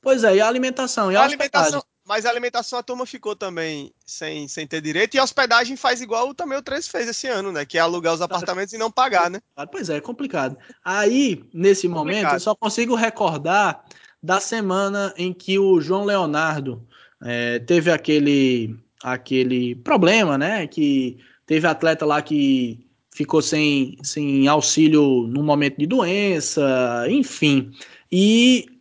Pois 0.00 0.24
é, 0.24 0.36
e 0.36 0.40
a 0.40 0.48
alimentação? 0.48 1.12
E 1.12 1.16
a, 1.16 1.20
a 1.20 1.24
alimentação, 1.24 1.82
mas 2.08 2.24
a 2.24 2.30
alimentação 2.30 2.78
a 2.78 2.82
turma 2.82 3.04
ficou 3.04 3.36
também 3.36 3.92
sem, 4.06 4.48
sem 4.48 4.66
ter 4.66 4.80
direito. 4.80 5.14
E 5.14 5.18
a 5.18 5.22
hospedagem 5.22 5.76
faz 5.76 6.00
igual 6.00 6.34
também 6.34 6.56
o 6.56 6.62
13 6.62 6.88
fez 6.88 7.06
esse 7.06 7.26
ano, 7.26 7.52
né? 7.52 7.66
Que 7.66 7.76
é 7.76 7.82
alugar 7.82 8.14
os 8.14 8.22
apartamentos 8.22 8.72
e 8.72 8.78
não 8.78 8.90
pagar, 8.90 9.30
né? 9.30 9.40
Pois 9.70 9.90
é, 9.90 9.98
é 9.98 10.00
complicado. 10.00 10.56
Aí, 10.82 11.44
nesse 11.52 11.86
é 11.86 11.90
momento, 11.90 12.32
eu 12.32 12.40
só 12.40 12.54
consigo 12.54 12.94
recordar 12.94 13.84
da 14.22 14.40
semana 14.40 15.12
em 15.18 15.34
que 15.34 15.58
o 15.58 15.82
João 15.82 16.04
Leonardo 16.04 16.82
é, 17.22 17.58
teve 17.58 17.90
aquele, 17.90 18.74
aquele 19.02 19.74
problema, 19.74 20.38
né? 20.38 20.66
Que 20.66 21.18
teve 21.46 21.66
atleta 21.66 22.06
lá 22.06 22.22
que 22.22 22.88
ficou 23.12 23.42
sem, 23.42 23.98
sem 24.02 24.48
auxílio 24.48 25.26
no 25.26 25.42
momento 25.42 25.76
de 25.76 25.86
doença, 25.86 27.04
enfim. 27.10 27.70
E 28.10 28.77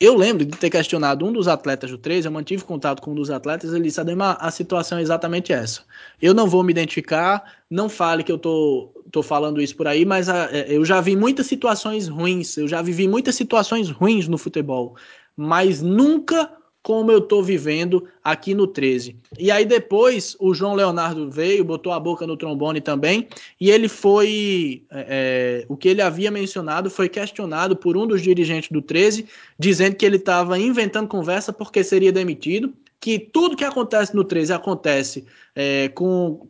eu 0.00 0.14
lembro 0.14 0.44
de 0.44 0.56
ter 0.56 0.70
questionado 0.70 1.26
um 1.26 1.32
dos 1.32 1.48
atletas 1.48 1.90
do 1.90 1.98
13, 1.98 2.28
eu 2.28 2.32
mantive 2.32 2.62
contato 2.62 3.02
com 3.02 3.10
um 3.10 3.14
dos 3.14 3.30
atletas, 3.30 3.72
ele 3.72 3.84
disse, 3.84 4.00
Ademar, 4.00 4.36
a 4.40 4.50
situação 4.50 4.98
é 4.98 5.02
exatamente 5.02 5.52
essa. 5.52 5.82
Eu 6.22 6.32
não 6.32 6.46
vou 6.46 6.62
me 6.62 6.70
identificar, 6.70 7.42
não 7.68 7.88
fale 7.88 8.22
que 8.22 8.30
eu 8.30 8.38
tô, 8.38 8.92
tô 9.10 9.22
falando 9.24 9.60
isso 9.60 9.76
por 9.76 9.88
aí, 9.88 10.04
mas 10.04 10.28
a, 10.28 10.48
é, 10.52 10.66
eu 10.68 10.84
já 10.84 11.00
vi 11.00 11.16
muitas 11.16 11.46
situações 11.46 12.06
ruins, 12.06 12.56
eu 12.56 12.68
já 12.68 12.80
vivi 12.80 13.08
muitas 13.08 13.34
situações 13.34 13.90
ruins 13.90 14.28
no 14.28 14.38
futebol, 14.38 14.96
mas 15.36 15.82
nunca 15.82 16.57
como 16.88 17.12
eu 17.12 17.20
tô 17.20 17.42
vivendo 17.42 18.08
aqui 18.24 18.54
no 18.54 18.66
13. 18.66 19.14
E 19.38 19.50
aí 19.50 19.66
depois 19.66 20.34
o 20.40 20.54
João 20.54 20.72
Leonardo 20.72 21.30
veio, 21.30 21.62
botou 21.62 21.92
a 21.92 22.00
boca 22.00 22.26
no 22.26 22.34
trombone 22.34 22.80
também, 22.80 23.28
e 23.60 23.70
ele 23.70 23.88
foi. 23.88 24.84
É, 24.90 25.64
é 25.64 25.66
o 25.68 25.76
que 25.76 25.86
ele 25.86 26.00
havia 26.00 26.30
mencionado 26.30 26.88
foi 26.88 27.06
questionado 27.10 27.76
por 27.76 27.94
um 27.94 28.06
dos 28.06 28.22
dirigentes 28.22 28.70
do 28.70 28.80
13, 28.80 29.26
dizendo 29.58 29.96
que 29.96 30.06
ele 30.06 30.16
estava 30.16 30.58
inventando 30.58 31.06
conversa 31.06 31.52
porque 31.52 31.84
seria 31.84 32.10
demitido, 32.10 32.72
que 32.98 33.18
tudo 33.18 33.54
que 33.54 33.64
acontece 33.64 34.16
no 34.16 34.24
13 34.24 34.54
acontece 34.54 35.26
é, 35.54 35.90
com 35.90 36.48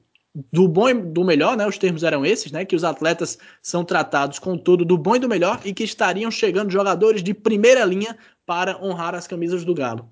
do 0.52 0.68
bom 0.68 0.88
e 0.88 0.94
do 0.94 1.24
melhor, 1.24 1.56
né? 1.56 1.66
Os 1.66 1.78
termos 1.78 2.04
eram 2.04 2.24
esses, 2.24 2.52
né? 2.52 2.64
Que 2.64 2.76
os 2.76 2.84
atletas 2.84 3.40
são 3.60 3.84
tratados 3.84 4.38
com 4.38 4.56
tudo 4.56 4.84
do 4.84 4.96
bom 4.96 5.16
e 5.16 5.18
do 5.18 5.28
melhor 5.28 5.60
e 5.64 5.74
que 5.74 5.82
estariam 5.82 6.30
chegando 6.30 6.70
jogadores 6.70 7.24
de 7.24 7.34
primeira 7.34 7.84
linha 7.84 8.16
para 8.46 8.80
honrar 8.80 9.16
as 9.16 9.26
camisas 9.26 9.64
do 9.64 9.74
Galo. 9.74 10.08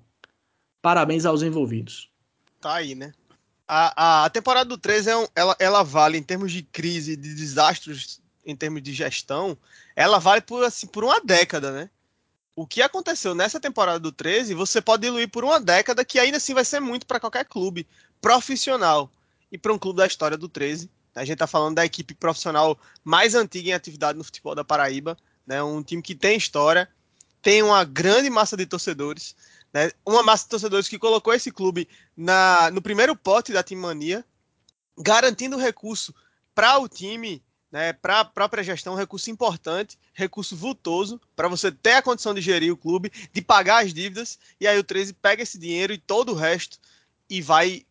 Parabéns 0.87 1.25
aos 1.25 1.41
envolvidos. 1.41 2.09
Tá 2.61 2.75
aí, 2.75 2.95
né? 2.95 3.11
A, 3.67 4.23
a 4.23 4.29
temporada 4.29 4.69
do 4.69 4.77
13 4.77 5.09
é 5.09 5.17
um, 5.17 5.27
ela, 5.35 5.53
ela 5.59 5.83
vale 5.83 6.17
em 6.17 6.23
termos 6.23 6.49
de 6.49 6.63
crise, 6.63 7.17
de 7.17 7.35
desastres, 7.35 8.21
em 8.45 8.55
termos 8.55 8.81
de 8.81 8.93
gestão, 8.93 9.57
ela 9.97 10.17
vale 10.17 10.39
por, 10.39 10.63
assim, 10.63 10.87
por 10.87 11.03
uma 11.03 11.19
década, 11.19 11.73
né? 11.73 11.89
O 12.55 12.65
que 12.65 12.81
aconteceu 12.81 13.35
nessa 13.35 13.59
temporada 13.59 13.99
do 13.99 14.13
13, 14.13 14.53
você 14.53 14.79
pode 14.81 15.01
diluir 15.01 15.29
por 15.29 15.43
uma 15.43 15.59
década, 15.59 16.05
que 16.05 16.19
ainda 16.19 16.37
assim 16.37 16.53
vai 16.53 16.63
ser 16.63 16.79
muito 16.79 17.05
para 17.05 17.19
qualquer 17.19 17.43
clube 17.43 17.85
profissional 18.21 19.11
e 19.51 19.57
para 19.57 19.73
um 19.73 19.77
clube 19.77 19.97
da 19.97 20.07
história 20.07 20.37
do 20.37 20.47
13. 20.47 20.89
A 21.13 21.25
gente 21.25 21.33
está 21.33 21.47
falando 21.47 21.75
da 21.75 21.85
equipe 21.85 22.13
profissional 22.13 22.79
mais 23.03 23.35
antiga 23.35 23.71
em 23.71 23.73
atividade 23.73 24.17
no 24.17 24.23
futebol 24.23 24.55
da 24.55 24.63
Paraíba, 24.63 25.17
né? 25.45 25.61
Um 25.61 25.83
time 25.83 26.01
que 26.01 26.15
tem 26.15 26.37
história, 26.37 26.87
tem 27.41 27.61
uma 27.61 27.83
grande 27.83 28.29
massa 28.29 28.55
de 28.55 28.65
torcedores. 28.65 29.35
Né? 29.77 29.91
Uma 30.03 30.23
massa 30.23 30.45
de 30.45 30.49
torcedores 30.49 30.87
que 30.87 30.97
colocou 30.97 31.31
esse 31.31 31.51
clube 31.51 31.87
na, 32.15 32.71
no 32.71 32.81
primeiro 32.81 33.15
pote 33.15 33.53
da 33.53 33.61
Team 33.61 33.79
Mania, 33.79 34.25
garantindo 34.97 35.55
recurso 35.55 36.15
para 36.55 36.79
o 36.79 36.89
time, 36.89 37.43
né, 37.71 37.93
para 37.93 38.21
a 38.21 38.25
própria 38.25 38.63
gestão, 38.63 38.95
recurso 38.95 39.29
importante, 39.29 39.95
recurso 40.15 40.55
vultoso, 40.55 41.21
para 41.35 41.47
você 41.47 41.71
ter 41.71 41.93
a 41.93 42.01
condição 42.01 42.33
de 42.33 42.41
gerir 42.41 42.73
o 42.73 42.77
clube, 42.77 43.11
de 43.31 43.39
pagar 43.39 43.83
as 43.83 43.93
dívidas, 43.93 44.39
e 44.59 44.65
aí 44.65 44.79
o 44.79 44.83
13 44.83 45.13
pega 45.13 45.43
esse 45.43 45.59
dinheiro 45.59 45.93
e 45.93 45.99
todo 45.99 46.31
o 46.31 46.35
resto 46.35 46.79
e 47.29 47.39
vai 47.39 47.85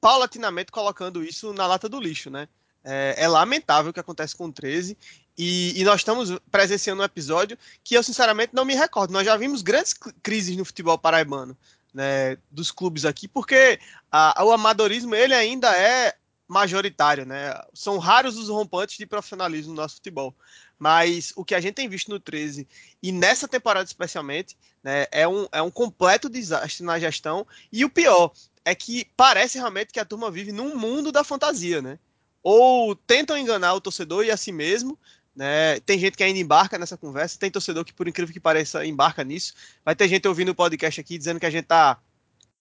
paulatinamente 0.00 0.70
colocando 0.70 1.24
isso 1.24 1.52
na 1.52 1.66
lata 1.66 1.88
do 1.88 1.98
lixo, 1.98 2.30
né? 2.30 2.48
É, 2.88 3.16
é, 3.18 3.26
lamentável 3.26 3.90
o 3.90 3.92
que 3.92 3.98
acontece 3.98 4.36
com 4.36 4.44
o 4.44 4.52
13. 4.52 4.96
E, 5.36 5.80
e, 5.80 5.82
nós 5.82 6.02
estamos 6.02 6.30
presenciando 6.52 7.02
um 7.02 7.04
episódio 7.04 7.58
que 7.82 7.96
eu, 7.96 8.02
sinceramente, 8.02 8.54
não 8.54 8.64
me 8.64 8.76
recordo. 8.76 9.12
Nós 9.12 9.26
já 9.26 9.36
vimos 9.36 9.60
grandes 9.60 9.92
crises 10.22 10.56
no 10.56 10.64
futebol 10.64 10.96
paraibano, 10.96 11.58
né, 11.92 12.38
dos 12.48 12.70
clubes 12.70 13.04
aqui, 13.04 13.26
porque 13.26 13.80
a, 14.10 14.44
o 14.44 14.52
amadorismo 14.52 15.16
ele 15.16 15.34
ainda 15.34 15.76
é 15.76 16.14
majoritário, 16.46 17.26
né? 17.26 17.60
São 17.74 17.98
raros 17.98 18.38
os 18.38 18.48
rompantes 18.48 18.96
de 18.96 19.04
profissionalismo 19.04 19.74
no 19.74 19.82
nosso 19.82 19.96
futebol. 19.96 20.32
Mas 20.78 21.32
o 21.34 21.44
que 21.44 21.56
a 21.56 21.60
gente 21.60 21.74
tem 21.74 21.88
visto 21.88 22.08
no 22.08 22.20
13 22.20 22.68
e 23.02 23.10
nessa 23.10 23.48
temporada 23.48 23.84
especialmente, 23.84 24.56
né, 24.80 25.06
é 25.10 25.26
um, 25.26 25.48
é 25.50 25.60
um 25.60 25.72
completo 25.72 26.28
desastre 26.28 26.84
na 26.84 27.00
gestão. 27.00 27.44
E 27.72 27.84
o 27.84 27.90
pior 27.90 28.32
é 28.64 28.76
que 28.76 29.06
parece 29.16 29.58
realmente 29.58 29.92
que 29.92 29.98
a 29.98 30.04
turma 30.04 30.30
vive 30.30 30.52
num 30.52 30.76
mundo 30.76 31.10
da 31.10 31.24
fantasia, 31.24 31.82
né? 31.82 31.98
Ou 32.48 32.94
tentam 32.94 33.36
enganar 33.36 33.74
o 33.74 33.80
torcedor 33.80 34.24
e 34.24 34.30
a 34.30 34.36
si 34.36 34.52
mesmo, 34.52 34.96
né? 35.34 35.80
Tem 35.80 35.98
gente 35.98 36.16
que 36.16 36.22
ainda 36.22 36.38
embarca 36.38 36.78
nessa 36.78 36.96
conversa, 36.96 37.40
tem 37.40 37.50
torcedor 37.50 37.84
que, 37.84 37.92
por 37.92 38.06
incrível 38.06 38.32
que 38.32 38.38
pareça, 38.38 38.86
embarca 38.86 39.24
nisso. 39.24 39.52
Vai 39.84 39.96
ter 39.96 40.06
gente 40.06 40.28
ouvindo 40.28 40.50
o 40.50 40.54
podcast 40.54 41.00
aqui 41.00 41.18
dizendo 41.18 41.40
que 41.40 41.46
a 41.46 41.50
gente 41.50 41.64
está 41.64 41.98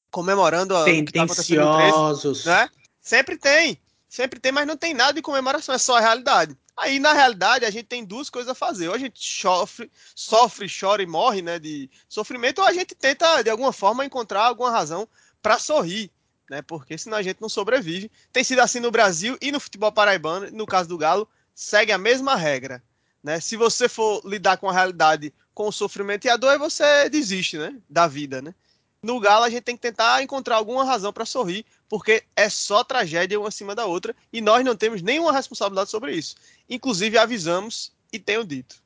comemorando 0.10 0.76
a, 0.76 0.82
o 0.82 0.86
que 0.86 1.12
tá 1.12 1.22
acontecendo 1.22 1.66
no 1.66 2.18
13, 2.18 2.48
né? 2.48 2.68
Sempre 3.00 3.38
tem, 3.38 3.80
sempre 4.10 4.40
tem, 4.40 4.52
mas 4.52 4.66
não 4.66 4.76
tem 4.76 4.92
nada 4.92 5.14
de 5.14 5.22
comemoração, 5.22 5.76
é 5.76 5.78
só 5.78 5.98
a 5.98 6.02
realidade. 6.02 6.58
Aí, 6.76 6.98
na 6.98 7.14
realidade, 7.14 7.64
a 7.64 7.70
gente 7.70 7.86
tem 7.86 8.04
duas 8.04 8.28
coisas 8.28 8.50
a 8.50 8.56
fazer. 8.56 8.88
Ou 8.88 8.96
a 8.96 8.98
gente 8.98 9.20
sofre, 9.24 9.92
sofre, 10.16 10.66
chora 10.68 11.04
e 11.04 11.06
morre 11.06 11.44
né, 11.44 11.60
de 11.60 11.88
sofrimento, 12.10 12.60
ou 12.60 12.68
a 12.68 12.74
gente 12.74 12.96
tenta, 12.96 13.44
de 13.44 13.52
alguma 13.52 13.72
forma, 13.72 14.04
encontrar 14.04 14.46
alguma 14.46 14.72
razão 14.72 15.08
para 15.44 15.60
sorrir, 15.60 16.12
né? 16.50 16.62
Porque 16.62 16.98
senão 16.98 17.18
a 17.18 17.22
gente 17.22 17.42
não 17.42 17.50
sobrevive. 17.50 18.12
Tem 18.32 18.44
sido 18.44 18.60
assim 18.60 18.80
no 18.80 18.92
Brasil 18.92 19.38
e 19.42 19.52
no 19.52 19.60
futebol 19.60 19.92
paraibano, 19.92 20.50
no 20.52 20.66
caso 20.66 20.90
do 20.90 20.98
Galo, 20.98 21.28
segue 21.54 21.92
a 21.92 21.98
mesma 21.98 22.36
regra. 22.36 22.84
Né? 23.24 23.40
Se 23.40 23.56
você 23.56 23.90
for 23.90 24.22
lidar 24.26 24.58
com 24.58 24.70
a 24.70 24.74
realidade 24.74 25.34
com 25.54 25.68
o 25.68 25.72
sofrimento 25.72 26.26
e 26.26 26.30
a 26.30 26.38
dor, 26.38 26.60
você 26.60 27.10
desiste 27.10 27.58
né? 27.58 27.76
da 27.90 28.08
vida. 28.08 28.42
Né? 28.42 28.54
No 29.02 29.20
Galo, 29.20 29.46
a 29.46 29.50
gente 29.50 29.64
tem 29.64 29.76
que 29.76 29.82
tentar 29.82 30.22
encontrar 30.22 30.58
alguma 30.58 30.84
razão 30.84 31.14
para 31.14 31.26
sorrir, 31.26 31.66
porque 31.88 32.24
é 32.36 32.50
só 32.50 32.84
tragédia 32.84 33.40
uma 33.40 33.48
acima 33.48 33.74
da 33.74 33.86
outra 33.86 34.16
e 34.32 34.42
nós 34.42 34.64
não 34.64 34.76
temos 34.76 35.02
nenhuma 35.02 35.32
responsabilidade 35.32 35.90
sobre 35.90 36.14
isso. 36.14 36.36
Inclusive, 36.70 37.18
avisamos 37.18 37.92
e 38.12 38.20
tenho 38.20 38.44
dito. 38.44 38.84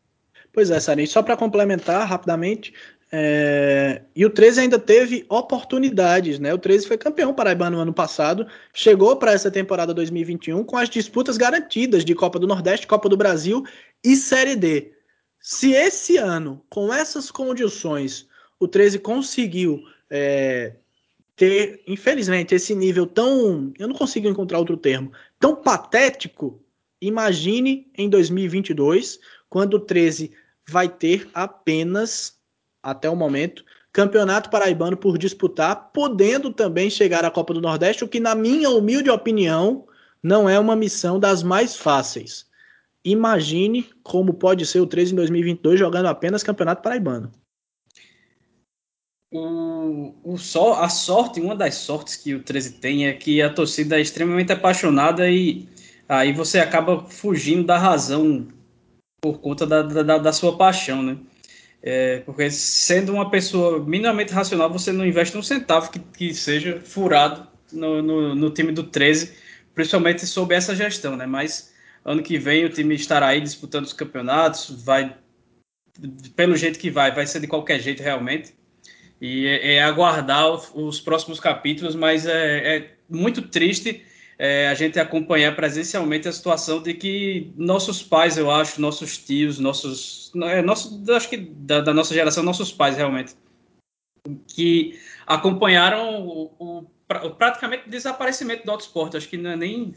Pois 0.52 0.72
é, 0.72 0.80
Sari, 0.80 1.06
só 1.06 1.22
para 1.22 1.38
complementar 1.38 2.08
rapidamente, 2.08 2.74
é... 3.12 4.02
e 4.16 4.26
o 4.26 4.30
13 4.30 4.62
ainda 4.62 4.80
teve 4.80 5.26
oportunidades, 5.30 6.40
né? 6.40 6.54
O 6.54 6.58
13 6.58 6.88
foi 6.88 6.98
campeão 6.98 7.34
paraibano 7.34 7.78
no 7.78 7.82
ano 7.82 7.94
passado, 7.94 8.46
chegou 8.74 9.16
para 9.16 9.32
essa 9.32 9.50
temporada 9.50 9.94
2021 9.94 10.64
com 10.64 10.78
as 10.78 10.90
disputas 10.90 11.38
garantidas 11.38 12.06
de 12.06 12.14
Copa 12.14 12.40
do 12.40 12.48
Nordeste, 12.48 12.88
Copa 12.88 13.10
do 13.10 13.18
Brasil 13.18 13.64
e 14.04 14.16
Série 14.16 14.56
D. 14.56 14.92
Se 15.42 15.72
esse 15.72 16.18
ano, 16.18 16.64
com 16.70 16.94
essas 16.94 17.32
condições, 17.32 18.28
o 18.60 18.68
13 18.68 19.00
conseguiu 19.00 19.82
é, 20.10 20.74
ter, 21.36 21.82
infelizmente, 21.88 22.54
esse 22.54 22.76
nível 22.76 23.08
tão. 23.08 23.72
Eu 23.80 23.88
não 23.88 23.96
consigo 23.96 24.28
encontrar 24.28 24.60
outro 24.60 24.76
termo. 24.76 25.12
Tão 25.40 25.56
patético. 25.56 26.62
Imagine 27.02 27.90
em 27.98 28.10
2022, 28.10 29.20
quando 29.50 29.76
o 29.76 29.80
13 29.80 30.32
vai 30.68 30.90
ter 30.90 31.30
apenas, 31.34 32.38
até 32.82 33.10
o 33.10 33.16
momento, 33.16 33.64
Campeonato 33.92 34.50
Paraibano 34.50 34.96
por 34.96 35.18
disputar, 35.18 35.92
podendo 35.94 36.52
também 36.54 36.90
chegar 36.90 37.26
à 37.26 37.32
Copa 37.32 37.54
do 37.54 37.62
Nordeste, 37.62 38.04
o 38.04 38.08
que, 38.08 38.20
na 38.20 38.36
minha 38.36 38.70
humilde 38.70 39.10
opinião, 39.10 39.86
não 40.22 40.50
é 40.50 40.60
uma 40.60 40.76
missão 40.76 41.20
das 41.20 41.44
mais 41.44 41.76
fáceis. 41.76 42.48
Imagine 43.04 43.90
como 44.04 44.34
pode 44.34 44.66
ser 44.66 44.80
o 44.80 44.88
13 44.88 45.14
em 45.14 45.16
2022 45.16 45.80
jogando 45.80 46.08
apenas 46.08 46.44
Campeonato 46.44 46.82
Paraibano 46.82 47.32
o, 49.32 50.16
o 50.24 50.38
só 50.38 50.82
a 50.82 50.90
sorte, 50.90 51.40
uma 51.40 51.56
das 51.56 51.76
sortes 51.76 52.16
que 52.16 52.34
o 52.34 52.44
13 52.44 52.74
tem 52.74 53.08
é 53.08 53.14
que 53.14 53.42
a 53.42 53.54
torcida 53.54 53.98
é 53.98 54.02
extremamente 54.02 54.52
apaixonada 54.52 55.30
e 55.30 55.68
aí 56.08 56.34
você 56.34 56.60
acaba 56.60 57.06
fugindo 57.06 57.66
da 57.66 57.78
razão 57.78 58.48
por 59.22 59.40
conta 59.40 59.68
da, 59.68 59.82
da, 59.84 60.18
da 60.18 60.34
sua 60.34 60.58
paixão, 60.58 61.04
né? 61.04 61.18
É, 61.82 62.20
porque 62.20 62.52
sendo 62.52 63.14
uma 63.14 63.30
pessoa 63.30 63.80
minimamente 63.80 64.34
racional, 64.34 64.70
você 64.70 64.92
não 64.92 65.06
investe 65.06 65.38
um 65.38 65.44
centavo 65.44 65.90
que, 65.90 66.00
que 66.00 66.34
seja 66.34 66.82
furado 66.84 67.48
no, 67.72 68.02
no, 68.02 68.36
no 68.36 68.50
time 68.50 68.72
do 68.72 68.84
13, 68.84 69.34
principalmente 69.74 70.26
sob 70.26 70.54
essa 70.54 70.76
gestão, 70.76 71.16
né? 71.16 71.26
Mas 71.26 71.74
ano 72.04 72.22
que 72.22 72.38
vem 72.38 72.66
o 72.66 72.70
time 72.70 72.96
estará 72.96 73.28
aí 73.28 73.40
disputando 73.40 73.86
os 73.86 73.94
campeonatos, 73.94 74.84
vai 74.84 75.16
pelo 76.36 76.56
jeito 76.56 76.80
que 76.80 76.90
vai, 76.90 77.14
vai 77.14 77.28
ser 77.28 77.40
de 77.40 77.48
qualquer 77.48 77.80
jeito 77.80 78.02
realmente 78.02 78.54
e 79.22 79.46
é, 79.46 79.76
é 79.76 79.84
aguardar 79.84 80.50
os, 80.50 80.72
os, 80.74 81.02
próximos 81.02 81.40
capítulos, 81.40 81.96
mas 81.96 82.26
é, 82.26 82.78
é 82.78 82.92
muito 83.10 83.42
triste 83.42 84.06
é, 84.40 84.70
a 84.70 84.74
gente 84.74 85.00
acompanhar 85.00 85.56
presencialmente 85.56 86.28
a 86.28 86.32
situação 86.32 86.82
de 86.82 86.94
que 86.94 87.54
nossos 87.58 88.02
pais, 88.02 88.38
eu 88.38 88.50
acho, 88.50 88.80
nossos 88.80 89.18
tios, 89.18 89.60
nossos, 89.60 90.32
é, 90.44 90.62
nosso, 90.62 91.04
acho 91.12 91.30
que 91.30 91.38
da, 91.38 91.82
da, 91.82 91.94
nossa 91.94 92.14
geração, 92.14 92.42
nossos 92.42 92.72
pais 92.72 92.96
realmente, 92.96 93.36
que 94.48 94.98
acompanharam 95.28 96.26
o, 96.26 96.52
o, 96.58 96.86
o 97.24 97.30
praticamente 97.32 97.90
desaparecimento 97.90 98.66
do 98.66 98.72
autosport. 98.72 99.14
Acho 99.16 99.28
que 99.28 99.38
não 99.38 99.52
é 99.52 99.56
nem 99.58 99.94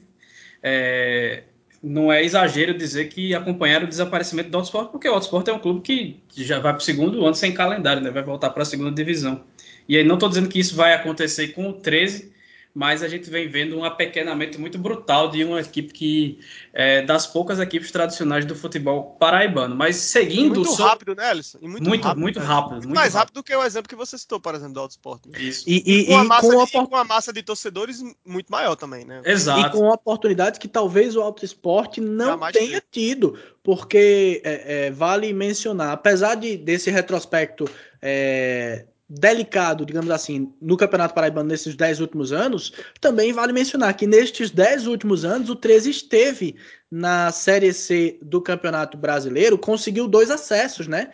é, 0.63 1.45
não 1.83 2.13
é 2.13 2.23
exagero 2.23 2.77
dizer 2.77 3.09
que 3.09 3.35
acompanharam 3.35 3.87
o 3.87 3.89
desaparecimento 3.89 4.51
do 4.51 4.57
Autosport, 4.57 4.91
porque 4.91 5.09
o 5.09 5.15
Autosport 5.15 5.49
é 5.49 5.53
um 5.53 5.59
clube 5.59 5.81
que 5.81 6.45
já 6.45 6.61
vai 6.61 6.73
para 6.73 6.81
o 6.81 6.85
segundo 6.85 7.25
ano 7.25 7.35
sem 7.35 7.53
calendário, 7.53 8.01
né? 8.01 8.11
vai 8.11 8.23
voltar 8.23 8.51
para 8.51 8.63
a 8.63 8.67
segunda 8.67 8.93
divisão. 8.93 9.43
E 9.89 9.97
aí 9.97 10.05
não 10.05 10.15
estou 10.15 10.29
dizendo 10.29 10.49
que 10.49 10.61
isso 10.61 10.77
vai 10.77 10.95
acontecer 10.95 11.49
com 11.49 11.71
o 11.71 11.73
13, 11.73 12.33
mas 12.75 13.03
a 13.03 13.09
gente 13.09 13.29
vem 13.29 13.49
vendo 13.49 13.77
um 13.77 13.85
apequenamento 13.85 14.59
muito 14.59 14.79
brutal 14.79 15.31
de 15.31 15.45
uma 15.45 15.61
equipe 15.61 15.93
que 15.93 16.39
é 16.73 17.03
das 17.03 17.27
poucas 17.27 17.61
equipes 17.61 17.91
tradicionais 17.91 18.47
do 18.47 18.55
futebol 18.55 19.17
paraibano. 19.19 19.77
Mas 19.77 19.97
seguindo. 19.97 20.55
muito 20.55 20.75
so... 20.75 20.83
rápido, 20.83 21.15
né, 21.15 21.29
Alisson? 21.29 21.59
E 21.61 21.69
muito, 21.69 21.87
muito 21.87 22.05
rápido. 22.05 22.21
Muito, 22.21 22.41
né? 22.41 22.47
rápido, 22.47 22.73
muito 22.73 22.95
mais 22.95 23.15
rápido. 23.15 23.35
do 23.35 23.43
que 23.43 23.55
o 23.55 23.63
exemplo 23.63 23.89
que 23.89 23.97
você 23.97 24.17
citou, 24.17 24.41
por 24.41 24.55
exemplo, 24.55 24.75
do 24.75 24.81
Autosport. 24.81 25.27
Né? 25.27 25.39
Isso. 25.39 25.65
E, 25.67 25.83
e, 25.85 26.01
e, 26.03 26.07
com, 26.07 26.17
a 26.17 26.25
massa 26.25 26.49
com, 26.49 26.65
de, 26.65 26.89
com 26.89 26.97
a 26.97 27.05
massa 27.05 27.33
de 27.33 27.43
torcedores 27.43 28.03
muito 28.25 28.51
maior 28.51 28.75
também, 28.75 29.05
né? 29.05 29.21
Exato. 29.25 29.61
E 29.61 29.71
com 29.71 29.89
oportunidades 29.89 30.59
que 30.59 30.69
talvez 30.69 31.15
o 31.15 31.21
Autosport 31.21 31.99
não 31.99 32.39
tenha 32.51 32.83
tido. 32.91 33.39
Porque 33.63 34.43
é, 34.45 34.87
é, 34.87 34.91
vale 34.91 35.33
mencionar, 35.33 35.93
apesar 35.93 36.35
de, 36.35 36.57
desse 36.57 36.91
retrospecto 36.91 37.65
é, 38.01 38.87
delicado, 39.09 39.85
digamos 39.85 40.11
assim, 40.11 40.53
no 40.61 40.77
Campeonato 40.77 41.15
Paraibano 41.15 41.49
nesses 41.49 41.75
10 41.75 42.01
últimos 42.01 42.33
anos, 42.33 42.73
também 43.01 43.33
vale 43.33 43.53
mencionar 43.53 43.95
que 43.95 44.07
nestes 44.07 44.51
10 44.51 44.87
últimos 44.87 45.25
anos 45.25 45.51
o 45.51 45.57
13 45.57 45.91
esteve 45.91 46.57
na 46.91 47.31
Série 47.31 47.73
C 47.73 48.19
do 48.23 48.41
Campeonato 48.41 48.97
Brasileiro, 48.97 49.59
conseguiu 49.59 50.09
dois 50.09 50.31
acessos, 50.31 50.89
né? 50.89 51.13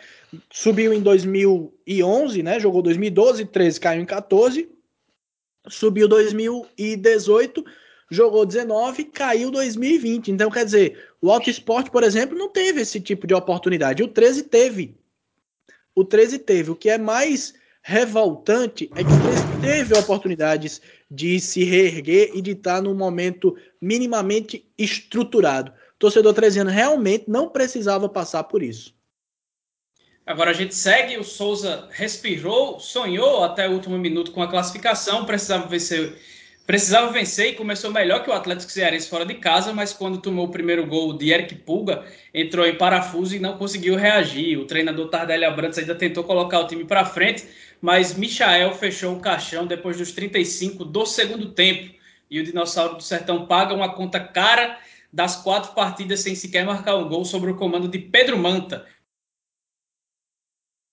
Subiu 0.51 0.93
em 0.93 1.01
2011, 1.01 2.43
né? 2.43 2.59
Jogou 2.59 2.81
2012, 2.81 3.45
13 3.45 3.79
caiu 3.79 4.01
em 4.01 4.05
14. 4.05 4.69
Subiu 5.67 6.07
2018, 6.07 7.65
jogou 8.09 8.45
19, 8.45 9.05
caiu 9.05 9.51
2020. 9.51 10.31
Então, 10.31 10.49
quer 10.49 10.63
dizer, 10.63 11.09
o 11.21 11.31
Auto 11.31 11.49
Esporte, 11.49 11.91
por 11.91 12.03
exemplo, 12.03 12.37
não 12.37 12.49
teve 12.49 12.81
esse 12.81 12.99
tipo 12.99 13.27
de 13.27 13.33
oportunidade. 13.33 14.01
O 14.01 14.07
13 14.07 14.43
teve. 14.43 14.97
O 15.93 16.05
13 16.05 16.39
teve. 16.39 16.71
O 16.71 16.75
que 16.75 16.89
é 16.89 16.97
mais 16.97 17.53
revoltante 17.81 18.91
é 18.95 19.03
que 19.03 19.15
o 19.15 19.19
teve 19.59 19.93
oportunidades 19.93 20.81
de 21.09 21.39
se 21.39 21.63
reerguer 21.63 22.31
e 22.33 22.41
de 22.41 22.51
estar 22.51 22.81
num 22.81 22.93
momento 22.93 23.55
minimamente 23.81 24.69
estruturado. 24.77 25.71
O 25.71 25.99
torcedor 25.99 26.33
13 26.33 26.59
anos 26.59 26.73
realmente 26.73 27.25
não 27.27 27.49
precisava 27.49 28.07
passar 28.07 28.43
por 28.43 28.61
isso. 28.61 28.93
Agora 30.25 30.51
a 30.51 30.53
gente 30.53 30.75
segue, 30.75 31.17
o 31.17 31.23
Souza 31.23 31.89
respirou, 31.91 32.79
sonhou 32.79 33.43
até 33.43 33.67
o 33.67 33.71
último 33.73 33.97
minuto 33.97 34.31
com 34.31 34.43
a 34.43 34.47
classificação, 34.47 35.25
precisava 35.25 35.67
vencer 35.67 36.15
Precisava 36.69 37.11
vencer 37.11 37.47
e 37.47 37.55
começou 37.55 37.91
melhor 37.91 38.23
que 38.23 38.29
o 38.29 38.33
Atlético 38.33 38.71
Cearense 38.71 39.09
fora 39.09 39.25
de 39.25 39.33
casa, 39.33 39.73
mas 39.73 39.91
quando 39.91 40.21
tomou 40.21 40.45
o 40.45 40.51
primeiro 40.51 40.85
gol 40.85 41.17
de 41.17 41.31
Eric 41.31 41.55
Pulga, 41.55 42.05
entrou 42.31 42.63
em 42.63 42.77
parafuso 42.77 43.35
e 43.35 43.39
não 43.39 43.57
conseguiu 43.57 43.95
reagir. 43.95 44.55
O 44.55 44.65
treinador 44.65 45.09
Tardelli 45.09 45.45
Abrantes 45.45 45.79
ainda 45.79 45.95
tentou 45.95 46.23
colocar 46.23 46.59
o 46.59 46.67
time 46.67 46.85
para 46.85 47.03
frente, 47.05 47.43
mas 47.81 48.15
Michael 48.15 48.73
fechou 48.73 49.15
o 49.15 49.19
caixão 49.19 49.65
depois 49.65 49.97
dos 49.97 50.11
35 50.11 50.83
do 50.85 51.05
segundo 51.05 51.51
tempo. 51.53 51.93
E 52.29 52.39
o 52.39 52.43
Dinossauro 52.43 52.97
do 52.97 53.03
Sertão 53.03 53.45
paga 53.47 53.73
uma 53.73 53.93
conta 53.93 54.19
cara 54.19 54.77
das 55.11 55.35
quatro 55.37 55.73
partidas 55.73 56.19
sem 56.19 56.35
sequer 56.35 56.65
marcar 56.65 56.95
um 56.95 57.07
gol 57.07 57.25
sobre 57.25 57.51
o 57.51 57.55
comando 57.55 57.87
de 57.87 57.97
Pedro 57.97 58.37
Manta. 58.37 58.85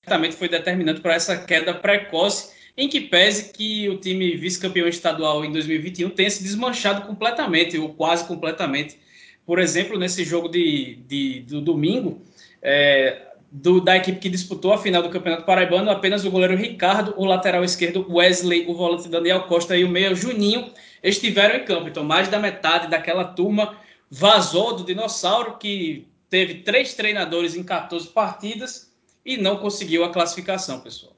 Certamente 0.02 0.36
foi 0.36 0.48
determinante 0.48 1.00
para 1.00 1.14
essa 1.14 1.36
queda 1.44 1.74
precoce 1.74 2.54
em 2.76 2.88
que 2.88 3.00
pese 3.00 3.52
que 3.52 3.88
o 3.88 3.98
time 3.98 4.36
vice-campeão 4.36 4.86
estadual 4.86 5.44
em 5.44 5.52
2021 5.52 6.10
tenha 6.10 6.30
se 6.30 6.42
desmanchado 6.42 7.06
completamente, 7.06 7.78
ou 7.78 7.94
quase 7.94 8.26
completamente, 8.26 8.98
Por 9.46 9.58
exemplo, 9.60 9.98
nesse 9.98 10.24
jogo 10.24 10.48
de, 10.48 10.96
de 11.06 11.40
do 11.42 11.60
domingo, 11.60 12.20
é, 12.60 13.35
do, 13.50 13.80
da 13.80 13.96
equipe 13.96 14.18
que 14.18 14.28
disputou 14.28 14.72
a 14.72 14.78
final 14.78 15.02
do 15.02 15.10
Campeonato 15.10 15.44
Paraibano, 15.44 15.90
apenas 15.90 16.24
o 16.24 16.30
goleiro 16.30 16.56
Ricardo, 16.56 17.14
o 17.16 17.24
lateral 17.24 17.64
esquerdo 17.64 18.06
Wesley, 18.08 18.66
o 18.68 18.74
volante 18.74 19.08
Daniel 19.08 19.44
Costa 19.44 19.76
e 19.76 19.84
o 19.84 19.88
meio 19.88 20.14
Juninho 20.14 20.70
estiveram 21.02 21.56
em 21.56 21.64
campo. 21.64 21.88
Então, 21.88 22.04
mais 22.04 22.28
da 22.28 22.38
metade 22.38 22.88
daquela 22.88 23.24
turma 23.24 23.76
vazou 24.10 24.76
do 24.76 24.84
Dinossauro, 24.84 25.58
que 25.58 26.06
teve 26.28 26.62
três 26.62 26.94
treinadores 26.94 27.54
em 27.54 27.62
14 27.62 28.08
partidas 28.08 28.92
e 29.24 29.36
não 29.36 29.58
conseguiu 29.58 30.04
a 30.04 30.12
classificação, 30.12 30.80
pessoal. 30.80 31.16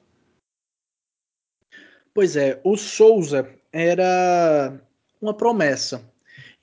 Pois 2.13 2.35
é, 2.35 2.59
o 2.63 2.75
Souza 2.75 3.49
era 3.71 4.79
uma 5.21 5.33
promessa. 5.33 6.03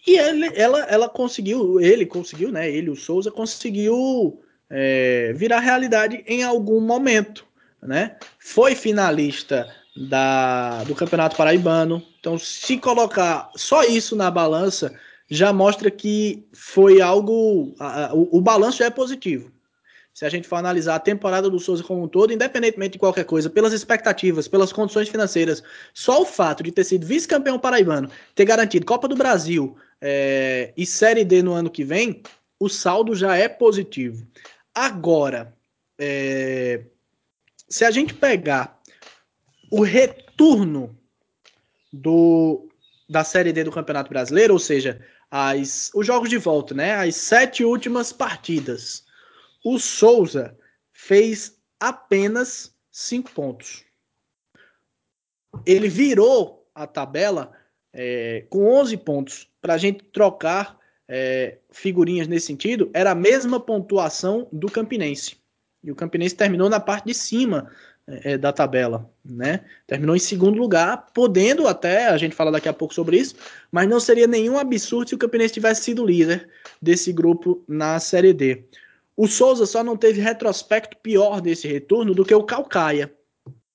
E 0.06 0.16
ele, 0.16 0.50
ela, 0.54 0.80
ela 0.84 1.08
conseguiu, 1.08 1.80
ele 1.80 2.06
conseguiu, 2.06 2.52
né? 2.52 2.70
Ele, 2.70 2.90
o 2.90 2.96
Souza, 2.96 3.30
conseguiu 3.30 4.40
é, 4.70 5.32
virar 5.34 5.60
realidade 5.60 6.24
em 6.26 6.42
algum 6.42 6.80
momento, 6.80 7.46
né? 7.82 8.16
Foi 8.38 8.74
finalista 8.74 9.66
da, 9.96 10.84
do 10.84 10.94
Campeonato 10.94 11.36
Paraibano. 11.36 12.02
Então, 12.20 12.38
se 12.38 12.76
colocar 12.76 13.50
só 13.56 13.82
isso 13.84 14.14
na 14.16 14.30
balança, 14.30 14.94
já 15.30 15.52
mostra 15.52 15.90
que 15.90 16.46
foi 16.52 17.00
algo. 17.00 17.74
A, 17.78 18.06
a, 18.06 18.14
o, 18.14 18.38
o 18.38 18.40
balanço 18.40 18.78
já 18.78 18.86
é 18.86 18.90
positivo. 18.90 19.50
Se 20.12 20.24
a 20.24 20.30
gente 20.30 20.48
for 20.48 20.56
analisar 20.56 20.94
a 20.94 20.98
temporada 20.98 21.50
do 21.50 21.58
Souza 21.58 21.82
como 21.82 22.02
um 22.02 22.08
todo, 22.08 22.32
independentemente 22.32 22.92
de 22.92 22.98
qualquer 22.98 23.24
coisa, 23.24 23.50
pelas 23.50 23.74
expectativas, 23.74 24.48
pelas 24.48 24.72
condições 24.72 25.10
financeiras, 25.10 25.62
só 25.92 26.22
o 26.22 26.24
fato 26.24 26.62
de 26.62 26.72
ter 26.72 26.84
sido 26.84 27.06
vice-campeão 27.06 27.58
paraibano, 27.58 28.10
ter 28.34 28.46
garantido 28.46 28.86
Copa 28.86 29.06
do 29.06 29.14
Brasil 29.14 29.76
é, 30.00 30.72
e 30.74 30.86
Série 30.86 31.22
D 31.22 31.42
no 31.42 31.52
ano 31.52 31.68
que 31.68 31.84
vem, 31.84 32.22
o 32.58 32.66
saldo 32.66 33.14
já 33.14 33.36
é 33.36 33.46
positivo. 33.46 34.26
Agora, 34.77 35.57
é, 35.99 36.85
se 37.66 37.83
a 37.83 37.91
gente 37.91 38.12
pegar 38.12 38.79
o 39.72 39.83
retorno 39.83 40.95
do, 41.91 42.68
da 43.09 43.24
Série 43.24 43.55
D 43.55 43.64
do 43.64 43.72
Campeonato 43.72 44.11
Brasileiro, 44.11 44.53
ou 44.53 44.59
seja, 44.59 45.03
as, 45.31 45.91
os 45.95 46.07
jogos 46.07 46.29
de 46.29 46.37
volta, 46.37 46.74
né? 46.74 46.95
As 46.95 47.16
sete 47.16 47.64
últimas 47.64 48.12
partidas. 48.12 49.03
O 49.64 49.79
Souza 49.79 50.55
fez 50.93 51.59
apenas 51.81 52.77
cinco 52.93 53.31
pontos. 53.31 53.83
Ele 55.64 55.89
virou 55.89 56.68
a 56.74 56.87
tabela 56.87 57.51
é, 57.95 58.45
com 58.51 58.68
11 58.74 58.99
pontos. 58.99 59.49
Para 59.62 59.72
a 59.72 59.79
gente 59.79 60.05
trocar 60.05 60.79
é, 61.09 61.59
figurinhas 61.70 62.28
nesse 62.28 62.46
sentido, 62.46 62.90
era 62.92 63.12
a 63.12 63.14
mesma 63.14 63.61
pontuação 63.61 64.48
do 64.52 64.70
Campinense. 64.70 65.36
E 65.82 65.90
o 65.90 65.94
Campinense 65.94 66.34
terminou 66.34 66.68
na 66.68 66.80
parte 66.80 67.07
de 67.07 67.14
cima 67.14 67.70
é, 68.07 68.38
da 68.38 68.52
tabela, 68.52 69.11
né? 69.24 69.64
Terminou 69.86 70.14
em 70.14 70.20
segundo 70.20 70.59
lugar, 70.59 71.07
podendo 71.12 71.66
até, 71.66 72.07
a 72.07 72.16
gente 72.16 72.34
fala 72.34 72.52
daqui 72.52 72.68
a 72.68 72.72
pouco 72.72 72.94
sobre 72.94 73.18
isso, 73.18 73.34
mas 73.70 73.88
não 73.88 74.00
seria 74.00 74.26
nenhum 74.26 74.59
absurdo 74.59 75.09
se 75.09 75.14
o 75.14 75.18
Campinense 75.18 75.54
tivesse 75.54 75.82
sido 75.82 76.07
líder 76.07 76.48
desse 76.80 77.12
grupo 77.12 77.64
na 77.66 77.98
Série 77.98 78.32
D. 78.32 78.64
O 79.16 79.26
Souza 79.26 79.66
só 79.66 79.82
não 79.82 79.96
teve 79.96 80.20
retrospecto 80.20 80.96
pior 80.98 81.40
desse 81.40 81.66
retorno 81.66 82.14
do 82.14 82.24
que 82.24 82.34
o 82.34 82.44
Calcaia, 82.44 83.12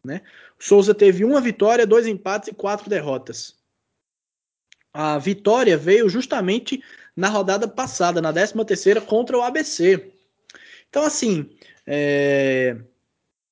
né? 0.03 0.21
O 0.59 0.63
Souza 0.63 0.93
teve 0.93 1.25
uma 1.25 1.41
vitória, 1.41 1.87
dois 1.87 2.05
empates 2.05 2.49
e 2.49 2.53
quatro 2.53 2.89
derrotas. 2.89 3.59
A 4.93 5.17
vitória 5.17 5.77
veio 5.77 6.09
justamente 6.09 6.83
na 7.15 7.29
rodada 7.29 7.67
passada, 7.67 8.21
na 8.21 8.31
13 8.31 8.53
terceira 8.65 9.01
contra 9.01 9.37
o 9.37 9.41
ABC. 9.41 10.11
Então, 10.89 11.03
assim, 11.03 11.49
é 11.85 12.77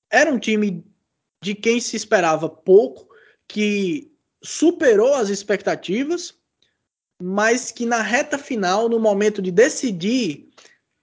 era 0.09 0.31
um 0.31 0.39
time 0.39 0.83
de 1.41 1.53
quem 1.53 1.79
se 1.79 1.95
esperava 1.95 2.49
pouco, 2.49 3.07
que 3.47 4.11
superou 4.41 5.13
as 5.13 5.29
expectativas, 5.29 6.33
mas 7.21 7.71
que 7.71 7.85
na 7.85 8.01
reta 8.01 8.37
final, 8.37 8.89
no 8.89 8.99
momento 8.99 9.41
de 9.41 9.51
decidir, 9.51 10.49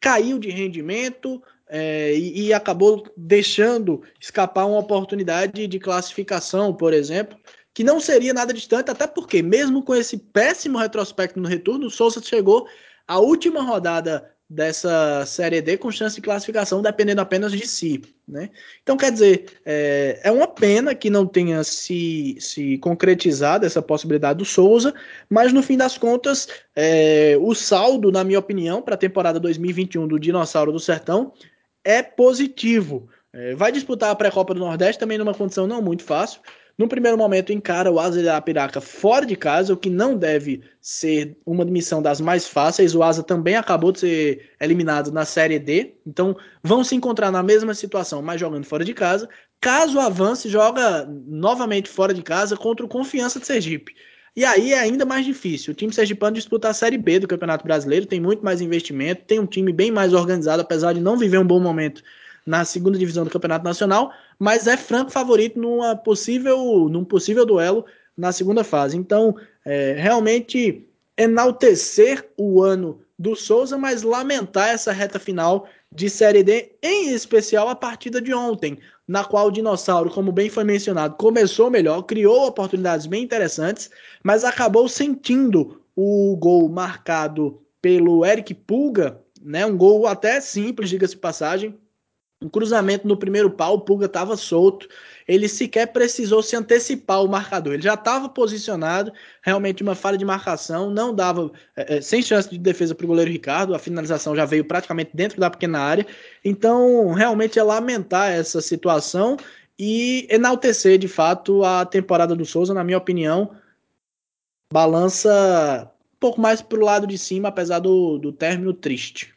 caiu 0.01 0.39
de 0.39 0.51
rendimento 0.51 1.43
é, 1.69 2.15
e, 2.15 2.47
e, 2.47 2.53
acabou 2.53 3.05
deixando 3.17 4.03
escapar 4.21 4.67
uma 4.67 4.79
oportunidade 4.79 5.67
de 5.67 5.79
classificação, 5.81 6.73
por 6.73 6.93
exemplo, 6.93 7.37
que 7.77 7.85
não 7.85 8.01
seria 8.01 8.33
nada 8.33 8.55
distante, 8.55 8.91
até 8.91 9.07
porque, 9.07 9.43
mesmo 9.43 9.83
com 9.83 9.95
esse 9.95 10.17
péssimo 10.17 10.79
retrospecto 10.79 11.39
no 11.39 11.47
retorno, 11.47 11.89
o 11.89 11.91
Souza 11.91 12.23
chegou 12.23 12.67
à 13.07 13.19
última 13.19 13.61
rodada 13.61 14.31
dessa 14.49 15.27
Série 15.27 15.61
D 15.61 15.77
com 15.77 15.91
chance 15.91 16.17
de 16.17 16.23
classificação 16.23 16.81
dependendo 16.81 17.21
apenas 17.21 17.53
de 17.53 17.67
si. 17.67 18.01
Né? 18.27 18.49
Então, 18.83 18.97
quer 18.97 19.13
dizer, 19.13 19.61
é, 19.67 20.19
é 20.25 20.33
uma 20.33 20.49
pena 20.49 20.95
que 20.95 21.11
não 21.11 21.27
tenha 21.27 21.63
se, 21.63 22.39
se 22.41 22.79
concretizado 22.79 23.67
essa 23.67 23.83
possibilidade 23.83 24.39
do 24.39 24.45
Souza, 24.47 24.95
mas 25.29 25.53
no 25.53 25.63
fim 25.63 25.77
das 25.77 25.99
contas, 25.99 26.49
é, 26.75 27.37
o 27.39 27.55
saldo, 27.55 28.11
na 28.11 28.25
minha 28.25 28.39
opinião, 28.39 28.81
para 28.81 28.95
a 28.95 28.99
temporada 28.99 29.39
2021 29.39 30.09
do 30.09 30.19
Dinossauro 30.19 30.73
do 30.73 30.81
Sertão 30.81 31.31
é 31.85 32.03
positivo. 32.03 33.07
É, 33.35 33.55
vai 33.55 33.71
disputar 33.71 34.09
a 34.09 34.17
pré-copa 34.17 34.55
do 34.55 34.61
Nordeste 34.61 34.99
também 34.99 35.19
numa 35.19 35.35
condição 35.35 35.67
não 35.67 35.83
muito 35.83 36.05
fácil, 36.05 36.41
no 36.79 36.87
primeiro 36.87 37.17
momento, 37.17 37.53
encara 37.53 37.91
o 37.91 37.99
Asa 37.99 38.21
Arapiraca 38.21 38.83
fora 38.83 39.25
de 39.25 39.35
casa, 39.35 39.73
o 39.73 39.77
que 39.77 39.89
não 39.89 40.15
deve 40.17 40.63
ser 40.79 41.35
uma 41.47 41.65
missão 41.65 42.03
das 42.03 42.21
mais 42.21 42.47
fáceis. 42.47 42.95
O 42.95 43.03
Asa 43.03 43.23
também 43.23 43.57
acabou 43.57 43.93
de 43.93 44.01
ser 44.01 44.51
eliminado 44.61 45.11
na 45.11 45.25
Série 45.25 45.59
D, 45.59 45.95
então 46.07 46.37
vão 46.63 46.85
se 46.85 46.95
encontrar 46.95 47.31
na 47.31 47.43
mesma 47.43 47.73
situação, 47.73 48.21
mas 48.21 48.39
jogando 48.39 48.65
fora 48.65 48.85
de 48.85 48.93
casa. 48.93 49.27
Caso 49.59 49.99
avance, 49.99 50.51
joga 50.51 51.09
novamente 51.27 51.89
fora 51.89 52.13
de 52.13 52.23
casa 52.23 52.57
contra 52.57 52.85
o 52.85 52.89
Confiança 52.89 53.41
de 53.41 53.47
Sergipe. 53.47 53.95
E 54.37 54.45
aí 54.45 54.75
é 54.75 54.79
ainda 54.79 55.07
mais 55.07 55.25
difícil. 55.25 55.73
O 55.73 55.75
time 55.75 55.91
sergipano 55.95 56.37
disputa 56.37 56.69
a 56.69 56.75
Série 56.75 56.99
B 56.99 57.19
do 57.19 57.27
Campeonato 57.27 57.65
Brasileiro, 57.65 58.05
tem 58.05 58.21
muito 58.21 58.45
mais 58.45 58.61
investimento, 58.61 59.25
tem 59.25 59.41
um 59.41 59.47
time 59.47 59.73
bem 59.73 59.91
mais 59.91 60.13
organizado, 60.13 60.61
apesar 60.61 60.93
de 60.93 61.01
não 61.01 61.17
viver 61.17 61.39
um 61.39 61.47
bom 61.47 61.59
momento 61.59 62.03
na 62.45 62.65
segunda 62.67 62.99
divisão 62.99 63.25
do 63.25 63.31
Campeonato 63.31 63.65
Nacional, 63.65 64.13
mas 64.39 64.67
é 64.67 64.77
franco 64.77 65.11
favorito 65.11 65.59
numa 65.59 65.97
possível, 65.97 66.89
num 66.89 67.05
possível 67.05 67.47
duelo 67.47 67.85
na 68.17 68.33
segunda 68.33 68.65
fase. 68.65 68.97
Então, 68.97 69.37
é, 69.65 69.95
realmente 69.99 70.87
enaltecer 71.17 72.29
o 72.37 72.63
ano 72.63 73.01
do 73.19 73.35
Souza, 73.35 73.79
mas 73.79 74.03
lamentar 74.03 74.69
essa 74.69 74.93
reta 74.93 75.19
final 75.19 75.67
de 75.91 76.11
Série 76.11 76.43
D, 76.43 76.73
em 76.83 77.15
especial 77.15 77.69
a 77.69 77.75
partida 77.75 78.21
de 78.21 78.35
ontem, 78.35 78.79
na 79.09 79.25
qual 79.25 79.47
o 79.47 79.51
Dinossauro, 79.51 80.11
como 80.11 80.33
bem 80.33 80.51
foi 80.51 80.65
mencionado, 80.65 81.17
começou 81.17 81.71
melhor, 81.71 82.03
criou 82.03 82.47
oportunidades 82.47 83.07
bem 83.07 83.23
interessantes, 83.23 83.91
mas 84.23 84.45
acabou 84.45 84.89
sentindo 84.89 85.81
o 85.95 86.37
gol 86.37 86.69
marcado 86.69 87.63
pelo 87.81 88.27
Eric 88.27 88.53
Pulga, 88.53 89.21
né? 89.41 89.65
Um 89.65 89.77
gol 89.77 90.07
até 90.07 90.41
simples, 90.41 90.91
diga-se 90.91 91.17
passagem, 91.17 91.75
um 92.41 92.49
cruzamento 92.49 93.09
no 93.09 93.17
primeiro 93.17 93.51
pau, 93.51 93.75
o 93.75 93.81
Pulga 93.81 94.07
estava 94.07 94.37
solto. 94.37 94.87
Ele 95.27 95.49
sequer 95.49 95.87
precisou 95.87 96.43
se 96.43 96.55
antecipar 96.55 97.23
o 97.25 97.29
marcador. 97.29 97.75
Ele 97.75 97.83
já 97.83 97.95
estava 97.95 98.29
posicionado, 98.29 99.13
realmente 99.43 99.83
uma 99.83 99.95
falha 99.95 100.19
de 100.19 100.25
marcação, 100.25 100.91
não 100.91 101.15
dava, 101.15 101.51
é, 101.75 101.97
é 101.97 102.01
sem 102.01 102.23
chance 102.23 102.49
de 102.51 102.59
defesa 102.59 102.95
para 102.95 103.05
o 103.05 103.09
goleiro 103.09 103.31
Ricardo. 103.31 103.75
A 103.75 103.79
finalização 103.79 104.37
já 104.37 104.45
veio 104.45 104.65
praticamente 104.65 105.11
dentro 105.15 105.41
da 105.41 105.51
pequena 105.51 105.81
área. 105.81 106.07
Então, 106.45 107.13
realmente 107.13 107.59
é 107.59 107.63
lamentar 107.63 108.31
essa 108.31 108.61
situação 108.61 109.37
e 109.79 110.27
enaltecer 110.31 110.99
de 110.99 111.09
fato 111.09 111.65
a 111.65 111.85
temporada 111.87 112.35
do 112.37 112.45
Souza, 112.45 112.75
na 112.75 112.85
minha 112.85 112.99
opinião. 112.99 113.51
Balança 114.71 115.91
um 116.15 116.19
pouco 116.21 116.41
mais 116.41 116.61
para 116.61 116.79
o 116.79 116.85
lado 116.85 117.07
de 117.07 117.17
cima, 117.17 117.49
apesar 117.49 117.79
do, 117.79 118.19
do 118.19 118.33
término 118.33 118.75
triste. 118.75 119.36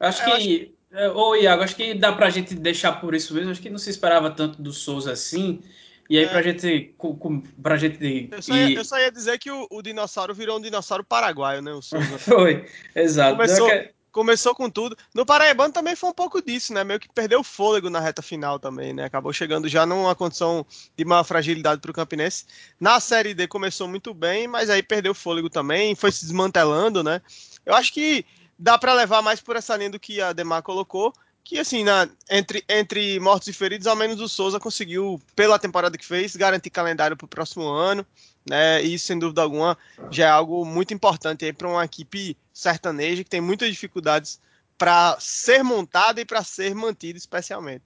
Acho 0.00 0.24
que. 0.24 0.30
Acho... 0.30 0.78
É, 0.90 1.10
ô, 1.10 1.34
Iago, 1.34 1.62
acho 1.62 1.76
que 1.76 1.94
dá 1.94 2.12
pra 2.12 2.30
gente 2.30 2.54
deixar 2.54 2.92
por 2.92 3.14
isso 3.14 3.34
mesmo. 3.34 3.50
Acho 3.50 3.60
que 3.60 3.70
não 3.70 3.78
se 3.78 3.90
esperava 3.90 4.30
tanto 4.30 4.62
do 4.62 4.72
Souza 4.72 5.12
assim. 5.12 5.60
E 6.08 6.16
aí, 6.16 6.24
é. 6.24 6.28
pra 6.28 6.40
gente. 6.40 6.94
Com, 6.96 7.40
pra 7.62 7.76
gente 7.76 8.30
eu, 8.32 8.42
só 8.42 8.54
ia, 8.54 8.74
eu 8.74 8.84
só 8.84 8.98
ia 8.98 9.12
dizer 9.12 9.38
que 9.38 9.50
o, 9.50 9.66
o, 9.70 9.82
dinossauro 9.82 10.34
virou 10.34 10.58
um 10.58 10.60
dinossauro 10.60 11.04
paraguaio, 11.04 11.60
né? 11.60 11.72
O 11.72 11.82
Souza. 11.82 12.16
foi, 12.18 12.66
exato. 12.94 13.36
Começou, 13.36 13.68
que... 13.68 13.90
começou 14.10 14.54
com 14.54 14.70
tudo. 14.70 14.96
No 15.14 15.26
Paraibano 15.26 15.72
também 15.72 15.94
foi 15.94 16.08
um 16.08 16.14
pouco 16.14 16.42
disso, 16.42 16.72
né? 16.72 16.82
Meio 16.82 16.98
que 16.98 17.12
perdeu 17.12 17.40
o 17.40 17.44
fôlego 17.44 17.90
na 17.90 18.00
reta 18.00 18.22
final 18.22 18.58
também, 18.58 18.94
né? 18.94 19.04
Acabou 19.04 19.34
chegando 19.34 19.68
já 19.68 19.84
numa 19.84 20.14
condição 20.14 20.64
de 20.96 21.04
maior 21.04 21.24
fragilidade 21.24 21.82
pro 21.82 21.92
Campinense. 21.92 22.46
Na 22.80 22.98
Série 23.00 23.34
D 23.34 23.46
começou 23.46 23.86
muito 23.86 24.14
bem, 24.14 24.48
mas 24.48 24.70
aí 24.70 24.82
perdeu 24.82 25.12
o 25.12 25.14
fôlego 25.14 25.50
também, 25.50 25.94
foi 25.94 26.10
se 26.10 26.22
desmantelando, 26.22 27.04
né? 27.04 27.20
Eu 27.66 27.74
acho 27.74 27.92
que 27.92 28.24
dá 28.58 28.76
para 28.76 28.92
levar 28.92 29.22
mais 29.22 29.40
por 29.40 29.56
essa 29.56 29.76
linha 29.76 29.90
do 29.90 30.00
que 30.00 30.20
a 30.20 30.32
Demar 30.32 30.62
colocou, 30.62 31.12
que 31.44 31.58
assim, 31.58 31.84
na, 31.84 32.08
entre, 32.28 32.62
entre 32.68 33.18
mortos 33.20 33.48
e 33.48 33.52
feridos, 33.52 33.86
ao 33.86 33.96
menos 33.96 34.20
o 34.20 34.28
Souza 34.28 34.60
conseguiu, 34.60 35.18
pela 35.34 35.58
temporada 35.58 35.96
que 35.96 36.04
fez, 36.04 36.36
garantir 36.36 36.68
calendário 36.68 37.16
para 37.16 37.24
o 37.24 37.28
próximo 37.28 37.66
ano, 37.66 38.04
né? 38.46 38.84
E 38.84 38.94
isso, 38.94 39.06
sem 39.06 39.18
dúvida 39.18 39.40
alguma, 39.40 39.78
já 40.10 40.26
é 40.26 40.30
algo 40.30 40.64
muito 40.64 40.92
importante 40.92 41.50
para 41.52 41.68
uma 41.68 41.84
equipe 41.84 42.36
sertaneja 42.52 43.24
que 43.24 43.30
tem 43.30 43.40
muitas 43.40 43.70
dificuldades 43.70 44.40
para 44.76 45.16
ser 45.18 45.62
montada 45.62 46.20
e 46.20 46.24
para 46.24 46.44
ser 46.44 46.74
mantida, 46.74 47.18
especialmente. 47.18 47.84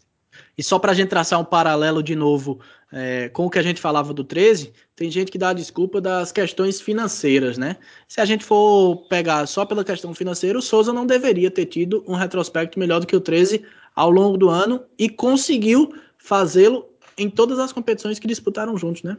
E 0.56 0.62
só 0.62 0.78
para 0.78 0.92
a 0.92 0.94
gente 0.94 1.08
traçar 1.08 1.40
um 1.40 1.44
paralelo 1.44 2.02
de 2.02 2.14
novo 2.14 2.60
é, 2.92 3.28
com 3.30 3.46
o 3.46 3.50
que 3.50 3.58
a 3.58 3.62
gente 3.62 3.80
falava 3.80 4.12
do 4.12 4.22
13, 4.22 4.72
tem 4.94 5.10
gente 5.10 5.30
que 5.30 5.38
dá 5.38 5.50
a 5.50 5.54
desculpa 5.54 6.00
das 6.00 6.30
questões 6.30 6.80
financeiras, 6.80 7.56
né? 7.56 7.76
Se 8.06 8.20
a 8.20 8.24
gente 8.24 8.44
for 8.44 9.06
pegar 9.08 9.46
só 9.46 9.64
pela 9.64 9.84
questão 9.84 10.14
financeira, 10.14 10.58
o 10.58 10.62
Souza 10.62 10.92
não 10.92 11.06
deveria 11.06 11.50
ter 11.50 11.66
tido 11.66 12.04
um 12.06 12.14
retrospecto 12.14 12.78
melhor 12.78 13.00
do 13.00 13.06
que 13.06 13.16
o 13.16 13.20
13 13.20 13.64
ao 13.94 14.10
longo 14.10 14.36
do 14.36 14.48
ano 14.48 14.84
e 14.98 15.08
conseguiu 15.08 15.94
fazê-lo 16.18 16.88
em 17.16 17.28
todas 17.28 17.58
as 17.58 17.72
competições 17.72 18.18
que 18.18 18.26
disputaram 18.26 18.76
juntos, 18.76 19.02
né? 19.02 19.16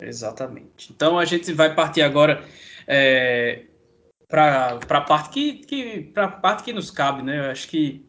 Exatamente. 0.00 0.92
Então 0.92 1.18
a 1.18 1.24
gente 1.24 1.52
vai 1.52 1.74
partir 1.74 2.02
agora 2.02 2.44
é, 2.86 3.64
para 4.28 4.78
a 4.88 5.00
parte 5.00 5.30
que, 5.30 5.52
que, 5.54 6.12
parte 6.42 6.64
que 6.64 6.72
nos 6.72 6.90
cabe, 6.90 7.22
né? 7.22 7.46
Eu 7.46 7.50
acho 7.50 7.68
que 7.68 8.04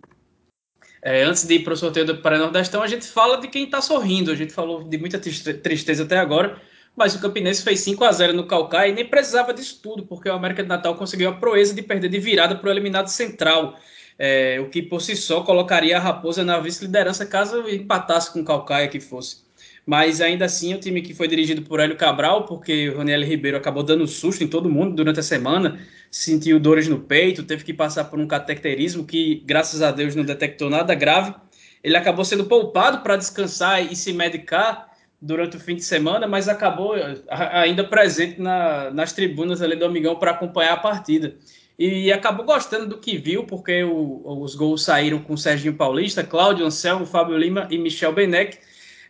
é, 1.05 1.21
antes 1.21 1.45
de 1.45 1.53
ir 1.53 1.59
para 1.59 1.73
o 1.73 1.77
sorteio 1.77 2.03
do 2.03 2.17
Paraná-Nordestão, 2.17 2.81
a 2.81 2.87
gente 2.87 3.05
fala 3.05 3.39
de 3.39 3.47
quem 3.47 3.65
está 3.65 3.79
sorrindo. 3.79 4.31
A 4.31 4.35
gente 4.35 4.51
falou 4.51 4.83
de 4.83 4.97
muita 4.97 5.19
tristeza 5.19 6.03
até 6.03 6.17
agora, 6.17 6.59
mas 6.95 7.13
o 7.13 7.21
Campinense 7.21 7.61
fez 7.61 7.81
5 7.81 8.03
a 8.03 8.11
0 8.11 8.33
no 8.33 8.47
Calcaia 8.47 8.89
e 8.89 8.93
nem 8.93 9.05
precisava 9.05 9.53
disso 9.53 9.79
tudo, 9.83 10.03
porque 10.03 10.27
o 10.27 10.33
América 10.33 10.63
de 10.63 10.69
Natal 10.69 10.95
conseguiu 10.95 11.29
a 11.29 11.33
proeza 11.33 11.75
de 11.75 11.83
perder 11.83 12.09
de 12.09 12.19
virada 12.19 12.55
para 12.55 12.67
o 12.67 12.71
eliminado 12.71 13.07
central, 13.07 13.77
é, 14.17 14.59
o 14.59 14.67
que 14.67 14.81
por 14.81 14.99
si 14.99 15.15
só 15.15 15.41
colocaria 15.41 15.95
a 15.95 15.99
Raposa 15.99 16.43
na 16.43 16.59
vice-liderança 16.59 17.23
caso 17.23 17.69
empatasse 17.69 18.33
com 18.33 18.41
o 18.41 18.45
Calcaia 18.45 18.87
que 18.87 18.99
fosse. 18.99 19.44
Mas 19.85 20.19
ainda 20.19 20.45
assim, 20.45 20.73
o 20.73 20.79
time 20.79 21.01
que 21.01 21.13
foi 21.13 21.27
dirigido 21.27 21.61
por 21.61 21.79
Hélio 21.79 21.95
Cabral, 21.95 22.45
porque 22.45 22.89
o 22.89 22.97
Roniel 22.97 23.21
Ribeiro 23.21 23.55
acabou 23.55 23.83
dando 23.83 24.07
susto 24.07 24.43
em 24.43 24.47
todo 24.47 24.67
mundo 24.67 24.95
durante 24.95 25.19
a 25.19 25.23
semana, 25.23 25.79
sentiu 26.09 26.59
dores 26.59 26.87
no 26.87 26.99
peito, 26.99 27.43
teve 27.43 27.63
que 27.63 27.73
passar 27.73 28.05
por 28.05 28.19
um 28.19 28.27
cateterismo 28.27 29.05
que, 29.05 29.43
graças 29.45 29.83
a 29.83 29.91
Deus, 29.91 30.15
não 30.15 30.23
detectou 30.23 30.71
nada 30.71 30.95
grave. 30.95 31.35
Ele 31.83 31.95
acabou 31.95 32.25
sendo 32.25 32.45
poupado 32.45 33.03
para 33.03 33.15
descansar 33.15 33.91
e 33.91 33.95
se 33.95 34.11
medicar 34.11 34.91
durante 35.21 35.57
o 35.57 35.59
fim 35.59 35.75
de 35.75 35.83
semana, 35.83 36.27
mas 36.27 36.49
acabou 36.49 36.95
ainda 37.29 37.83
presente 37.83 38.41
na, 38.41 38.89
nas 38.89 39.13
tribunas 39.13 39.61
ali 39.61 39.75
do 39.75 39.85
Amigão 39.85 40.15
para 40.15 40.31
acompanhar 40.31 40.73
a 40.73 40.77
partida. 40.77 41.35
E 41.77 42.11
acabou 42.11 42.43
gostando 42.43 42.87
do 42.87 42.97
que 42.97 43.17
viu, 43.17 43.43
porque 43.43 43.83
o, 43.83 44.21
os 44.41 44.55
gols 44.55 44.83
saíram 44.83 45.19
com 45.19 45.37
Serginho 45.37 45.75
Paulista, 45.75 46.23
Cláudio 46.23 46.65
Anselmo, 46.65 47.05
Fábio 47.05 47.37
Lima 47.37 47.67
e 47.69 47.77
Michel 47.77 48.13
Benec 48.13 48.57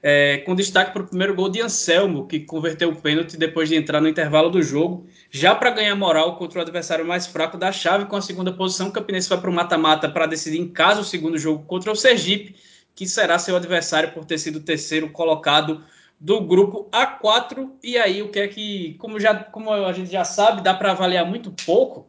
é, 0.01 0.37
com 0.39 0.55
destaque 0.55 0.91
para 0.91 1.01
o 1.01 1.07
primeiro 1.07 1.33
gol 1.33 1.49
de 1.49 1.61
Anselmo, 1.61 2.27
que 2.27 2.39
converteu 2.39 2.89
o 2.89 2.95
pênalti 2.95 3.37
depois 3.37 3.69
de 3.69 3.75
entrar 3.75 4.01
no 4.01 4.07
intervalo 4.07 4.49
do 4.49 4.61
jogo, 4.61 5.07
já 5.31 5.55
para 5.55 5.71
ganhar 5.71 5.95
moral 5.95 6.37
contra 6.37 6.59
o 6.59 6.61
adversário 6.61 7.05
mais 7.05 7.25
fraco 7.25 7.57
da 7.57 7.71
chave, 7.71 8.05
com 8.05 8.15
a 8.15 8.21
segunda 8.21 8.51
posição, 8.53 8.89
o 8.89 8.91
Campinense 8.91 9.29
vai 9.29 9.39
para 9.39 9.49
o 9.49 9.53
mata-mata 9.53 10.09
para 10.09 10.25
decidir 10.25 10.59
em 10.59 10.67
casa 10.67 11.01
o 11.01 11.03
segundo 11.03 11.37
jogo 11.37 11.63
contra 11.65 11.91
o 11.91 11.95
Sergipe, 11.95 12.55
que 12.93 13.07
será 13.07 13.37
seu 13.37 13.55
adversário 13.55 14.11
por 14.11 14.25
ter 14.25 14.37
sido 14.37 14.57
o 14.57 14.63
terceiro 14.63 15.09
colocado 15.09 15.83
do 16.19 16.41
grupo 16.41 16.89
A4. 16.91 17.71
E 17.83 17.97
aí, 17.97 18.21
o 18.21 18.29
que 18.29 18.39
é 18.39 18.47
que, 18.47 18.95
como, 18.99 19.19
já, 19.19 19.35
como 19.35 19.71
a 19.71 19.91
gente 19.91 20.11
já 20.11 20.23
sabe, 20.23 20.61
dá 20.61 20.73
para 20.73 20.91
avaliar 20.91 21.25
muito 21.25 21.51
pouco 21.65 22.07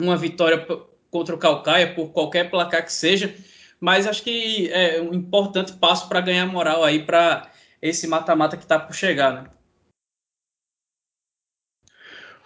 uma 0.00 0.16
vitória 0.16 0.66
contra 1.10 1.34
o 1.34 1.38
Calcaia, 1.38 1.94
por 1.94 2.08
qualquer 2.08 2.50
placar 2.50 2.84
que 2.84 2.92
seja 2.92 3.34
mas 3.84 4.06
acho 4.06 4.22
que 4.22 4.70
é 4.72 4.98
um 4.98 5.12
importante 5.12 5.74
passo 5.74 6.08
para 6.08 6.22
ganhar 6.22 6.46
moral 6.46 6.82
aí 6.82 7.04
para 7.04 7.50
esse 7.82 8.06
mata-mata 8.06 8.56
que 8.56 8.62
está 8.62 8.78
por 8.78 8.94
chegar, 8.94 9.42
né? 9.42 9.50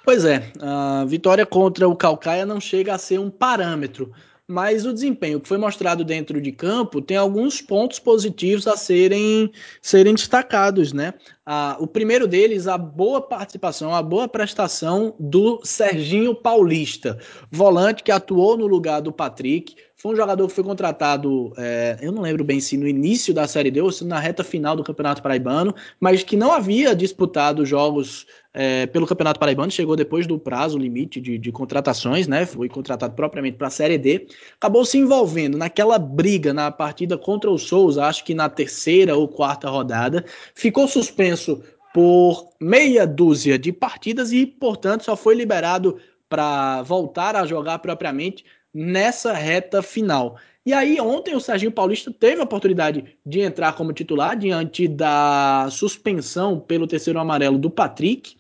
Pois 0.04 0.24
é, 0.24 0.50
a 0.60 1.04
vitória 1.04 1.46
contra 1.46 1.88
o 1.88 1.94
Calcaia 1.94 2.44
não 2.44 2.60
chega 2.60 2.92
a 2.92 2.98
ser 2.98 3.20
um 3.20 3.30
parâmetro, 3.30 4.12
mas 4.48 4.84
o 4.84 4.92
desempenho 4.92 5.38
que 5.38 5.46
foi 5.46 5.58
mostrado 5.58 6.02
dentro 6.02 6.40
de 6.40 6.50
campo 6.50 7.00
tem 7.00 7.16
alguns 7.16 7.62
pontos 7.62 8.00
positivos 8.00 8.66
a 8.66 8.76
serem, 8.76 9.52
serem 9.80 10.14
destacados, 10.14 10.92
né? 10.92 11.14
Ah, 11.46 11.76
o 11.78 11.86
primeiro 11.86 12.26
deles, 12.26 12.66
a 12.66 12.76
boa 12.76 13.20
participação, 13.20 13.94
a 13.94 14.02
boa 14.02 14.26
prestação 14.26 15.14
do 15.20 15.60
Serginho 15.62 16.34
Paulista, 16.34 17.16
volante 17.48 18.02
que 18.02 18.10
atuou 18.10 18.56
no 18.56 18.66
lugar 18.66 19.00
do 19.02 19.12
Patrick, 19.12 19.76
foi 20.00 20.12
um 20.12 20.16
jogador 20.16 20.46
que 20.46 20.54
foi 20.54 20.62
contratado, 20.62 21.52
é, 21.56 21.98
eu 22.00 22.12
não 22.12 22.22
lembro 22.22 22.44
bem 22.44 22.60
se 22.60 22.76
no 22.76 22.86
início 22.86 23.34
da 23.34 23.48
Série 23.48 23.68
D 23.68 23.80
ou 23.80 23.90
se 23.90 24.04
na 24.04 24.20
reta 24.20 24.44
final 24.44 24.76
do 24.76 24.84
Campeonato 24.84 25.20
Paraibano, 25.20 25.74
mas 25.98 26.22
que 26.22 26.36
não 26.36 26.52
havia 26.52 26.94
disputado 26.94 27.66
jogos 27.66 28.24
é, 28.54 28.86
pelo 28.86 29.08
Campeonato 29.08 29.40
Paraibano, 29.40 29.72
chegou 29.72 29.96
depois 29.96 30.24
do 30.24 30.38
prazo 30.38 30.78
limite 30.78 31.20
de, 31.20 31.36
de 31.36 31.50
contratações, 31.50 32.28
né? 32.28 32.46
Foi 32.46 32.68
contratado 32.68 33.14
propriamente 33.14 33.56
para 33.56 33.66
a 33.66 33.70
Série 33.70 33.98
D, 33.98 34.28
acabou 34.56 34.84
se 34.84 34.98
envolvendo 34.98 35.58
naquela 35.58 35.98
briga 35.98 36.54
na 36.54 36.70
partida 36.70 37.18
contra 37.18 37.50
o 37.50 37.58
Souza, 37.58 38.04
acho 38.04 38.24
que 38.24 38.34
na 38.34 38.48
terceira 38.48 39.16
ou 39.16 39.26
quarta 39.26 39.68
rodada, 39.68 40.24
ficou 40.54 40.86
suspenso 40.86 41.60
por 41.92 42.50
meia 42.60 43.04
dúzia 43.04 43.58
de 43.58 43.72
partidas 43.72 44.30
e, 44.30 44.46
portanto, 44.46 45.04
só 45.04 45.16
foi 45.16 45.34
liberado 45.34 45.98
para 46.28 46.82
voltar 46.82 47.34
a 47.34 47.46
jogar 47.46 47.78
propriamente 47.78 48.44
nessa 48.72 49.32
reta 49.32 49.82
final. 49.82 50.38
E 50.64 50.72
aí, 50.72 51.00
ontem 51.00 51.34
o 51.34 51.40
Serginho 51.40 51.72
Paulista 51.72 52.12
teve 52.12 52.40
a 52.40 52.44
oportunidade 52.44 53.16
de 53.24 53.40
entrar 53.40 53.72
como 53.74 53.92
titular 53.92 54.36
diante 54.36 54.86
da 54.86 55.66
suspensão 55.70 56.60
pelo 56.60 56.86
terceiro 56.86 57.18
amarelo 57.18 57.58
do 57.58 57.70
Patrick. 57.70 58.36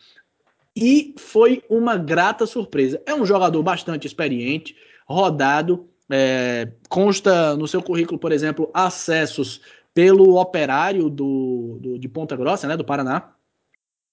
E 0.76 1.14
foi 1.16 1.62
uma 1.68 1.96
grata 1.96 2.46
surpresa. 2.46 3.02
É 3.06 3.14
um 3.14 3.24
jogador 3.24 3.62
bastante 3.62 4.06
experiente, 4.06 4.76
rodado, 5.06 5.88
é, 6.10 6.70
consta 6.88 7.56
no 7.56 7.66
seu 7.66 7.82
currículo, 7.82 8.18
por 8.18 8.32
exemplo, 8.32 8.70
acessos 8.72 9.60
pelo 9.94 10.38
operário 10.38 11.08
do, 11.08 11.78
do 11.80 11.98
de 11.98 12.08
Ponta 12.08 12.36
Grossa, 12.36 12.68
né, 12.68 12.76
do 12.76 12.84
Paraná. 12.84 13.32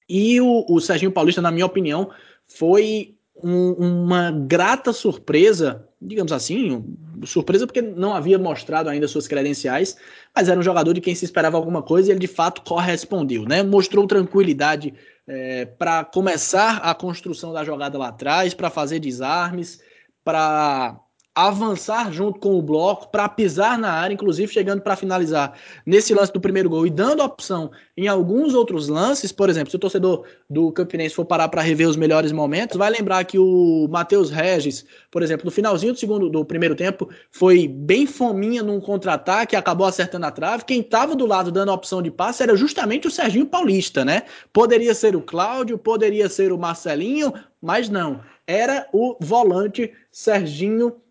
E 0.07 0.39
o, 0.39 0.65
o 0.69 0.79
Serginho 0.79 1.11
Paulista, 1.11 1.41
na 1.41 1.51
minha 1.51 1.65
opinião, 1.65 2.09
foi 2.47 3.14
um, 3.43 3.71
uma 3.73 4.31
grata 4.31 4.93
surpresa, 4.93 5.87
digamos 6.01 6.31
assim, 6.31 6.85
surpresa 7.25 7.65
porque 7.65 7.81
não 7.81 8.13
havia 8.13 8.37
mostrado 8.37 8.89
ainda 8.89 9.07
suas 9.07 9.27
credenciais, 9.27 9.97
mas 10.35 10.47
era 10.47 10.59
um 10.59 10.63
jogador 10.63 10.93
de 10.93 11.01
quem 11.01 11.15
se 11.15 11.25
esperava 11.25 11.57
alguma 11.57 11.81
coisa 11.81 12.09
e 12.09 12.11
ele 12.11 12.19
de 12.19 12.27
fato 12.27 12.61
correspondeu, 12.61 13.43
né? 13.43 13.63
Mostrou 13.63 14.07
tranquilidade 14.07 14.93
é, 15.27 15.65
para 15.65 16.03
começar 16.05 16.77
a 16.77 16.93
construção 16.93 17.51
da 17.51 17.63
jogada 17.63 17.97
lá 17.97 18.09
atrás, 18.09 18.53
para 18.53 18.69
fazer 18.69 18.99
desarmes, 18.99 19.81
para 20.23 20.99
avançar 21.35 22.13
junto 22.13 22.39
com 22.39 22.57
o 22.57 22.61
bloco 22.61 23.09
para 23.09 23.27
pisar 23.27 23.77
na 23.77 23.91
área, 23.91 24.13
inclusive 24.13 24.51
chegando 24.51 24.81
para 24.81 24.95
finalizar 24.95 25.53
nesse 25.85 26.13
lance 26.13 26.31
do 26.31 26.39
primeiro 26.39 26.69
gol 26.69 26.87
e 26.87 26.89
dando 26.89 27.21
opção 27.21 27.71
em 27.97 28.07
alguns 28.07 28.53
outros 28.53 28.87
lances, 28.87 29.33
por 29.33 29.49
exemplo, 29.49 29.69
se 29.69 29.75
o 29.75 29.79
torcedor 29.79 30.23
do 30.49 30.71
Campinense 30.71 31.13
for 31.13 31.25
parar 31.25 31.49
para 31.49 31.61
rever 31.61 31.89
os 31.89 31.97
melhores 31.97 32.31
momentos, 32.31 32.77
vai 32.77 32.89
lembrar 32.89 33.25
que 33.25 33.37
o 33.37 33.87
Matheus 33.89 34.29
Regis, 34.31 34.85
por 35.11 35.21
exemplo, 35.21 35.43
no 35.43 35.51
finalzinho 35.51 35.91
do 35.91 35.99
segundo 35.99 36.29
do 36.29 36.45
primeiro 36.45 36.73
tempo, 36.73 37.09
foi 37.29 37.67
bem 37.67 38.07
fominha 38.07 38.63
num 38.63 38.79
contra-ataque, 38.79 39.57
acabou 39.57 39.87
acertando 39.87 40.25
a 40.25 40.31
trave. 40.31 40.63
Quem 40.63 40.79
estava 40.79 41.15
do 41.15 41.25
lado 41.25 41.51
dando 41.51 41.71
opção 41.73 42.01
de 42.01 42.09
passe 42.09 42.43
era 42.43 42.55
justamente 42.55 43.07
o 43.07 43.11
Serginho 43.11 43.45
Paulista, 43.45 44.05
né? 44.05 44.23
Poderia 44.53 44.95
ser 44.95 45.17
o 45.17 45.21
Cláudio, 45.21 45.77
poderia 45.77 46.29
ser 46.29 46.53
o 46.53 46.57
Marcelinho, 46.57 47.33
mas 47.61 47.89
não, 47.89 48.21
era 48.47 48.87
o 48.93 49.17
volante 49.19 49.91
Serginho 50.11 50.91
Paulista. 50.91 51.04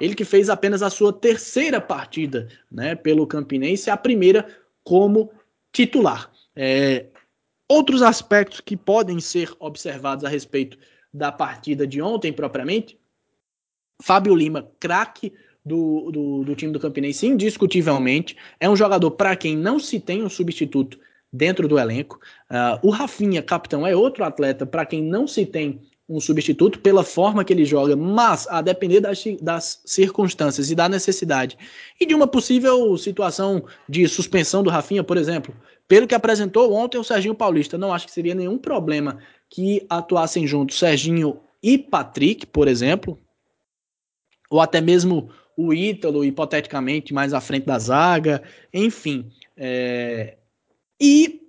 Ele 0.00 0.14
que 0.14 0.24
fez 0.24 0.50
apenas 0.50 0.82
a 0.82 0.90
sua 0.90 1.12
terceira 1.12 1.80
partida 1.80 2.48
né, 2.70 2.94
pelo 2.94 3.26
Campinense, 3.26 3.90
a 3.90 3.96
primeira 3.96 4.46
como 4.82 5.30
titular. 5.72 6.30
É, 6.54 7.06
outros 7.68 8.02
aspectos 8.02 8.60
que 8.60 8.76
podem 8.76 9.20
ser 9.20 9.52
observados 9.58 10.24
a 10.24 10.28
respeito 10.28 10.78
da 11.12 11.32
partida 11.32 11.86
de 11.86 12.02
ontem, 12.02 12.32
propriamente. 12.32 12.98
Fábio 14.02 14.34
Lima, 14.34 14.68
craque 14.80 15.32
do, 15.64 16.10
do, 16.10 16.44
do, 16.44 16.56
time 16.56 16.72
do 16.72 16.80
Campinense, 16.80 17.26
indiscutivelmente. 17.26 18.36
É 18.60 18.68
um 18.68 18.76
jogador 18.76 19.12
para 19.12 19.36
quem 19.36 19.56
não 19.56 19.78
se 19.78 19.98
tem 19.98 20.22
um 20.22 20.28
substituto 20.28 20.98
dentro 21.32 21.66
do 21.66 21.78
elenco. 21.78 22.20
Uh, 22.50 22.86
o 22.88 22.90
Rafinha, 22.90 23.42
capitão, 23.42 23.86
é 23.86 23.94
outro 23.94 24.24
atleta 24.24 24.66
para 24.66 24.84
quem 24.84 25.02
não 25.02 25.26
se 25.26 25.46
tem 25.46 25.80
um 26.08 26.20
substituto 26.20 26.78
pela 26.80 27.02
forma 27.02 27.44
que 27.44 27.52
ele 27.52 27.64
joga, 27.64 27.96
mas 27.96 28.46
a 28.48 28.60
depender 28.60 29.00
das, 29.00 29.24
das, 29.40 29.80
circunstâncias 29.84 30.70
e 30.70 30.74
da 30.74 30.88
necessidade 30.88 31.56
e 31.98 32.04
de 32.04 32.14
uma 32.14 32.26
possível 32.26 32.96
situação 32.98 33.64
de 33.88 34.06
suspensão 34.06 34.62
do 34.62 34.68
Rafinha, 34.68 35.02
por 35.02 35.16
exemplo, 35.16 35.54
pelo 35.88 36.06
que 36.06 36.14
apresentou 36.14 36.72
ontem 36.74 36.98
o 36.98 37.04
Serginho 37.04 37.34
Paulista, 37.34 37.78
não 37.78 37.92
acho 37.92 38.06
que 38.06 38.12
seria 38.12 38.34
nenhum 38.34 38.58
problema 38.58 39.18
que 39.48 39.86
atuassem 39.88 40.46
juntos 40.46 40.78
Serginho 40.78 41.40
e 41.62 41.78
Patrick, 41.78 42.46
por 42.46 42.68
exemplo, 42.68 43.18
ou 44.50 44.60
até 44.60 44.80
mesmo 44.80 45.30
o 45.56 45.72
Ítalo, 45.72 46.24
hipoteticamente, 46.24 47.14
mais 47.14 47.32
à 47.32 47.40
frente 47.40 47.64
da 47.64 47.78
zaga, 47.78 48.42
enfim. 48.72 49.30
É... 49.56 50.36
E 51.00 51.43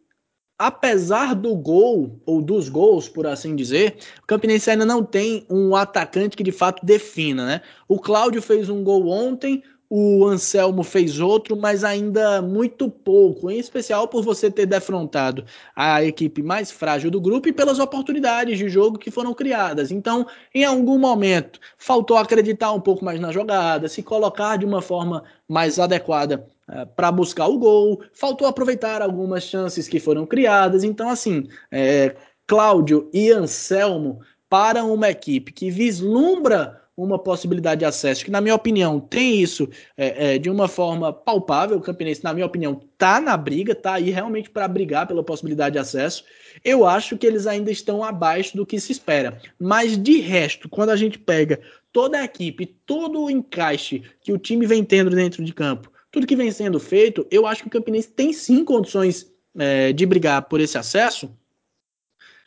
apesar 0.57 1.35
do 1.35 1.55
gol, 1.55 2.19
ou 2.25 2.41
dos 2.41 2.69
gols, 2.69 3.09
por 3.09 3.27
assim 3.27 3.55
dizer, 3.55 3.97
o 4.23 4.27
Campinense 4.27 4.69
ainda 4.69 4.85
não 4.85 5.03
tem 5.03 5.45
um 5.49 5.75
atacante 5.75 6.37
que 6.37 6.43
de 6.43 6.51
fato 6.51 6.85
defina, 6.85 7.45
né? 7.45 7.61
O 7.87 7.99
Cláudio 7.99 8.41
fez 8.41 8.69
um 8.69 8.83
gol 8.83 9.07
ontem, 9.07 9.61
o 9.89 10.25
Anselmo 10.25 10.83
fez 10.83 11.19
outro, 11.19 11.55
mas 11.55 11.83
ainda 11.83 12.41
muito 12.41 12.89
pouco, 12.89 13.51
em 13.51 13.59
especial 13.59 14.07
por 14.07 14.23
você 14.23 14.49
ter 14.49 14.65
defrontado 14.65 15.45
a 15.75 16.03
equipe 16.03 16.41
mais 16.41 16.71
frágil 16.71 17.11
do 17.11 17.21
grupo 17.21 17.47
e 17.47 17.53
pelas 17.53 17.77
oportunidades 17.77 18.57
de 18.57 18.67
jogo 18.67 18.97
que 18.97 19.11
foram 19.11 19.33
criadas. 19.33 19.91
Então, 19.91 20.25
em 20.53 20.63
algum 20.63 20.97
momento, 20.97 21.59
faltou 21.77 22.17
acreditar 22.17 22.71
um 22.71 22.81
pouco 22.81 23.05
mais 23.05 23.19
na 23.19 23.31
jogada, 23.31 23.87
se 23.87 24.01
colocar 24.01 24.57
de 24.57 24.65
uma 24.65 24.81
forma 24.81 25.23
mais 25.47 25.77
adequada 25.79 26.47
para 26.95 27.11
buscar 27.11 27.47
o 27.47 27.57
gol, 27.57 28.01
faltou 28.13 28.47
aproveitar 28.47 29.01
algumas 29.01 29.43
chances 29.43 29.87
que 29.87 29.99
foram 29.99 30.25
criadas. 30.25 30.83
Então, 30.83 31.09
assim, 31.09 31.47
é, 31.71 32.15
Cláudio 32.47 33.09
e 33.13 33.31
Anselmo 33.31 34.19
para 34.49 34.83
uma 34.83 35.09
equipe 35.09 35.51
que 35.51 35.69
vislumbra 35.69 36.81
uma 36.97 37.19
possibilidade 37.19 37.79
de 37.79 37.85
acesso, 37.85 38.23
que 38.23 38.31
na 38.31 38.39
minha 38.39 38.55
opinião 38.55 39.01
tem 39.01 39.41
isso 39.41 39.67
é, 39.97 40.35
é, 40.35 40.37
de 40.37 40.49
uma 40.49 40.67
forma 40.67 41.11
palpável. 41.11 41.77
O 41.77 41.81
Campinense, 41.81 42.23
na 42.23 42.33
minha 42.33 42.45
opinião, 42.45 42.81
tá 42.97 43.19
na 43.19 43.35
briga, 43.35 43.75
tá 43.75 43.95
aí 43.95 44.09
realmente 44.11 44.49
para 44.49 44.67
brigar 44.67 45.05
pela 45.05 45.23
possibilidade 45.23 45.73
de 45.73 45.79
acesso. 45.79 46.23
Eu 46.63 46.85
acho 46.85 47.17
que 47.17 47.27
eles 47.27 47.47
ainda 47.47 47.69
estão 47.69 48.01
abaixo 48.01 48.55
do 48.55 48.65
que 48.65 48.79
se 48.79 48.93
espera. 48.93 49.37
Mas 49.59 50.01
de 50.01 50.19
resto, 50.21 50.69
quando 50.69 50.91
a 50.91 50.95
gente 50.95 51.19
pega 51.19 51.59
toda 51.91 52.17
a 52.17 52.23
equipe, 52.23 52.65
todo 52.85 53.23
o 53.23 53.29
encaixe 53.29 54.01
que 54.21 54.31
o 54.31 54.37
time 54.37 54.65
vem 54.65 54.83
tendo 54.83 55.09
dentro 55.09 55.43
de 55.43 55.53
campo, 55.53 55.91
tudo 56.15 56.25
que 56.25 56.35
vem 56.35 56.49
sendo 56.49 56.79
feito, 56.79 57.27
eu 57.29 57.45
acho 57.45 57.61
que 57.61 57.67
o 57.67 57.71
Campinense 57.71 58.07
tem 58.07 58.31
sim 58.31 58.63
condições 58.63 59.29
é, 59.57 59.91
de 59.91 60.05
brigar 60.05 60.43
por 60.43 60.61
esse 60.61 60.77
acesso 60.77 61.29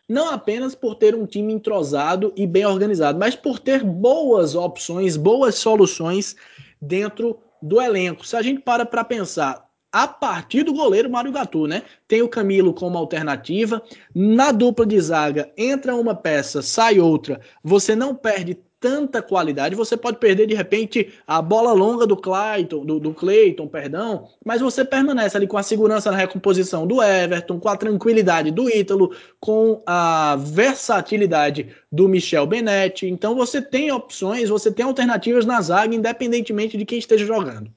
não 0.08 0.30
apenas 0.30 0.74
por 0.74 0.94
ter 0.94 1.14
um 1.14 1.26
time 1.26 1.52
entrosado 1.52 2.32
e 2.34 2.46
bem 2.46 2.64
organizado, 2.64 3.18
mas 3.18 3.36
por 3.36 3.58
ter 3.58 3.84
boas 3.84 4.54
opções, 4.54 5.18
boas 5.18 5.56
soluções 5.56 6.34
dentro 6.80 7.38
do 7.60 7.78
elenco. 7.78 8.26
Se 8.26 8.34
a 8.34 8.40
gente 8.40 8.62
para 8.62 8.86
para 8.86 9.04
pensar, 9.04 9.68
a 9.92 10.08
partir 10.08 10.62
do 10.62 10.72
goleiro 10.72 11.10
Mário 11.10 11.30
Gatu, 11.30 11.66
né? 11.66 11.82
Tem 12.06 12.22
o 12.22 12.28
Camilo 12.28 12.72
como 12.72 12.96
alternativa. 12.96 13.82
Na 14.14 14.50
dupla 14.50 14.86
de 14.86 14.98
zaga, 14.98 15.52
entra 15.58 15.94
uma 15.94 16.14
peça, 16.14 16.62
sai 16.62 16.98
outra. 16.98 17.40
Você 17.62 17.94
não 17.94 18.14
perde 18.14 18.58
tanta 18.80 19.20
qualidade, 19.20 19.74
você 19.74 19.96
pode 19.96 20.18
perder 20.18 20.46
de 20.46 20.54
repente 20.54 21.12
a 21.26 21.42
bola 21.42 21.72
longa 21.72 22.06
do 22.06 22.16
Clayton, 22.16 22.84
do, 22.84 23.00
do 23.00 23.12
Clayton, 23.12 23.66
perdão, 23.66 24.28
mas 24.44 24.60
você 24.60 24.84
permanece 24.84 25.36
ali 25.36 25.46
com 25.46 25.58
a 25.58 25.62
segurança 25.62 26.10
na 26.10 26.16
recomposição 26.16 26.86
do 26.86 27.02
Everton, 27.02 27.58
com 27.58 27.68
a 27.68 27.76
tranquilidade 27.76 28.50
do 28.50 28.68
Ítalo, 28.68 29.14
com 29.40 29.82
a 29.86 30.36
versatilidade 30.36 31.74
do 31.90 32.08
Michel 32.08 32.46
Benetti. 32.46 33.06
Então 33.06 33.34
você 33.34 33.60
tem 33.60 33.90
opções, 33.90 34.48
você 34.48 34.70
tem 34.70 34.84
alternativas 34.84 35.44
na 35.44 35.60
zaga, 35.60 35.94
independentemente 35.94 36.76
de 36.76 36.84
quem 36.84 36.98
esteja 36.98 37.26
jogando. 37.26 37.70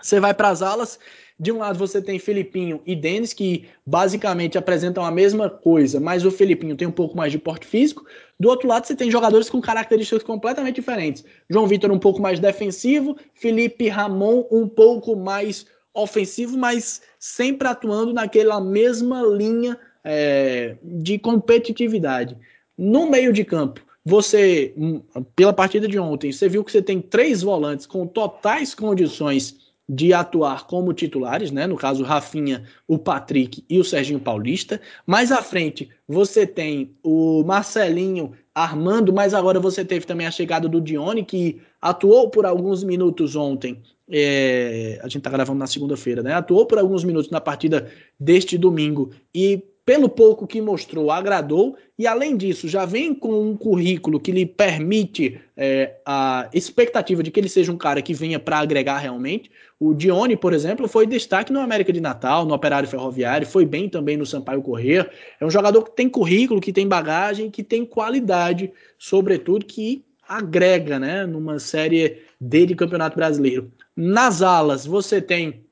Você 0.00 0.20
vai 0.20 0.34
para 0.34 0.50
as 0.50 0.62
alas, 0.62 0.98
de 1.38 1.52
um 1.52 1.58
lado 1.58 1.78
você 1.78 2.00
tem 2.00 2.18
Felipinho 2.18 2.80
e 2.86 2.96
Denis, 2.96 3.32
que 3.32 3.66
basicamente 3.84 4.56
apresentam 4.56 5.04
a 5.04 5.10
mesma 5.10 5.50
coisa, 5.50 6.00
mas 6.00 6.24
o 6.24 6.30
Felipinho 6.30 6.76
tem 6.76 6.88
um 6.88 6.92
pouco 6.92 7.16
mais 7.16 7.30
de 7.30 7.38
porte 7.38 7.66
físico. 7.66 8.06
Do 8.40 8.48
outro 8.48 8.66
lado 8.66 8.86
você 8.86 8.96
tem 8.96 9.10
jogadores 9.10 9.50
com 9.50 9.60
características 9.60 10.22
completamente 10.22 10.76
diferentes. 10.76 11.24
João 11.48 11.66
Vitor 11.66 11.92
um 11.92 11.98
pouco 11.98 12.22
mais 12.22 12.40
defensivo, 12.40 13.16
Felipe 13.34 13.88
Ramon 13.88 14.44
um 14.50 14.66
pouco 14.66 15.14
mais 15.14 15.66
ofensivo, 15.92 16.56
mas 16.56 17.02
sempre 17.18 17.68
atuando 17.68 18.14
naquela 18.14 18.60
mesma 18.60 19.22
linha 19.22 19.78
é, 20.02 20.76
de 20.82 21.18
competitividade. 21.18 22.36
No 22.78 23.10
meio 23.10 23.32
de 23.32 23.44
campo, 23.44 23.80
você, 24.04 24.72
hum, 24.76 25.02
pela 25.34 25.52
partida 25.52 25.88
de 25.88 25.98
ontem, 25.98 26.32
você 26.32 26.48
viu 26.48 26.62
que 26.62 26.70
você 26.70 26.80
tem 26.80 27.00
três 27.00 27.42
volantes 27.42 27.86
com 27.86 28.06
totais 28.06 28.74
condições 28.74 29.65
de 29.88 30.12
atuar 30.12 30.66
como 30.66 30.92
titulares, 30.92 31.50
né? 31.50 31.66
No 31.66 31.76
caso, 31.76 32.02
Rafinha, 32.02 32.64
o 32.88 32.98
Patrick 32.98 33.64
e 33.70 33.78
o 33.78 33.84
Serginho 33.84 34.18
Paulista. 34.18 34.80
Mais 35.06 35.30
à 35.30 35.42
frente, 35.42 35.88
você 36.08 36.46
tem 36.46 36.90
o 37.02 37.44
Marcelinho 37.44 38.32
armando, 38.54 39.12
mas 39.12 39.34
agora 39.34 39.60
você 39.60 39.84
teve 39.84 40.06
também 40.06 40.26
a 40.26 40.30
chegada 40.30 40.68
do 40.68 40.80
Dione, 40.80 41.24
que 41.24 41.60
atuou 41.80 42.30
por 42.30 42.46
alguns 42.46 42.82
minutos 42.82 43.36
ontem. 43.36 43.80
É, 44.10 44.98
a 45.02 45.08
gente 45.08 45.22
tá 45.22 45.30
gravando 45.30 45.58
na 45.58 45.66
segunda-feira, 45.66 46.22
né? 46.22 46.32
Atuou 46.32 46.66
por 46.66 46.78
alguns 46.78 47.04
minutos 47.04 47.30
na 47.30 47.40
partida 47.40 47.90
deste 48.18 48.56
domingo 48.56 49.10
e 49.34 49.62
pelo 49.86 50.08
pouco 50.08 50.48
que 50.48 50.60
mostrou, 50.60 51.12
agradou, 51.12 51.76
e 51.96 52.08
além 52.08 52.36
disso, 52.36 52.66
já 52.66 52.84
vem 52.84 53.14
com 53.14 53.40
um 53.40 53.56
currículo 53.56 54.18
que 54.18 54.32
lhe 54.32 54.44
permite 54.44 55.40
é, 55.56 55.94
a 56.04 56.50
expectativa 56.52 57.22
de 57.22 57.30
que 57.30 57.38
ele 57.38 57.48
seja 57.48 57.70
um 57.70 57.76
cara 57.76 58.02
que 58.02 58.12
venha 58.12 58.40
para 58.40 58.58
agregar 58.58 58.98
realmente. 58.98 59.48
O 59.78 59.94
Dione, 59.94 60.36
por 60.36 60.52
exemplo, 60.52 60.88
foi 60.88 61.06
destaque 61.06 61.52
no 61.52 61.60
América 61.60 61.92
de 61.92 62.00
Natal, 62.00 62.44
no 62.44 62.52
Operário 62.52 62.88
Ferroviário, 62.88 63.46
foi 63.46 63.64
bem 63.64 63.88
também 63.88 64.16
no 64.16 64.26
Sampaio 64.26 64.60
Corrêa. 64.60 65.08
É 65.40 65.46
um 65.46 65.50
jogador 65.50 65.84
que 65.84 65.94
tem 65.94 66.08
currículo, 66.08 66.60
que 66.60 66.72
tem 66.72 66.88
bagagem, 66.88 67.48
que 67.48 67.62
tem 67.62 67.84
qualidade, 67.84 68.72
sobretudo, 68.98 69.64
que 69.64 70.04
agrega 70.28 70.98
né, 70.98 71.24
numa 71.24 71.60
série 71.60 72.22
D 72.40 72.66
de 72.66 72.74
Campeonato 72.74 73.14
Brasileiro. 73.14 73.70
Nas 73.94 74.42
alas, 74.42 74.84
você 74.84 75.22
tem 75.22 75.64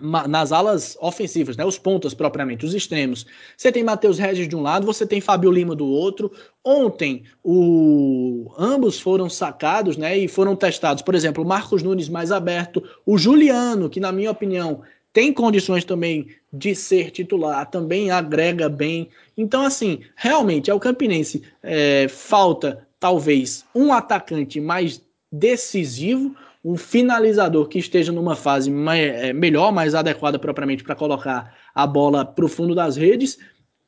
nas 0.00 0.52
alas 0.52 0.96
ofensivas, 1.00 1.56
né, 1.56 1.64
os 1.64 1.78
pontas 1.78 2.14
propriamente, 2.14 2.64
os 2.64 2.74
extremos. 2.74 3.26
Você 3.56 3.72
tem 3.72 3.82
Matheus 3.82 4.18
Regis 4.18 4.48
de 4.48 4.56
um 4.56 4.62
lado, 4.62 4.86
você 4.86 5.06
tem 5.06 5.20
Fábio 5.20 5.50
Lima 5.50 5.74
do 5.74 5.86
outro. 5.86 6.30
Ontem, 6.64 7.24
o... 7.42 8.52
ambos 8.58 9.00
foram 9.00 9.28
sacados 9.28 9.96
né, 9.96 10.16
e 10.16 10.28
foram 10.28 10.54
testados. 10.54 11.02
Por 11.02 11.14
exemplo, 11.14 11.42
o 11.42 11.46
Marcos 11.46 11.82
Nunes 11.82 12.08
mais 12.08 12.32
aberto, 12.32 12.82
o 13.04 13.18
Juliano, 13.18 13.88
que 13.88 14.00
na 14.00 14.12
minha 14.12 14.30
opinião 14.30 14.82
tem 15.12 15.32
condições 15.32 15.84
também 15.84 16.28
de 16.52 16.74
ser 16.74 17.10
titular, 17.10 17.68
também 17.70 18.10
agrega 18.10 18.68
bem. 18.68 19.08
Então, 19.36 19.64
assim, 19.64 20.00
realmente, 20.14 20.70
ao 20.70 20.78
Campinense 20.78 21.42
é, 21.62 22.06
falta 22.08 22.86
talvez 23.00 23.64
um 23.74 23.92
atacante 23.92 24.60
mais 24.60 25.02
decisivo, 25.30 26.34
um 26.64 26.76
finalizador 26.76 27.68
que 27.68 27.78
esteja 27.78 28.12
numa 28.12 28.34
fase 28.34 28.70
mais, 28.70 29.00
é, 29.00 29.32
melhor, 29.32 29.72
mais 29.72 29.94
adequada 29.94 30.38
propriamente 30.38 30.82
para 30.82 30.94
colocar 30.94 31.54
a 31.74 31.86
bola 31.86 32.24
para 32.24 32.44
o 32.44 32.48
fundo 32.48 32.74
das 32.74 32.96
redes. 32.96 33.38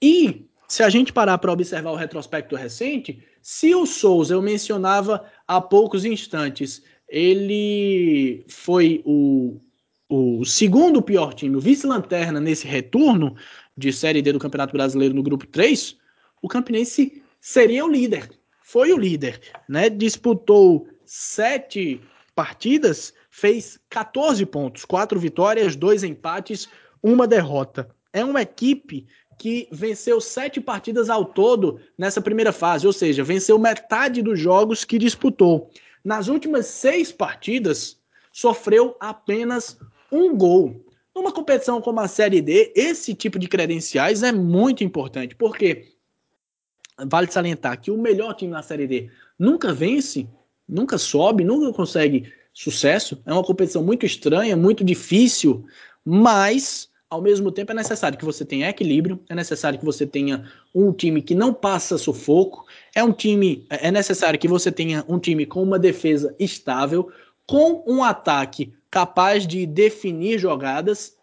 E 0.01 0.47
se 0.69 0.83
a 0.83 0.89
gente 0.89 1.13
parar 1.13 1.39
para 1.39 1.53
observar 1.53 1.91
o 1.91 1.97
retrospecto 1.97 2.55
recente, 2.55 3.23
se 3.43 3.75
o 3.75 3.87
Souza, 3.87 4.35
eu 4.35 4.43
mencionava 4.43 5.25
há 5.47 5.61
poucos 5.61 6.05
instantes, 6.05 6.83
ele 7.09 8.45
foi 8.49 9.03
o, 9.05 9.61
o 10.09 10.45
segundo 10.45 11.03
pior 11.03 11.35
time, 11.35 11.57
o 11.57 11.61
vice-lanterna 11.61 12.39
nesse 12.41 12.67
retorno 12.67 13.35
de 13.77 13.93
Série 13.93 14.23
D 14.23 14.33
do 14.33 14.39
Campeonato 14.39 14.73
Brasileiro 14.73 15.15
no 15.15 15.23
grupo 15.23 15.47
3, 15.47 15.97
o 16.41 16.49
Campinense 16.49 17.21
seria 17.41 17.85
o 17.85 17.91
líder. 17.91 18.31
Foi 18.63 18.93
o 18.93 18.99
líder, 18.99 19.41
né? 19.69 19.91
Disputou 19.91 20.87
sete 21.05 22.01
partidas, 22.35 23.13
fez 23.31 23.79
14 23.89 24.45
pontos, 24.47 24.85
quatro 24.85 25.19
vitórias, 25.19 25.77
dois 25.77 26.03
empates, 26.05 26.69
uma 27.03 27.27
derrota. 27.27 27.89
É 28.13 28.25
uma 28.25 28.43
equipe 28.43 29.07
que 29.39 29.69
venceu 29.73 30.21
sete 30.21 30.61
partidas 30.61 31.09
ao 31.09 31.25
todo 31.25 31.81
nessa 31.97 32.21
primeira 32.21 32.53
fase, 32.53 32.87
ou 32.87 32.93
seja, 32.93 33.25
venceu 33.25 33.59
metade 33.59 34.21
dos 34.21 34.39
jogos 34.39 34.85
que 34.85 34.99
disputou. 34.99 35.71
Nas 36.05 36.29
últimas 36.29 36.67
seis 36.67 37.11
partidas, 37.11 37.99
sofreu 38.33 38.97
apenas 39.01 39.79
um 40.13 40.37
gol. 40.37 40.85
Numa 41.15 41.33
competição 41.33 41.81
como 41.81 42.01
a 42.01 42.09
Série 42.09 42.41
D, 42.41 42.73
esse 42.77 43.15
tipo 43.15 43.39
de 43.39 43.49
credenciais 43.49 44.23
é 44.23 44.31
muito 44.31 44.85
importante, 44.85 45.35
porque 45.35 45.89
vale 47.07 47.31
salientar 47.31 47.81
que 47.81 47.91
o 47.91 47.99
melhor 47.99 48.35
time 48.35 48.53
na 48.53 48.63
Série 48.63 48.87
D 48.87 49.11
nunca 49.39 49.73
vence 49.73 50.29
nunca 50.71 50.97
sobe, 50.97 51.45
nunca 51.45 51.73
consegue 51.73 52.33
sucesso. 52.53 53.21
É 53.27 53.33
uma 53.33 53.43
competição 53.45 53.83
muito 53.83 54.07
estranha, 54.07 54.57
muito 54.57 54.85
difícil, 54.85 55.65
mas 56.05 56.89
ao 57.09 57.21
mesmo 57.21 57.51
tempo 57.51 57.73
é 57.73 57.75
necessário 57.75 58.17
que 58.17 58.25
você 58.25 58.45
tenha 58.45 58.69
equilíbrio, 58.69 59.21
é 59.29 59.35
necessário 59.35 59.79
que 59.79 59.85
você 59.85 60.07
tenha 60.07 60.49
um 60.73 60.93
time 60.93 61.21
que 61.21 61.35
não 61.35 61.53
passa 61.53 61.99
sufoco, 61.99 62.65
é 62.95 63.03
um 63.03 63.13
time, 63.13 63.67
é 63.69 63.91
necessário 63.91 64.39
que 64.39 64.47
você 64.47 64.71
tenha 64.71 65.05
um 65.09 65.19
time 65.19 65.45
com 65.45 65.61
uma 65.61 65.79
defesa 65.79 66.35
estável, 66.39 67.11
com 67.47 67.83
um 67.85 68.05
ataque 68.05 68.73
capaz 68.89 69.45
de 69.45 69.67
definir 69.67 70.39
jogadas. 70.39 71.17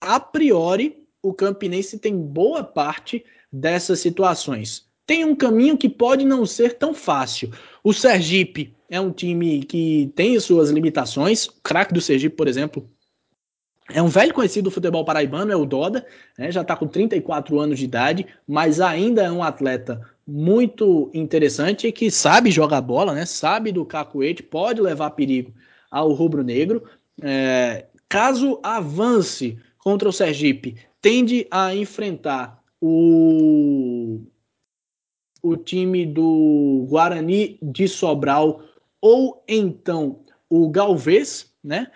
A 0.00 0.18
priori, 0.18 1.06
o 1.22 1.34
Campinense 1.34 1.98
tem 1.98 2.16
boa 2.16 2.64
parte 2.64 3.22
dessas 3.52 4.00
situações 4.00 4.90
tem 5.10 5.24
um 5.24 5.34
caminho 5.34 5.76
que 5.76 5.88
pode 5.88 6.24
não 6.24 6.46
ser 6.46 6.74
tão 6.74 6.94
fácil. 6.94 7.50
O 7.82 7.92
Sergipe 7.92 8.74
é 8.88 9.00
um 9.00 9.10
time 9.10 9.62
que 9.62 10.12
tem 10.14 10.38
suas 10.40 10.70
limitações. 10.70 11.46
O 11.46 11.54
craque 11.62 11.94
do 11.94 12.00
Sergipe, 12.00 12.36
por 12.36 12.48
exemplo, 12.48 12.88
é 13.92 14.02
um 14.02 14.08
velho 14.08 14.34
conhecido 14.34 14.64
do 14.64 14.70
futebol 14.70 15.04
paraibano, 15.04 15.50
é 15.50 15.56
o 15.56 15.64
Doda, 15.64 16.06
né, 16.38 16.50
já 16.50 16.60
está 16.60 16.76
com 16.76 16.86
34 16.86 17.58
anos 17.58 17.78
de 17.78 17.84
idade, 17.84 18.26
mas 18.46 18.80
ainda 18.80 19.22
é 19.22 19.30
um 19.30 19.42
atleta 19.42 20.00
muito 20.26 21.10
interessante 21.12 21.90
que 21.90 22.10
sabe 22.10 22.50
jogar 22.50 22.80
bola, 22.80 23.12
né, 23.12 23.26
sabe 23.26 23.72
do 23.72 23.84
cacuete, 23.84 24.42
pode 24.42 24.80
levar 24.80 25.10
perigo 25.10 25.52
ao 25.90 26.12
rubro-negro. 26.12 26.84
É, 27.20 27.86
caso 28.08 28.60
avance 28.62 29.58
contra 29.78 30.08
o 30.08 30.12
Sergipe, 30.12 30.76
tende 31.00 31.46
a 31.50 31.74
enfrentar 31.74 32.62
o, 32.80 34.20
o 35.42 35.56
time 35.56 36.06
do 36.06 36.86
Guarani 36.88 37.58
de 37.62 37.88
Sobral 37.88 38.62
ou 39.00 39.42
então 39.48 40.20
o 40.48 40.68
Galvez, 40.68 41.52
né? 41.62 41.86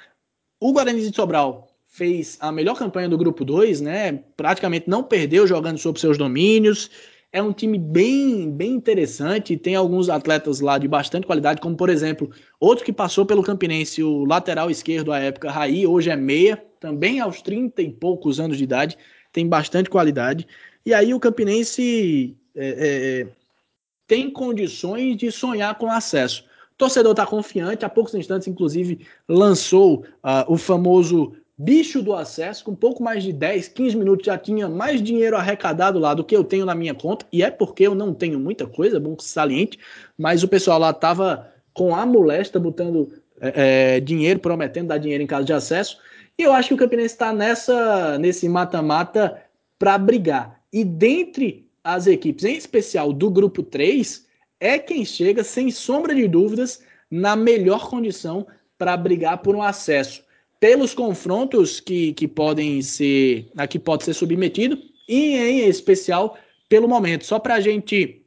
O 0.60 0.72
Guarani 0.72 1.00
de 1.00 1.14
Sobral 1.14 1.68
fez 1.86 2.36
a 2.40 2.50
melhor 2.50 2.76
campanha 2.76 3.08
do 3.08 3.18
grupo 3.18 3.44
2, 3.44 3.80
né? 3.80 4.12
Praticamente 4.36 4.88
não 4.88 5.02
perdeu 5.02 5.46
jogando 5.46 5.78
sob 5.78 6.00
seus 6.00 6.18
domínios. 6.18 6.90
É 7.32 7.42
um 7.42 7.52
time 7.52 7.78
bem, 7.78 8.50
bem 8.50 8.72
interessante. 8.72 9.56
Tem 9.56 9.74
alguns 9.74 10.08
atletas 10.08 10.60
lá 10.60 10.78
de 10.78 10.88
bastante 10.88 11.26
qualidade, 11.26 11.60
como 11.60 11.76
por 11.76 11.90
exemplo, 11.90 12.30
outro 12.58 12.84
que 12.84 12.92
passou 12.92 13.26
pelo 13.26 13.42
Campinense, 13.42 14.02
o 14.02 14.24
lateral 14.24 14.70
esquerdo 14.70 15.12
à 15.12 15.18
época, 15.18 15.50
Raí, 15.50 15.86
hoje 15.86 16.10
é 16.10 16.16
meia, 16.16 16.64
também 16.80 17.20
aos 17.20 17.42
30 17.42 17.82
e 17.82 17.92
poucos 17.92 18.40
anos 18.40 18.56
de 18.56 18.64
idade, 18.64 18.96
tem 19.32 19.48
bastante 19.48 19.90
qualidade. 19.90 20.46
E 20.86 20.92
aí 20.92 21.14
o 21.14 21.20
Campinense 21.20 22.36
é, 22.54 22.68
é, 22.68 23.20
é 23.22 23.26
tem 24.06 24.30
condições 24.30 25.16
de 25.16 25.30
sonhar 25.32 25.76
com 25.76 25.90
acesso. 25.90 26.44
O 26.72 26.76
torcedor 26.76 27.12
está 27.12 27.26
confiante, 27.26 27.84
há 27.84 27.88
poucos 27.88 28.14
instantes, 28.14 28.48
inclusive, 28.48 29.06
lançou 29.28 30.04
uh, 30.22 30.44
o 30.48 30.58
famoso 30.58 31.34
bicho 31.56 32.02
do 32.02 32.12
acesso, 32.12 32.64
com 32.64 32.74
pouco 32.74 33.02
mais 33.02 33.22
de 33.22 33.32
10, 33.32 33.68
15 33.68 33.96
minutos 33.96 34.26
já 34.26 34.36
tinha 34.36 34.68
mais 34.68 35.00
dinheiro 35.00 35.36
arrecadado 35.36 36.00
lá 36.00 36.12
do 36.12 36.24
que 36.24 36.36
eu 36.36 36.42
tenho 36.42 36.66
na 36.66 36.74
minha 36.74 36.94
conta, 36.94 37.24
e 37.32 37.44
é 37.44 37.50
porque 37.50 37.86
eu 37.86 37.94
não 37.94 38.12
tenho 38.12 38.40
muita 38.40 38.66
coisa, 38.66 38.98
bom 38.98 39.16
saliente, 39.18 39.78
mas 40.18 40.42
o 40.42 40.48
pessoal 40.48 40.80
lá 40.80 40.90
estava 40.90 41.48
com 41.72 41.94
a 41.94 42.04
molesta 42.04 42.58
botando 42.58 43.12
é, 43.40 43.96
é, 43.96 44.00
dinheiro, 44.00 44.40
prometendo 44.40 44.88
dar 44.88 44.98
dinheiro 44.98 45.22
em 45.22 45.28
caso 45.28 45.46
de 45.46 45.52
acesso, 45.52 45.98
e 46.36 46.42
eu 46.42 46.52
acho 46.52 46.68
que 46.68 46.74
o 46.74 46.76
Campinense 46.76 47.14
está 47.14 47.32
nessa 47.32 48.18
nesse 48.18 48.48
mata-mata 48.48 49.40
para 49.78 49.96
brigar. 49.96 50.60
E 50.72 50.84
dentre 50.84 51.63
as 51.84 52.06
equipes, 52.06 52.44
em 52.44 52.56
especial 52.56 53.12
do 53.12 53.30
grupo 53.30 53.62
3, 53.62 54.26
é 54.58 54.78
quem 54.78 55.04
chega, 55.04 55.44
sem 55.44 55.70
sombra 55.70 56.14
de 56.14 56.26
dúvidas, 56.26 56.82
na 57.10 57.36
melhor 57.36 57.88
condição 57.88 58.46
para 58.76 58.96
brigar 58.96 59.42
por 59.42 59.54
um 59.54 59.62
acesso 59.62 60.24
pelos 60.64 60.94
confrontos 60.94 61.78
que, 61.78 62.14
que 62.14 62.26
podem 62.26 62.80
ser, 62.80 63.50
a 63.54 63.66
que 63.66 63.78
pode 63.78 64.02
ser 64.02 64.14
submetido, 64.14 64.78
e 65.06 65.36
em 65.36 65.68
especial 65.68 66.38
pelo 66.70 66.88
momento. 66.88 67.26
Só 67.26 67.38
para 67.38 67.56
a 67.56 67.60
gente 67.60 68.24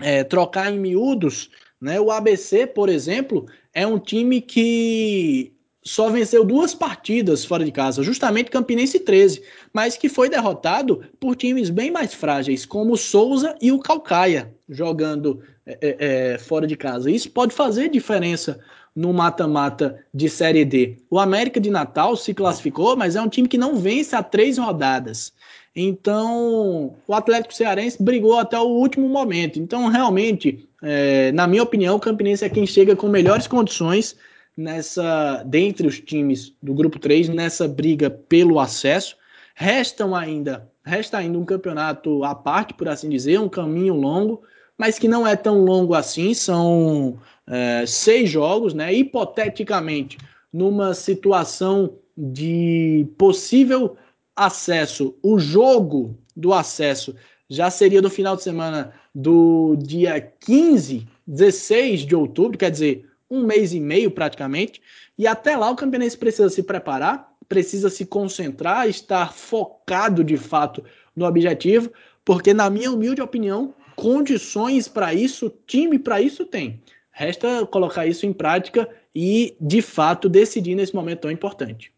é, 0.00 0.24
trocar 0.24 0.72
em 0.72 0.78
miúdos, 0.80 1.50
né, 1.80 2.00
o 2.00 2.10
ABC, 2.10 2.66
por 2.66 2.88
exemplo, 2.88 3.46
é 3.72 3.86
um 3.86 3.96
time 3.96 4.40
que 4.40 5.52
só 5.88 6.10
venceu 6.10 6.44
duas 6.44 6.74
partidas 6.74 7.44
fora 7.44 7.64
de 7.64 7.72
casa, 7.72 8.02
justamente 8.02 8.50
Campinense 8.50 9.00
13, 9.00 9.42
mas 9.72 9.96
que 9.96 10.08
foi 10.08 10.28
derrotado 10.28 11.02
por 11.18 11.34
times 11.34 11.70
bem 11.70 11.90
mais 11.90 12.12
frágeis, 12.12 12.66
como 12.66 12.92
o 12.92 12.96
Souza 12.96 13.56
e 13.60 13.72
o 13.72 13.78
Calcaia, 13.78 14.52
jogando 14.68 15.40
é, 15.64 15.78
é, 15.80 16.32
é 16.34 16.38
fora 16.38 16.66
de 16.66 16.76
casa. 16.76 17.10
Isso 17.10 17.30
pode 17.30 17.54
fazer 17.54 17.88
diferença 17.88 18.60
no 18.94 19.14
mata-mata 19.14 20.04
de 20.12 20.28
Série 20.28 20.64
D. 20.64 20.98
O 21.08 21.18
América 21.18 21.58
de 21.58 21.70
Natal 21.70 22.16
se 22.16 22.34
classificou, 22.34 22.94
mas 22.94 23.16
é 23.16 23.22
um 23.22 23.28
time 23.28 23.48
que 23.48 23.56
não 23.56 23.76
vence 23.76 24.14
há 24.14 24.22
três 24.22 24.58
rodadas. 24.58 25.32
Então, 25.74 26.96
o 27.06 27.14
Atlético 27.14 27.54
Cearense 27.54 28.02
brigou 28.02 28.38
até 28.38 28.58
o 28.58 28.64
último 28.64 29.08
momento. 29.08 29.58
Então, 29.58 29.86
realmente, 29.86 30.68
é, 30.82 31.32
na 31.32 31.46
minha 31.46 31.62
opinião, 31.62 31.96
o 31.96 32.00
Campinense 32.00 32.44
é 32.44 32.48
quem 32.48 32.66
chega 32.66 32.94
com 32.94 33.08
melhores 33.08 33.46
condições 33.46 34.16
nessa 34.58 35.44
dentre 35.44 35.86
os 35.86 36.00
times 36.00 36.52
do 36.60 36.74
grupo 36.74 36.98
3 36.98 37.28
nessa 37.28 37.68
briga 37.68 38.10
pelo 38.10 38.58
acesso. 38.58 39.16
Restam 39.54 40.16
ainda, 40.16 40.68
resta 40.84 41.18
ainda 41.18 41.38
um 41.38 41.44
campeonato 41.44 42.24
à 42.24 42.34
parte, 42.34 42.74
por 42.74 42.88
assim 42.88 43.08
dizer, 43.08 43.38
um 43.38 43.48
caminho 43.48 43.94
longo, 43.94 44.42
mas 44.76 44.98
que 44.98 45.06
não 45.06 45.24
é 45.24 45.36
tão 45.36 45.64
longo 45.64 45.94
assim, 45.94 46.34
são 46.34 47.18
é, 47.46 47.84
seis 47.86 48.28
jogos, 48.28 48.74
né? 48.74 48.92
Hipoteticamente, 48.92 50.18
numa 50.52 50.92
situação 50.92 51.94
de 52.16 53.06
possível 53.16 53.96
acesso, 54.34 55.14
o 55.22 55.38
jogo 55.38 56.18
do 56.36 56.52
acesso 56.52 57.14
já 57.48 57.70
seria 57.70 58.02
no 58.02 58.10
final 58.10 58.34
de 58.36 58.42
semana 58.42 58.92
do 59.14 59.76
dia 59.76 60.20
15, 60.20 61.06
16 61.26 62.00
de 62.00 62.14
outubro, 62.14 62.58
quer 62.58 62.70
dizer, 62.70 63.07
um 63.30 63.44
mês 63.44 63.72
e 63.72 63.80
meio 63.80 64.10
praticamente. 64.10 64.80
E 65.16 65.26
até 65.26 65.56
lá 65.56 65.70
o 65.70 65.76
Campinense 65.76 66.16
precisa 66.16 66.48
se 66.48 66.62
preparar, 66.62 67.32
precisa 67.48 67.88
se 67.88 68.04
concentrar, 68.06 68.88
estar 68.88 69.32
focado 69.32 70.22
de 70.22 70.36
fato 70.36 70.84
no 71.14 71.26
objetivo, 71.26 71.90
porque, 72.24 72.52
na 72.52 72.68
minha 72.68 72.92
humilde 72.92 73.22
opinião, 73.22 73.74
condições 73.96 74.86
para 74.86 75.12
isso, 75.14 75.52
time 75.66 75.98
para 75.98 76.20
isso 76.20 76.44
tem. 76.44 76.82
Resta 77.10 77.66
colocar 77.66 78.06
isso 78.06 78.26
em 78.26 78.32
prática 78.32 78.88
e, 79.14 79.56
de 79.60 79.82
fato, 79.82 80.28
decidir 80.28 80.74
nesse 80.74 80.94
momento 80.94 81.22
tão 81.22 81.30
importante. 81.30 81.92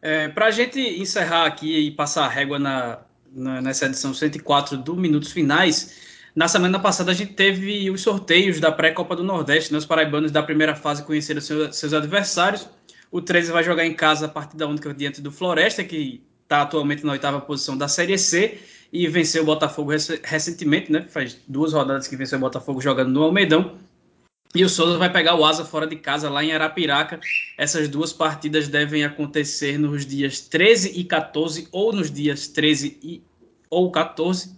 É, 0.00 0.28
Para 0.28 0.46
a 0.46 0.50
gente 0.50 0.80
encerrar 0.80 1.46
aqui 1.46 1.76
e 1.78 1.90
passar 1.90 2.24
a 2.24 2.28
régua 2.28 2.58
na, 2.58 3.00
na, 3.30 3.60
nessa 3.60 3.86
edição 3.86 4.14
104 4.14 4.76
do 4.78 4.96
Minutos 4.96 5.30
Finais, 5.30 6.07
na 6.34 6.48
semana 6.48 6.78
passada 6.78 7.10
a 7.10 7.14
gente 7.14 7.32
teve 7.32 7.90
os 7.90 8.00
sorteios 8.00 8.60
da 8.60 8.70
pré-Copa 8.70 9.16
do 9.16 9.24
Nordeste, 9.24 9.72
né? 9.72 9.78
os 9.78 9.86
paraibanos 9.86 10.30
da 10.30 10.42
primeira 10.42 10.74
fase 10.74 11.02
conheceram 11.02 11.40
seus, 11.40 11.76
seus 11.76 11.92
adversários. 11.92 12.68
O 13.10 13.20
13 13.20 13.52
vai 13.52 13.64
jogar 13.64 13.86
em 13.86 13.94
casa 13.94 14.26
a 14.26 14.28
partida 14.28 14.66
única 14.66 14.92
diante 14.92 15.20
do 15.20 15.32
Floresta, 15.32 15.82
que 15.82 16.22
está 16.42 16.62
atualmente 16.62 17.04
na 17.04 17.12
oitava 17.12 17.40
posição 17.40 17.76
da 17.76 17.88
Série 17.88 18.18
C 18.18 18.58
e 18.92 19.06
venceu 19.06 19.42
o 19.42 19.46
Botafogo 19.46 19.92
recentemente, 20.22 20.92
né? 20.92 21.06
Faz 21.08 21.38
duas 21.46 21.72
rodadas 21.72 22.06
que 22.06 22.16
venceu 22.16 22.38
o 22.38 22.40
Botafogo 22.40 22.80
jogando 22.80 23.10
no 23.10 23.22
Almeidão. 23.22 23.76
E 24.54 24.64
o 24.64 24.68
Souza 24.68 24.96
vai 24.96 25.12
pegar 25.12 25.34
o 25.34 25.44
Asa 25.44 25.64
fora 25.64 25.86
de 25.86 25.96
casa 25.96 26.30
lá 26.30 26.42
em 26.42 26.52
Arapiraca. 26.52 27.20
Essas 27.56 27.86
duas 27.86 28.14
partidas 28.14 28.66
devem 28.66 29.04
acontecer 29.04 29.78
nos 29.78 30.06
dias 30.06 30.40
13 30.40 30.98
e 30.98 31.04
14 31.04 31.68
ou 31.70 31.92
nos 31.92 32.10
dias 32.10 32.48
13 32.48 32.98
e, 33.02 33.22
ou 33.68 33.90
14 33.90 34.57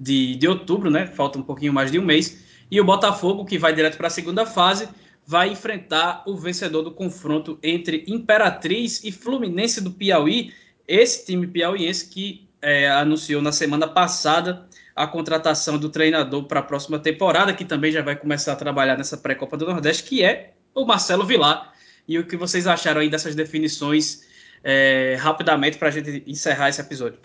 de, 0.00 0.34
de 0.36 0.48
outubro, 0.48 0.90
né? 0.90 1.06
Falta 1.06 1.38
um 1.38 1.42
pouquinho 1.42 1.74
mais 1.74 1.92
de 1.92 1.98
um 1.98 2.04
mês. 2.04 2.42
E 2.70 2.80
o 2.80 2.84
Botafogo, 2.84 3.44
que 3.44 3.58
vai 3.58 3.74
direto 3.74 3.98
para 3.98 4.06
a 4.06 4.10
segunda 4.10 4.46
fase, 4.46 4.88
vai 5.26 5.50
enfrentar 5.50 6.22
o 6.26 6.36
vencedor 6.36 6.82
do 6.82 6.90
confronto 6.90 7.58
entre 7.62 8.04
Imperatriz 8.08 9.04
e 9.04 9.12
Fluminense 9.12 9.80
do 9.80 9.90
Piauí. 9.90 10.54
Esse 10.88 11.26
time 11.26 11.46
piauiense 11.46 12.08
que 12.08 12.48
é, 12.62 12.88
anunciou 12.90 13.42
na 13.42 13.52
semana 13.52 13.86
passada 13.86 14.66
a 14.96 15.06
contratação 15.06 15.78
do 15.78 15.88
treinador 15.88 16.44
para 16.44 16.60
a 16.60 16.62
próxima 16.62 16.98
temporada, 16.98 17.52
que 17.52 17.64
também 17.64 17.92
já 17.92 18.02
vai 18.02 18.16
começar 18.16 18.52
a 18.52 18.56
trabalhar 18.56 18.96
nessa 18.96 19.16
pré-copa 19.16 19.56
do 19.56 19.66
Nordeste, 19.66 20.04
que 20.04 20.22
é 20.22 20.54
o 20.74 20.84
Marcelo 20.84 21.24
Vilar. 21.24 21.72
E 22.08 22.18
o 22.18 22.26
que 22.26 22.36
vocês 22.36 22.66
acharam 22.66 23.00
aí 23.00 23.08
dessas 23.08 23.34
definições 23.34 24.22
é, 24.64 25.16
rapidamente 25.20 25.78
para 25.78 25.88
a 25.88 25.90
gente 25.90 26.24
encerrar 26.26 26.70
esse 26.70 26.80
episódio? 26.80 27.18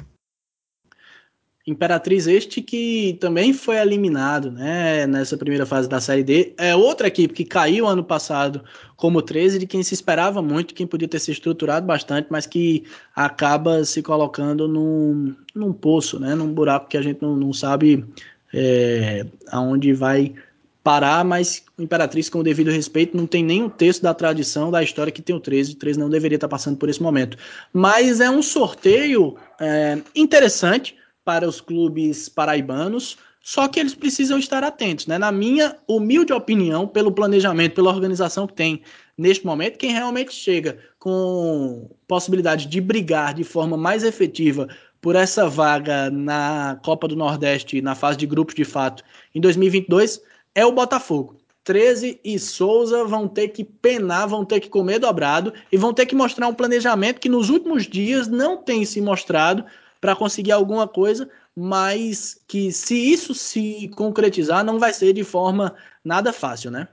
Imperatriz 1.68 2.28
este 2.28 2.62
que 2.62 3.18
também 3.20 3.52
foi 3.52 3.78
eliminado 3.78 4.52
né, 4.52 5.08
nessa 5.08 5.36
primeira 5.36 5.66
fase 5.66 5.90
da 5.90 6.00
Série 6.00 6.24
D. 6.24 6.54
É 6.60 6.76
outra 6.76 7.08
equipe 7.08 7.34
que 7.34 7.44
caiu 7.44 7.88
ano 7.88 8.04
passado 8.04 8.64
como 8.96 9.20
13, 9.20 9.58
de 9.58 9.66
quem 9.66 9.82
se 9.82 9.96
esperava 9.96 10.44
muito, 10.44 10.76
quem 10.76 10.86
podia 10.86 11.08
ter 11.08 11.20
se 11.20 11.32
estruturado 11.32 11.86
bastante, 11.86 12.28
mas 12.30 12.46
que 12.46 12.84
acaba 13.16 13.84
se 13.84 14.04
colocando 14.04 14.68
num, 14.68 15.36
num 15.56 15.74
poço, 15.74 16.20
né, 16.20 16.36
num 16.36 16.54
buraco 16.54 16.88
que 16.88 16.98
a 16.98 17.02
gente 17.02 17.20
não, 17.22 17.36
não 17.36 17.52
sabe 17.52 18.06
é, 18.54 19.26
aonde 19.50 19.92
vai 19.92 20.36
parar, 20.84 21.26
mas 21.26 21.64
o 21.80 21.82
Imperatriz, 21.82 22.30
com 22.30 22.38
o 22.38 22.44
devido 22.44 22.70
respeito, 22.70 23.18
não 23.18 23.26
tem 23.26 23.44
nenhum 23.44 23.68
texto 23.68 24.04
da 24.04 24.14
tradição 24.14 24.70
da 24.70 24.84
história 24.84 25.12
que 25.12 25.20
tem 25.20 25.36
o 25.36 25.40
13. 25.40 25.72
O 25.72 25.76
13 25.78 25.98
não 25.98 26.12
deveria 26.12 26.36
estar 26.36 26.48
passando 26.48 26.78
por 26.78 26.88
esse 26.90 27.02
momento. 27.02 27.40
Mas 27.74 28.20
é 28.22 28.30
um 28.30 28.44
sorteio 28.44 29.36
é, 29.60 29.98
interessante 30.16 30.96
para 31.26 31.50
os 31.50 31.60
clubes 31.60 32.30
paraibanos, 32.30 33.18
só 33.42 33.68
que 33.68 33.80
eles 33.80 33.94
precisam 33.94 34.40
estar 34.40 34.64
atentos, 34.64 35.06
né? 35.08 35.18
Na 35.18 35.32
minha 35.32 35.76
humilde 35.88 36.32
opinião, 36.32 36.88
pelo 36.88 37.12
planejamento, 37.12 37.76
pela 37.76 37.92
organização 37.92 38.48
que 38.48 38.54
tem 38.54 38.82
neste 39.18 39.46
momento, 39.46 39.78
quem 39.78 39.92
realmente 39.92 40.34
chega 40.34 40.80
com 40.98 41.90
possibilidade 42.08 42.68
de 42.68 42.82
brigar 42.82 43.34
de 43.34 43.44
forma 43.44 43.78
mais 43.78 44.04
efetiva 44.04 44.68
por 45.02 45.16
essa 45.16 45.48
vaga 45.48 46.10
na 46.10 46.80
Copa 46.84 47.08
do 47.08 47.16
Nordeste, 47.16 47.82
na 47.82 47.94
fase 47.94 48.18
de 48.18 48.26
grupos 48.26 48.56
de 48.56 48.66
fato, 48.66 49.04
em 49.34 49.40
2022, 49.40 50.22
é 50.56 50.66
o 50.66 50.72
Botafogo. 50.72 51.38
13 51.64 52.20
e 52.24 52.38
Souza 52.38 53.04
vão 53.06 53.28
ter 53.28 53.50
que 53.50 53.64
penar, 53.64 54.28
vão 54.28 54.46
ter 54.46 54.60
que 54.60 54.70
comer 54.70 55.00
dobrado 55.00 55.52
e 55.72 55.78
vão 55.78 55.94
ter 55.94 56.06
que 56.06 56.16
mostrar 56.16 56.48
um 56.48 56.54
planejamento 56.54 57.20
que 57.20 57.30
nos 57.30 57.50
últimos 57.50 57.88
dias 57.88 58.28
não 58.28 58.58
tem 58.58 58.86
se 58.86 59.02
mostrado 59.02 59.66
para 60.00 60.16
conseguir 60.16 60.52
alguma 60.52 60.88
coisa, 60.88 61.30
mas 61.56 62.40
que 62.48 62.72
se 62.72 62.96
isso 62.96 63.34
se 63.34 63.90
concretizar, 63.96 64.64
não 64.64 64.80
vai 64.80 64.94
ser 64.94 65.14
de 65.14 65.24
forma 65.24 65.76
nada 66.04 66.34
fácil, 66.34 66.72
né? 66.72 66.88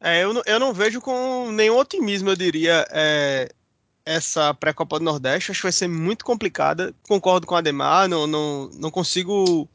É, 0.00 0.22
eu, 0.22 0.32
não, 0.32 0.42
eu 0.46 0.60
não 0.60 0.72
vejo 0.72 1.00
com 1.00 1.50
nenhum 1.52 1.78
otimismo, 1.78 2.30
eu 2.30 2.36
diria, 2.36 2.86
é, 2.90 3.48
essa 4.06 4.54
pré-copa 4.54 4.98
do 4.98 5.04
Nordeste. 5.04 5.50
Acho 5.50 5.60
que 5.60 5.66
vai 5.66 5.72
ser 5.72 5.88
muito 5.88 6.24
complicada. 6.24 6.94
Concordo 7.08 7.46
com 7.46 7.56
a 7.56 7.58
Ademar, 7.58 8.08
não, 8.08 8.26
não, 8.26 8.70
não 8.74 8.90
consigo 8.90 9.68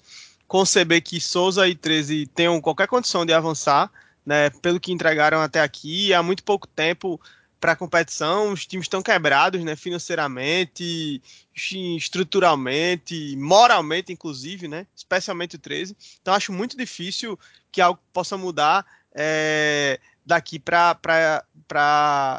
conceber 0.47 1.01
que 1.01 1.19
Souza 1.19 1.67
e 1.67 1.75
13 1.75 2.27
tenham 2.27 2.59
qualquer 2.61 2.87
condição 2.87 3.25
de 3.25 3.33
avançar, 3.33 3.91
né, 4.25 4.49
pelo 4.61 4.79
que 4.79 4.91
entregaram 4.91 5.41
até 5.41 5.61
aqui. 5.61 6.13
Há 6.13 6.23
muito 6.23 6.43
pouco 6.43 6.65
tempo 6.65 7.19
para 7.61 7.73
a 7.73 7.75
competição, 7.75 8.51
os 8.51 8.65
times 8.65 8.85
estão 8.85 9.03
quebrados, 9.03 9.63
né, 9.63 9.75
financeiramente, 9.75 11.21
estruturalmente, 11.55 13.35
moralmente, 13.37 14.11
inclusive, 14.11 14.67
né, 14.67 14.87
especialmente 14.95 15.57
o 15.57 15.59
13. 15.59 15.95
Então 16.19 16.33
acho 16.33 16.51
muito 16.51 16.75
difícil 16.75 17.39
que 17.71 17.79
algo 17.79 18.01
possa 18.11 18.35
mudar 18.35 18.83
é, 19.13 19.99
daqui 20.25 20.57
para 20.57 21.45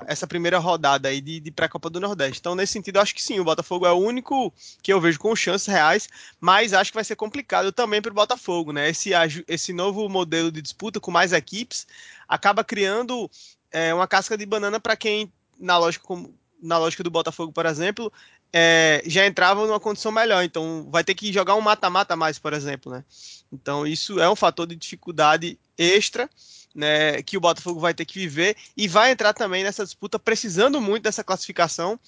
essa 0.08 0.26
primeira 0.26 0.58
rodada 0.58 1.08
aí 1.08 1.20
de, 1.20 1.38
de 1.38 1.50
pré-copa 1.52 1.88
do 1.88 2.00
Nordeste. 2.00 2.40
Então, 2.40 2.56
nesse 2.56 2.72
sentido, 2.72 2.98
acho 2.98 3.14
que 3.14 3.22
sim, 3.22 3.38
o 3.38 3.44
Botafogo 3.44 3.86
é 3.86 3.92
o 3.92 3.96
único 3.96 4.52
que 4.82 4.92
eu 4.92 5.00
vejo 5.00 5.20
com 5.20 5.36
chances 5.36 5.68
reais, 5.68 6.08
mas 6.40 6.72
acho 6.72 6.90
que 6.90 6.96
vai 6.96 7.04
ser 7.04 7.14
complicado 7.14 7.70
também 7.70 8.02
para 8.02 8.10
o 8.10 8.14
Botafogo, 8.14 8.72
né? 8.72 8.90
Esse, 8.90 9.10
esse 9.46 9.72
novo 9.72 10.08
modelo 10.08 10.50
de 10.50 10.60
disputa 10.60 10.98
com 10.98 11.12
mais 11.12 11.32
equipes 11.32 11.86
acaba 12.28 12.64
criando 12.64 13.30
é, 13.72 13.92
uma 13.92 14.06
casca 14.06 14.36
de 14.36 14.46
banana 14.46 14.78
para 14.78 14.96
quem, 14.96 15.32
na 15.58 15.78
lógica, 15.78 16.04
como, 16.04 16.34
na 16.62 16.78
lógica 16.78 17.02
do 17.02 17.10
Botafogo, 17.10 17.52
por 17.52 17.66
exemplo, 17.66 18.12
é, 18.52 19.02
já 19.06 19.26
entrava 19.26 19.66
numa 19.66 19.80
condição 19.80 20.12
melhor. 20.12 20.44
Então, 20.44 20.86
vai 20.90 21.02
ter 21.02 21.14
que 21.14 21.32
jogar 21.32 21.54
um 21.54 21.60
mata-mata 21.60 22.14
mais, 22.14 22.38
por 22.38 22.52
exemplo, 22.52 22.92
né? 22.92 23.04
Então, 23.50 23.86
isso 23.86 24.20
é 24.20 24.28
um 24.30 24.36
fator 24.36 24.66
de 24.66 24.76
dificuldade 24.76 25.58
extra. 25.76 26.28
Né, 26.74 27.22
que 27.22 27.36
o 27.36 27.40
Botafogo 27.40 27.78
vai 27.78 27.92
ter 27.92 28.06
que 28.06 28.18
viver 28.18 28.56
e 28.74 28.88
vai 28.88 29.10
entrar 29.10 29.34
também 29.34 29.62
nessa 29.62 29.84
disputa 29.84 30.18
precisando 30.18 30.80
muito 30.80 31.02
dessa 31.02 31.22
classificação, 31.22 32.00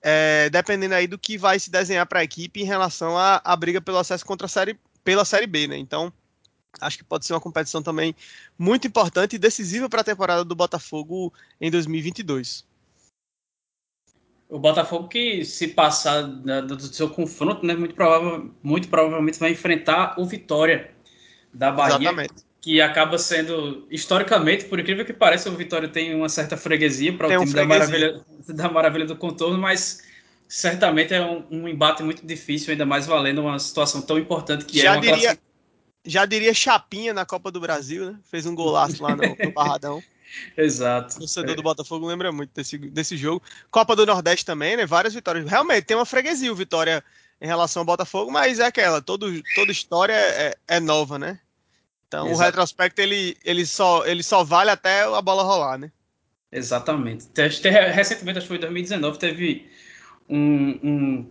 é, 0.00 0.48
dependendo 0.48 0.94
aí 0.94 1.08
do 1.08 1.18
que 1.18 1.36
vai 1.36 1.58
se 1.58 1.68
desenhar 1.68 2.06
para 2.06 2.20
a 2.20 2.22
equipe 2.22 2.62
em 2.62 2.64
relação 2.64 3.18
à, 3.18 3.56
briga 3.56 3.80
pelo 3.80 3.98
acesso 3.98 4.24
contra 4.24 4.46
a 4.46 4.48
série, 4.48 4.78
pela 5.02 5.24
Série 5.24 5.48
B. 5.48 5.66
Né? 5.66 5.76
Então, 5.76 6.12
acho 6.80 6.98
que 6.98 7.04
pode 7.04 7.26
ser 7.26 7.34
uma 7.34 7.40
competição 7.40 7.82
também 7.82 8.14
muito 8.58 8.86
importante 8.86 9.36
e 9.36 9.38
decisiva 9.38 9.88
para 9.88 10.00
a 10.00 10.04
temporada 10.04 10.44
do 10.44 10.54
Botafogo 10.54 11.32
em 11.60 11.70
2022. 11.70 12.64
O 14.48 14.58
Botafogo 14.58 15.08
que 15.08 15.44
se 15.44 15.68
passar 15.68 16.22
do 16.22 16.80
seu 16.80 17.08
confronto, 17.08 17.64
né, 17.64 17.74
muito, 17.74 17.94
provável, 17.94 18.50
muito 18.62 18.88
provavelmente 18.88 19.38
vai 19.38 19.52
enfrentar 19.52 20.14
o 20.18 20.26
Vitória 20.26 20.90
da 21.52 21.70
Bahia, 21.70 21.96
Exatamente. 21.96 22.34
que 22.60 22.80
acaba 22.80 23.16
sendo 23.16 23.86
historicamente, 23.90 24.66
por 24.66 24.78
incrível 24.78 25.06
que 25.06 25.12
pareça, 25.12 25.48
o 25.48 25.56
Vitória 25.56 25.88
tem 25.88 26.14
uma 26.14 26.28
certa 26.28 26.56
freguesia 26.56 27.16
para 27.16 27.28
o 27.28 27.30
time 27.30 27.50
um 27.50 27.54
da 27.54 27.64
maravilha, 27.64 28.20
da 28.46 28.70
maravilha 28.70 29.06
do 29.06 29.16
contorno, 29.16 29.56
mas 29.56 30.02
certamente 30.46 31.14
é 31.14 31.24
um, 31.24 31.44
um, 31.50 31.68
embate 31.68 32.02
muito 32.02 32.26
difícil, 32.26 32.72
ainda 32.72 32.84
mais 32.84 33.06
valendo 33.06 33.40
uma 33.40 33.58
situação 33.58 34.02
tão 34.02 34.18
importante 34.18 34.66
que 34.66 34.80
Já 34.80 34.88
é 34.88 34.92
uma 34.92 35.00
diria 35.00 35.38
já 36.04 36.26
diria 36.26 36.52
Chapinha 36.52 37.14
na 37.14 37.24
Copa 37.24 37.50
do 37.50 37.60
Brasil, 37.60 38.12
né? 38.12 38.18
Fez 38.24 38.46
um 38.46 38.54
golaço 38.54 39.02
lá 39.02 39.14
no, 39.14 39.22
no 39.22 39.52
Barradão. 39.52 40.02
Exato. 40.56 41.16
O 41.16 41.18
torcedor 41.20 41.52
é. 41.52 41.54
do 41.56 41.62
Botafogo 41.62 42.06
lembra 42.06 42.32
muito 42.32 42.50
desse, 42.54 42.78
desse 42.78 43.16
jogo. 43.16 43.42
Copa 43.70 43.94
do 43.94 44.06
Nordeste 44.06 44.44
também, 44.44 44.76
né? 44.76 44.86
Várias 44.86 45.14
vitórias. 45.14 45.48
Realmente, 45.48 45.84
tem 45.84 45.96
uma 45.96 46.06
freguesia 46.06 46.52
o 46.52 46.56
Vitória 46.56 47.04
em 47.40 47.46
relação 47.46 47.80
ao 47.80 47.86
Botafogo, 47.86 48.30
mas 48.30 48.60
é 48.60 48.66
aquela, 48.66 49.02
todo, 49.02 49.42
toda 49.54 49.72
história 49.72 50.14
é, 50.14 50.56
é 50.68 50.80
nova, 50.80 51.18
né? 51.18 51.40
Então 52.06 52.26
Exato. 52.26 52.40
o 52.40 52.44
retrospecto 52.44 53.00
ele, 53.00 53.36
ele, 53.44 53.66
só, 53.66 54.06
ele 54.06 54.22
só 54.22 54.44
vale 54.44 54.70
até 54.70 55.02
a 55.02 55.20
bola 55.20 55.42
rolar, 55.42 55.78
né? 55.78 55.90
Exatamente. 56.52 57.26
Recentemente, 57.34 58.38
acho 58.38 58.46
que 58.46 58.48
foi 58.48 58.56
em 58.58 58.60
2019, 58.60 59.18
teve 59.18 59.70
um, 60.28 60.78
um 60.82 61.30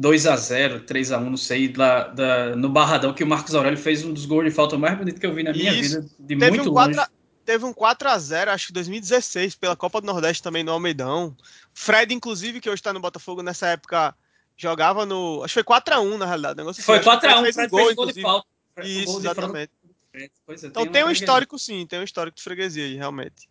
2 0.00 0.26
a 0.26 0.34
0 0.34 0.80
3 0.80 1.12
a 1.12 1.18
1 1.18 1.30
não 1.30 1.36
sei, 1.36 1.70
lá, 1.76 2.04
da, 2.04 2.56
no 2.56 2.70
Barradão, 2.70 3.12
que 3.12 3.22
o 3.22 3.26
Marcos 3.26 3.54
Aurélio 3.54 3.78
fez 3.78 4.02
um 4.02 4.14
dos 4.14 4.24
gols 4.24 4.46
de 4.46 4.50
falta 4.50 4.78
mais 4.78 4.96
bonito 4.96 5.20
que 5.20 5.26
eu 5.26 5.34
vi 5.34 5.42
na 5.42 5.52
minha 5.52 5.74
Isso. 5.74 6.00
vida, 6.00 6.10
de 6.18 6.38
teve 6.38 6.50
muito 6.56 6.70
um 6.70 6.72
4 6.72 6.96
longe. 6.96 7.08
teve 7.44 7.64
um 7.66 7.72
4 7.74 8.08
a 8.08 8.18
0 8.18 8.50
acho 8.50 8.68
que 8.68 8.72
2016, 8.72 9.56
pela 9.56 9.76
Copa 9.76 10.00
do 10.00 10.06
Nordeste 10.06 10.42
também 10.42 10.64
no 10.64 10.72
Almeidão. 10.72 11.36
Fred, 11.74 12.14
inclusive, 12.14 12.62
que 12.62 12.70
hoje 12.70 12.80
está 12.80 12.94
no 12.94 13.00
Botafogo, 13.00 13.42
nessa 13.42 13.66
época 13.66 14.14
jogava 14.56 15.04
no. 15.04 15.42
Acho 15.44 15.52
que 15.52 15.54
foi 15.54 15.64
4 15.64 15.94
a 15.94 16.00
1 16.00 16.16
na 16.16 16.24
realidade. 16.24 16.56
Negócio 16.56 16.82
foi 16.82 17.00
4 17.00 17.28
assim. 17.28 17.36
a 17.36 17.40
1 17.40 17.44
fez 17.44 17.56
um 17.58 17.68
gol, 17.68 17.84
fez 17.84 17.94
gol 17.94 18.06
de 18.06 18.22
falta. 18.22 18.46
Isso, 18.82 19.18
exatamente. 19.18 19.72
É, 20.14 20.30
então 20.64 20.84
tem, 20.84 20.92
tem 20.92 21.04
um 21.04 21.10
histórico, 21.10 21.58
sim, 21.58 21.86
tem 21.86 22.00
um 22.00 22.04
histórico 22.04 22.38
de 22.38 22.42
freguesia 22.42 22.84
aí, 22.84 22.96
realmente. 22.96 23.50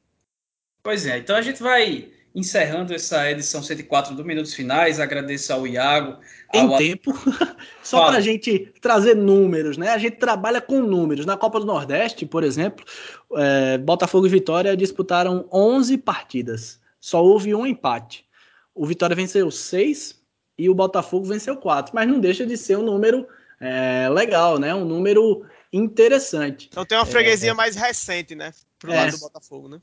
Pois 0.81 1.05
é, 1.05 1.19
então 1.19 1.35
a 1.35 1.41
gente 1.43 1.61
vai 1.61 2.09
encerrando 2.33 2.93
essa 2.93 3.29
edição 3.29 3.61
104 3.61 4.15
do 4.15 4.23
Minutos 4.23 4.53
Finais. 4.53 4.99
Agradeço 4.99 5.51
ao 5.51 5.65
Iago. 5.65 6.17
Em 6.53 6.67
ao... 6.67 6.77
tempo, 6.77 7.13
só 7.83 8.07
para 8.07 8.17
a 8.17 8.21
gente 8.21 8.71
trazer 8.81 9.15
números, 9.15 9.77
né? 9.77 9.89
A 9.89 9.97
gente 9.97 10.17
trabalha 10.17 10.61
com 10.61 10.81
números. 10.81 11.25
Na 11.25 11.37
Copa 11.37 11.59
do 11.59 11.65
Nordeste, 11.65 12.25
por 12.25 12.43
exemplo, 12.43 12.85
é, 13.35 13.77
Botafogo 13.77 14.25
e 14.25 14.29
Vitória 14.29 14.75
disputaram 14.75 15.47
11 15.51 15.97
partidas. 15.97 16.79
Só 16.99 17.23
houve 17.23 17.53
um 17.53 17.65
empate. 17.65 18.25
O 18.73 18.85
Vitória 18.85 19.15
venceu 19.15 19.49
6 19.49 20.19
e 20.57 20.69
o 20.69 20.75
Botafogo 20.75 21.25
venceu 21.25 21.55
4. 21.57 21.93
Mas 21.93 22.07
não 22.07 22.19
deixa 22.19 22.45
de 22.45 22.57
ser 22.57 22.77
um 22.77 22.83
número 22.83 23.27
é, 23.59 24.09
legal, 24.09 24.57
né? 24.57 24.73
Um 24.73 24.85
número 24.85 25.45
interessante. 25.71 26.67
Então 26.71 26.85
tem 26.85 26.97
uma 26.97 27.05
freguesia 27.05 27.51
é, 27.51 27.53
mais 27.53 27.75
recente, 27.75 28.35
né? 28.35 28.51
Pro 28.77 28.91
lado 28.91 29.09
é. 29.09 29.11
do 29.11 29.19
Botafogo, 29.19 29.69
né? 29.69 29.81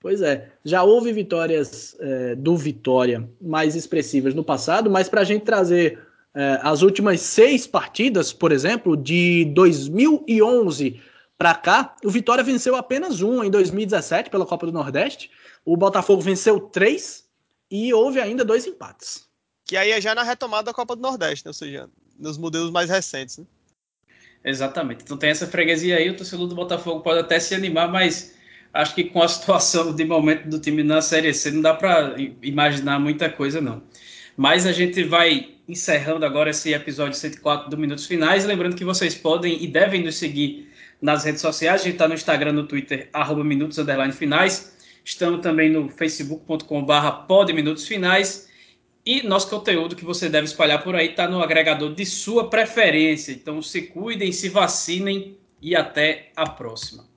Pois 0.00 0.22
é, 0.22 0.52
já 0.64 0.82
houve 0.82 1.12
vitórias 1.12 1.96
é, 1.98 2.34
do 2.36 2.56
Vitória 2.56 3.28
mais 3.40 3.74
expressivas 3.74 4.32
no 4.32 4.44
passado, 4.44 4.88
mas 4.88 5.08
para 5.08 5.22
a 5.22 5.24
gente 5.24 5.44
trazer 5.44 5.98
é, 6.34 6.60
as 6.62 6.82
últimas 6.82 7.20
seis 7.20 7.66
partidas, 7.66 8.32
por 8.32 8.52
exemplo, 8.52 8.96
de 8.96 9.46
2011 9.46 11.00
para 11.36 11.54
cá, 11.54 11.96
o 12.04 12.10
Vitória 12.10 12.44
venceu 12.44 12.76
apenas 12.76 13.22
um 13.22 13.42
em 13.42 13.50
2017 13.50 14.30
pela 14.30 14.46
Copa 14.46 14.66
do 14.66 14.72
Nordeste, 14.72 15.30
o 15.64 15.76
Botafogo 15.76 16.22
venceu 16.22 16.60
três 16.60 17.28
e 17.68 17.92
houve 17.92 18.20
ainda 18.20 18.44
dois 18.44 18.66
empates. 18.66 19.28
Que 19.64 19.76
aí 19.76 19.90
é 19.90 20.00
já 20.00 20.14
na 20.14 20.22
retomada 20.22 20.64
da 20.64 20.74
Copa 20.74 20.94
do 20.94 21.02
Nordeste, 21.02 21.44
né? 21.44 21.50
ou 21.50 21.54
seja, 21.54 21.90
nos 22.18 22.38
modelos 22.38 22.70
mais 22.70 22.88
recentes. 22.88 23.38
Né? 23.38 23.46
Exatamente. 24.44 25.02
Então 25.02 25.16
tem 25.16 25.30
essa 25.30 25.46
freguesia 25.46 25.96
aí, 25.96 26.08
o 26.08 26.16
torcedor 26.16 26.46
do 26.46 26.54
Botafogo 26.54 27.00
pode 27.00 27.18
até 27.18 27.40
se 27.40 27.54
animar, 27.54 27.90
mas 27.90 28.37
acho 28.72 28.94
que 28.94 29.04
com 29.04 29.22
a 29.22 29.28
situação 29.28 29.94
de 29.94 30.04
momento 30.04 30.48
do 30.48 30.58
time 30.58 30.82
na 30.82 31.00
Série 31.00 31.32
C 31.34 31.50
não 31.50 31.62
dá 31.62 31.74
para 31.74 32.14
imaginar 32.42 32.98
muita 32.98 33.28
coisa, 33.28 33.60
não. 33.60 33.82
Mas 34.36 34.66
a 34.66 34.72
gente 34.72 35.02
vai 35.02 35.54
encerrando 35.68 36.24
agora 36.24 36.50
esse 36.50 36.72
episódio 36.72 37.14
104 37.14 37.68
do 37.68 37.76
Minutos 37.76 38.06
Finais. 38.06 38.44
Lembrando 38.44 38.76
que 38.76 38.84
vocês 38.84 39.14
podem 39.14 39.62
e 39.62 39.66
devem 39.66 40.02
nos 40.02 40.16
seguir 40.16 40.68
nas 41.02 41.24
redes 41.24 41.40
sociais. 41.40 41.80
A 41.80 41.84
gente 41.84 41.94
está 41.94 42.08
no 42.08 42.14
Instagram, 42.14 42.52
no 42.52 42.66
Twitter, 42.66 43.08
arroba 43.12 43.44
Minutos 43.44 43.78
Finais. 44.16 44.76
Estamos 45.04 45.40
também 45.40 45.70
no 45.70 45.88
facebook.com.br 45.88 47.10
podminutosfinais. 47.26 48.48
E 49.04 49.22
nosso 49.22 49.48
conteúdo 49.48 49.96
que 49.96 50.04
você 50.04 50.28
deve 50.28 50.46
espalhar 50.46 50.84
por 50.84 50.94
aí 50.94 51.08
está 51.08 51.26
no 51.26 51.42
agregador 51.42 51.94
de 51.94 52.04
sua 52.04 52.50
preferência. 52.50 53.32
Então 53.32 53.62
se 53.62 53.82
cuidem, 53.82 54.30
se 54.32 54.50
vacinem 54.50 55.38
e 55.62 55.74
até 55.74 56.30
a 56.36 56.46
próxima. 56.46 57.07